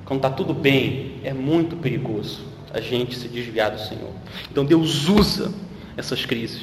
Quando 0.05 0.19
está 0.19 0.31
tudo 0.31 0.53
bem, 0.53 1.15
é 1.25 1.33
muito 1.33 1.77
perigoso 1.77 2.45
a 2.73 2.81
gente 2.81 3.17
se 3.17 3.29
desviar 3.29 3.71
do 3.71 3.81
Senhor. 3.81 4.11
Então 4.51 4.65
Deus 4.65 5.09
usa 5.09 5.53
essas 5.97 6.27
crises. 6.27 6.63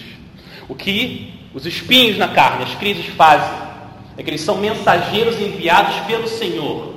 O 0.68 0.76
que 0.76 1.34
os 1.54 1.66
espinhos 1.66 2.18
na 2.18 2.28
carne, 2.28 2.64
as 2.64 2.76
crises 2.76 3.06
fazem, 3.08 3.72
é 4.18 4.24
que 4.24 4.30
eles 4.30 4.42
são 4.42 4.58
mensageiros 4.58 5.40
enviados 5.40 5.96
pelo 6.06 6.28
Senhor. 6.28 6.94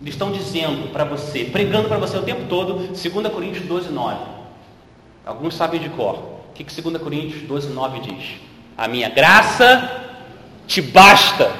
Eles 0.00 0.14
estão 0.14 0.30
dizendo 0.30 0.92
para 0.92 1.04
você, 1.04 1.44
pregando 1.44 1.88
para 1.88 1.98
você 1.98 2.16
o 2.16 2.22
tempo 2.22 2.42
todo, 2.48 2.88
2 2.88 3.02
Coríntios 3.32 3.66
12, 3.66 3.90
9. 3.90 4.18
Alguns 5.24 5.54
sabem 5.54 5.80
de 5.80 5.88
cor. 5.90 6.16
O 6.50 6.52
que, 6.54 6.64
que 6.64 6.80
2 6.80 7.02
Coríntios 7.02 7.42
12, 7.42 7.68
9 7.68 8.00
diz? 8.00 8.24
A 8.76 8.88
minha 8.88 9.08
graça 9.08 10.08
te 10.66 10.80
basta, 10.80 11.52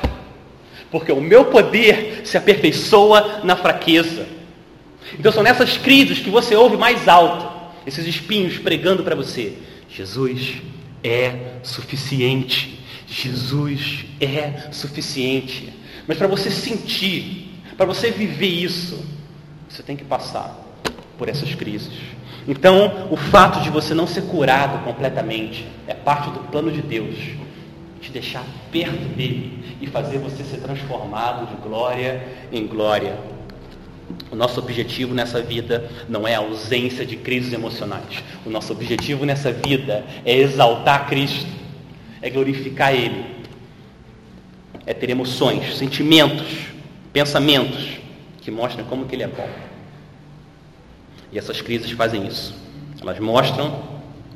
porque 0.91 1.13
o 1.13 1.21
meu 1.21 1.47
poder 1.47 2.10
se 2.25 2.37
aperfeiçoa 2.37 3.41
na 3.45 3.57
fraqueza. 3.57 4.27
Então 5.19 5.33
são 5.33 5.43
nessas 5.43 5.77
crises 5.77 6.19
que 6.19 6.31
você 6.31 6.55
ouve 6.55 6.77
mais 6.77 7.09
alto 7.09 7.61
esses 7.87 8.07
espinhos 8.07 8.59
pregando 8.59 9.03
para 9.03 9.15
você: 9.15 9.55
Jesus 9.89 10.63
é 11.03 11.55
suficiente. 11.63 12.79
Jesus 13.07 14.05
é 14.21 14.71
suficiente. 14.71 15.73
Mas 16.07 16.17
para 16.17 16.29
você 16.29 16.49
sentir, 16.49 17.51
para 17.77 17.85
você 17.85 18.11
viver 18.11 18.47
isso, 18.47 19.05
você 19.69 19.83
tem 19.83 19.97
que 19.97 20.05
passar 20.05 20.57
por 21.19 21.29
essas 21.29 21.53
crises. 21.55 21.93
Então, 22.47 23.09
o 23.11 23.17
fato 23.17 23.63
de 23.63 23.71
você 23.71 23.95
não 23.95 24.07
ser 24.07 24.23
curado 24.23 24.85
completamente 24.85 25.67
é 25.87 25.95
parte 25.95 26.31
do 26.31 26.39
plano 26.51 26.71
de 26.71 26.81
Deus 26.81 27.17
te 28.01 28.11
deixar 28.11 28.45
perto 28.73 29.15
dele 29.15 29.60
e 29.81 29.87
fazer 29.87 30.19
você 30.19 30.45
ser 30.45 30.59
transformado 30.59 31.47
de 31.47 31.61
glória 31.63 32.23
em 32.53 32.67
glória. 32.67 33.17
O 34.31 34.37
nosso 34.37 34.61
objetivo 34.61 35.15
nessa 35.15 35.41
vida 35.41 35.89
não 36.09 36.27
é 36.27 36.35
a 36.35 36.39
ausência 36.39 37.07
de 37.07 37.17
crises 37.17 37.53
emocionais. 37.53 38.23
O 38.45 38.51
nosso 38.51 38.73
objetivo 38.73 39.25
nessa 39.25 39.53
vida 39.53 40.05
é 40.25 40.37
exaltar 40.37 41.09
Cristo, 41.09 41.47
é 42.21 42.29
glorificar 42.29 42.95
Ele, 42.95 43.25
é 44.85 44.93
ter 44.93 45.11
emoções, 45.11 45.77
sentimentos, 45.77 46.67
pensamentos 47.13 47.99
que 48.41 48.51
mostram 48.51 48.85
como 48.85 49.07
que 49.07 49.15
Ele 49.15 49.23
é 49.23 49.29
bom. 49.29 49.49
E 51.33 51.39
essas 51.39 51.61
crises 51.61 51.91
fazem 51.93 52.27
isso. 52.27 52.55
Elas 53.01 53.19
mostram 53.19 53.83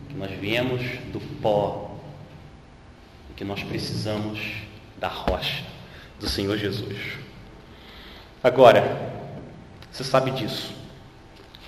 que 0.08 0.14
nós 0.14 0.30
viemos 0.30 0.80
do 1.12 1.20
pó 1.40 1.84
que 3.36 3.44
nós 3.44 3.62
precisamos 3.62 4.38
da 4.98 5.08
rocha 5.08 5.62
do 6.18 6.28
Senhor 6.28 6.56
Jesus. 6.56 6.96
Agora, 8.42 9.12
você 9.90 10.04
sabe 10.04 10.30
disso. 10.32 10.72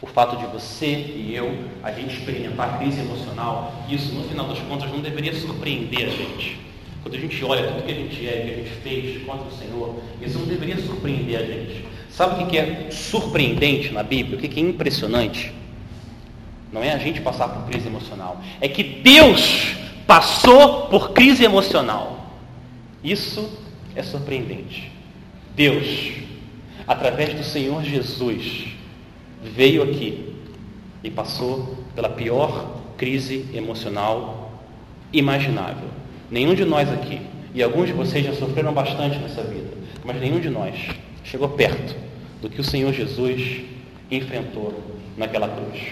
O 0.02 0.06
fato 0.06 0.36
de 0.36 0.46
você 0.46 0.86
e 0.86 1.34
eu, 1.34 1.56
a 1.82 1.90
gente 1.90 2.18
experimentar 2.18 2.78
crise 2.78 3.00
emocional, 3.00 3.72
isso 3.88 4.12
no 4.14 4.28
final 4.28 4.46
das 4.46 4.58
contas 4.60 4.90
não 4.90 5.00
deveria 5.00 5.34
surpreender 5.34 6.06
a 6.06 6.10
gente. 6.10 6.60
Quando 7.02 7.14
a 7.14 7.18
gente 7.18 7.44
olha 7.44 7.66
tudo 7.66 7.84
que 7.84 7.92
a 7.92 7.94
gente 7.94 8.28
é, 8.28 8.32
que 8.32 8.50
a 8.50 8.56
gente 8.56 8.70
fez 8.82 9.24
contra 9.24 9.46
o 9.46 9.52
Senhor, 9.52 9.94
isso 10.20 10.38
não 10.38 10.46
deveria 10.46 10.76
surpreender 10.78 11.38
a 11.38 11.44
gente. 11.44 11.86
Sabe 12.10 12.42
o 12.42 12.46
que 12.46 12.58
é 12.58 12.88
surpreendente 12.90 13.92
na 13.92 14.02
Bíblia? 14.02 14.36
O 14.36 14.40
que 14.40 14.58
é 14.58 14.62
impressionante? 14.62 15.52
Não 16.72 16.82
é 16.82 16.92
a 16.92 16.98
gente 16.98 17.20
passar 17.20 17.48
por 17.48 17.70
crise 17.70 17.86
emocional, 17.86 18.40
é 18.60 18.68
que 18.68 18.82
Deus 18.82 19.76
passou 20.06 20.88
por 20.88 21.10
crise 21.10 21.44
emocional. 21.44 22.15
Isso 23.02 23.48
é 23.94 24.02
surpreendente. 24.02 24.92
Deus, 25.54 26.12
através 26.86 27.34
do 27.34 27.44
Senhor 27.44 27.82
Jesus, 27.82 28.66
veio 29.42 29.82
aqui 29.82 30.34
e 31.02 31.10
passou 31.10 31.78
pela 31.94 32.08
pior 32.08 32.76
crise 32.96 33.46
emocional 33.54 34.60
imaginável. 35.12 35.88
Nenhum 36.30 36.54
de 36.54 36.64
nós 36.64 36.92
aqui, 36.92 37.20
e 37.54 37.62
alguns 37.62 37.86
de 37.86 37.92
vocês 37.92 38.24
já 38.24 38.34
sofreram 38.34 38.72
bastante 38.72 39.18
nessa 39.18 39.42
vida, 39.42 39.70
mas 40.04 40.20
nenhum 40.20 40.40
de 40.40 40.50
nós 40.50 40.74
chegou 41.24 41.48
perto 41.48 41.96
do 42.42 42.50
que 42.50 42.60
o 42.60 42.64
Senhor 42.64 42.92
Jesus 42.92 43.62
enfrentou 44.10 44.82
naquela 45.16 45.48
cruz. 45.48 45.82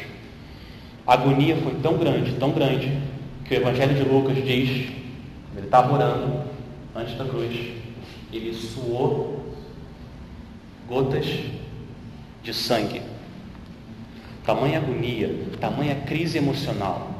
A 1.07 1.15
agonia 1.15 1.57
foi 1.57 1.75
tão 1.83 1.97
grande, 1.97 2.33
tão 2.33 2.51
grande, 2.51 2.93
que 3.45 3.55
o 3.55 3.57
Evangelho 3.57 3.95
de 3.95 4.03
Lucas 4.03 4.37
diz, 4.37 4.89
ele 5.57 5.67
estava 5.67 5.93
orando 5.93 6.45
antes 6.95 7.17
da 7.17 7.25
cruz, 7.25 7.73
ele 8.33 8.55
suou 8.55 9.55
gotas 10.89 11.27
de 12.43 12.55
sangue. 12.55 13.03
Tamanha 14.45 14.79
agonia, 14.79 15.35
tamanha 15.61 15.97
crise 16.03 16.39
emocional. 16.39 17.11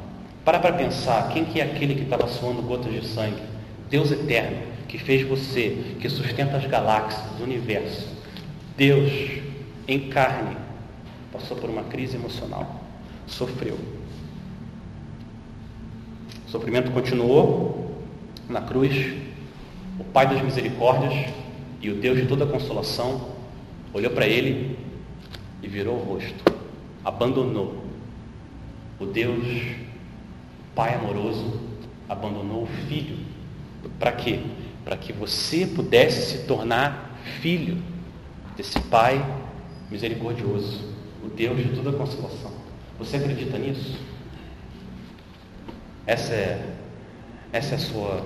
Para 0.43 0.59
para 0.59 0.73
pensar, 0.73 1.29
quem 1.33 1.43
que 1.43 1.59
é 1.59 1.63
aquele 1.63 1.95
que 1.95 2.03
estava 2.03 2.27
suando 2.27 2.61
gotas 2.61 2.93
de 2.93 3.07
sangue? 3.07 3.41
Deus 3.89 4.11
eterno, 4.11 4.57
que 4.87 4.97
fez 4.97 5.27
você, 5.27 5.95
que 5.99 6.07
sustenta 6.07 6.57
as 6.57 6.65
galáxias, 6.67 7.39
o 7.39 7.43
universo. 7.43 8.07
Deus, 8.77 9.11
em 9.87 10.09
carne, 10.09 10.55
passou 11.31 11.57
por 11.57 11.69
uma 11.69 11.83
crise 11.83 12.15
emocional, 12.15 12.81
sofreu. 13.25 13.77
O 16.47 16.49
sofrimento 16.51 16.91
continuou 16.91 18.03
na 18.47 18.61
cruz. 18.61 19.24
O 19.99 20.03
Pai 20.03 20.27
das 20.27 20.41
misericórdias 20.41 21.33
e 21.81 21.89
o 21.89 21.95
Deus 21.95 22.17
de 22.17 22.25
toda 22.25 22.45
consolação 22.45 23.29
olhou 23.93 24.11
para 24.11 24.27
ele 24.27 24.77
e 25.61 25.67
virou 25.67 25.95
o 25.95 26.03
rosto, 26.03 26.43
abandonou. 27.03 27.83
O 28.99 29.05
Deus, 29.05 29.45
Pai 30.73 30.95
amoroso, 30.95 31.59
abandonou 32.07 32.63
o 32.63 32.67
filho. 32.87 33.17
Para 33.99 34.11
quê? 34.11 34.39
Para 34.83 34.97
que 34.97 35.13
você 35.13 35.65
pudesse 35.65 36.37
se 36.37 36.47
tornar 36.47 37.17
filho 37.41 37.81
desse 38.55 38.79
Pai 38.81 39.23
misericordioso, 39.89 40.83
o 41.23 41.27
Deus 41.27 41.57
de 41.57 41.69
toda 41.69 41.97
consolação. 41.97 42.51
Você 42.97 43.17
acredita 43.17 43.57
nisso? 43.57 43.99
Essa 46.07 46.33
é, 46.33 46.73
essa 47.51 47.73
é 47.73 47.77
a 47.77 47.79
sua, 47.79 48.25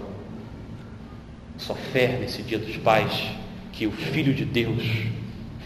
sua 1.59 1.75
fé 1.75 2.17
nesse 2.19 2.41
dia 2.41 2.57
dos 2.57 2.77
pais, 2.77 3.11
que 3.73 3.85
o 3.85 3.91
Filho 3.91 4.33
de 4.33 4.45
Deus 4.45 4.83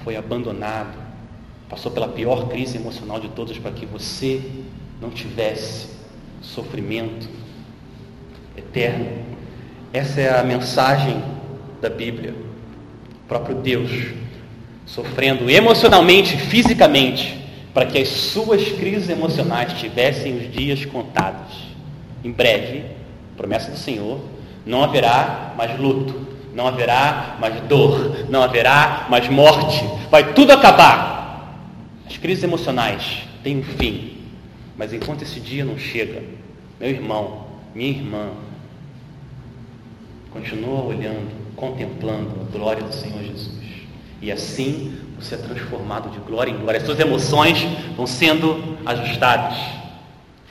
foi 0.04 0.16
abandonado, 0.16 0.98
passou 1.70 1.92
pela 1.92 2.08
pior 2.08 2.50
crise 2.50 2.78
emocional 2.78 3.20
de 3.20 3.30
todas 3.30 3.58
para 3.58 3.72
que 3.72 3.86
você 3.86 4.42
não 5.00 5.10
tivesse 5.10 5.90
sofrimento 6.42 7.30
eterno. 8.58 9.08
Essa 9.94 10.22
é 10.22 10.40
a 10.40 10.44
mensagem 10.44 11.24
da 11.80 11.90
Bíblia. 11.90 12.34
O 12.34 13.28
próprio 13.28 13.56
Deus 13.56 13.90
sofrendo 14.86 15.50
emocionalmente, 15.50 16.36
fisicamente, 16.38 17.40
para 17.74 17.86
que 17.86 17.98
as 17.98 18.10
suas 18.10 18.64
crises 18.74 19.10
emocionais 19.10 19.74
tivessem 19.74 20.38
os 20.38 20.52
dias 20.52 20.86
contados. 20.86 21.54
Em 22.24 22.32
breve, 22.32 22.84
promessa 23.38 23.72
do 23.72 23.78
Senhor, 23.78 24.20
não 24.66 24.84
haverá 24.84 25.54
mais 25.58 25.80
luto, 25.80 26.28
não 26.54 26.68
haverá 26.68 27.38
mais 27.40 27.60
dor, 27.62 28.26
não 28.30 28.44
haverá 28.44 29.08
mais 29.10 29.28
morte, 29.30 29.84
vai 30.10 30.34
tudo 30.34 30.52
acabar. 30.52 31.58
As 32.06 32.18
crises 32.18 32.44
emocionais 32.44 33.24
têm 33.44 33.60
um 33.60 33.64
fim, 33.64 34.18
mas 34.78 34.94
enquanto 34.94 35.24
esse 35.24 35.40
dia 35.40 35.66
não 35.66 35.78
chega, 35.78 36.22
meu 36.80 36.90
irmão, 36.90 37.48
minha 37.74 37.90
irmã, 37.90 38.30
continua 40.32 40.84
olhando, 40.84 41.32
contemplando 41.56 42.42
a 42.42 42.58
glória 42.58 42.84
do 42.84 42.94
Senhor 42.94 43.24
Jesus. 43.24 43.64
E 44.22 44.32
assim 44.32 44.98
você 45.20 45.36
é 45.36 45.38
transformado 45.38 46.10
de 46.10 46.20
glória 46.20 46.52
em 46.52 46.58
glória. 46.58 46.80
As 46.80 46.86
suas 46.86 47.00
emoções 47.00 47.66
vão 47.96 48.06
sendo 48.06 48.78
ajustadas. 48.86 49.58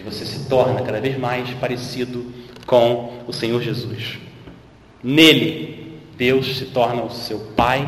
E 0.00 0.02
você 0.02 0.24
se 0.24 0.48
torna 0.48 0.80
cada 0.82 1.00
vez 1.00 1.18
mais 1.18 1.50
parecido 1.54 2.32
com 2.66 3.22
o 3.26 3.32
Senhor 3.32 3.60
Jesus. 3.62 4.18
Nele, 5.02 6.00
Deus 6.16 6.58
se 6.58 6.66
torna 6.66 7.02
o 7.02 7.10
seu 7.10 7.38
Pai 7.56 7.86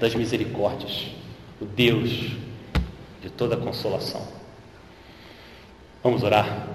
das 0.00 0.14
misericórdias, 0.14 1.08
o 1.60 1.64
Deus 1.64 2.10
de 3.22 3.30
toda 3.30 3.56
consolação. 3.56 4.26
Vamos 6.02 6.22
orar? 6.22 6.68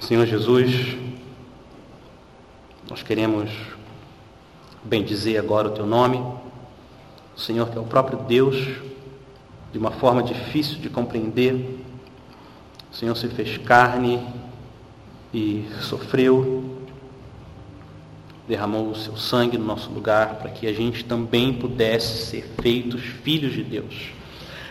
Senhor 0.00 0.26
Jesus, 0.26 0.98
queremos 3.10 3.50
bendizer 4.84 5.36
agora 5.36 5.66
o 5.66 5.72
teu 5.72 5.84
nome, 5.84 6.22
o 7.40 7.42
Senhor 7.42 7.70
que 7.70 7.78
é 7.78 7.80
o 7.80 7.84
próprio 7.84 8.18
Deus, 8.18 8.54
de 9.72 9.78
uma 9.78 9.90
forma 9.90 10.22
difícil 10.22 10.76
de 10.78 10.90
compreender. 10.90 11.80
O 12.92 12.94
Senhor 12.94 13.16
se 13.16 13.28
fez 13.28 13.56
carne 13.56 14.20
e 15.32 15.66
sofreu, 15.80 16.82
derramou 18.46 18.90
o 18.90 18.94
seu 18.94 19.16
sangue 19.16 19.56
no 19.56 19.64
nosso 19.64 19.90
lugar 19.90 20.34
para 20.34 20.50
que 20.50 20.66
a 20.66 20.72
gente 20.74 21.02
também 21.02 21.54
pudesse 21.54 22.26
ser 22.26 22.44
feitos 22.60 23.00
filhos 23.00 23.54
de 23.54 23.64
Deus, 23.64 24.10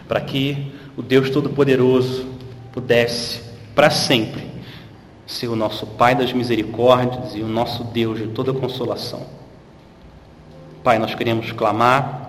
para 0.08 0.22
que 0.22 0.72
o 0.96 1.02
Deus 1.02 1.32
Todo-Poderoso 1.32 2.28
pudesse, 2.72 3.42
para 3.74 3.90
sempre, 3.90 4.48
ser 5.26 5.48
o 5.48 5.56
nosso 5.56 5.88
Pai 5.88 6.14
das 6.14 6.32
misericórdias 6.34 7.34
e 7.34 7.42
o 7.42 7.48
nosso 7.48 7.84
Deus 7.86 8.20
de 8.20 8.28
toda 8.28 8.54
consolação. 8.54 9.26
Pai, 10.84 11.00
nós 11.00 11.16
queremos 11.16 11.52
clamar 11.52 12.29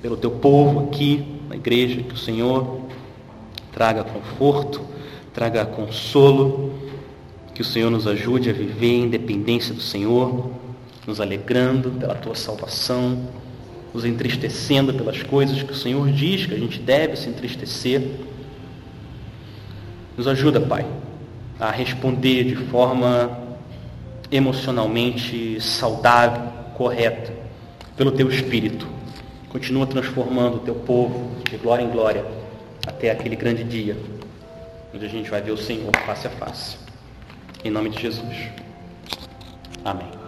pelo 0.00 0.16
teu 0.16 0.30
povo 0.30 0.88
aqui 0.88 1.40
na 1.48 1.56
igreja, 1.56 2.02
que 2.02 2.14
o 2.14 2.18
Senhor 2.18 2.80
traga 3.72 4.04
conforto, 4.04 4.80
traga 5.32 5.64
consolo, 5.66 6.72
que 7.54 7.62
o 7.62 7.64
Senhor 7.64 7.90
nos 7.90 8.06
ajude 8.06 8.50
a 8.50 8.52
viver 8.52 8.92
em 8.92 9.08
dependência 9.08 9.74
do 9.74 9.80
Senhor, 9.80 10.50
nos 11.06 11.20
alegrando 11.20 11.90
pela 11.90 12.14
tua 12.14 12.34
salvação, 12.34 13.28
nos 13.92 14.04
entristecendo 14.04 14.92
pelas 14.92 15.22
coisas 15.22 15.62
que 15.62 15.72
o 15.72 15.76
Senhor 15.76 16.10
diz 16.10 16.46
que 16.46 16.54
a 16.54 16.58
gente 16.58 16.78
deve 16.78 17.16
se 17.16 17.28
entristecer. 17.28 18.02
Nos 20.16 20.26
ajuda, 20.26 20.60
Pai, 20.60 20.86
a 21.58 21.70
responder 21.70 22.44
de 22.44 22.56
forma 22.56 23.38
emocionalmente 24.30 25.60
saudável, 25.60 26.42
correta, 26.74 27.32
pelo 27.96 28.10
teu 28.10 28.28
Espírito. 28.28 28.95
Continua 29.48 29.86
transformando 29.86 30.56
o 30.56 30.60
teu 30.60 30.74
povo 30.74 31.42
de 31.48 31.56
glória 31.56 31.82
em 31.82 31.90
glória 31.90 32.24
até 32.86 33.10
aquele 33.10 33.36
grande 33.36 33.64
dia, 33.64 33.96
onde 34.94 35.04
a 35.04 35.08
gente 35.08 35.30
vai 35.30 35.40
ver 35.40 35.52
o 35.52 35.56
Senhor 35.56 35.90
face 36.04 36.26
a 36.26 36.30
face. 36.30 36.76
Em 37.64 37.70
nome 37.70 37.90
de 37.90 38.00
Jesus. 38.00 38.48
Amém. 39.84 40.25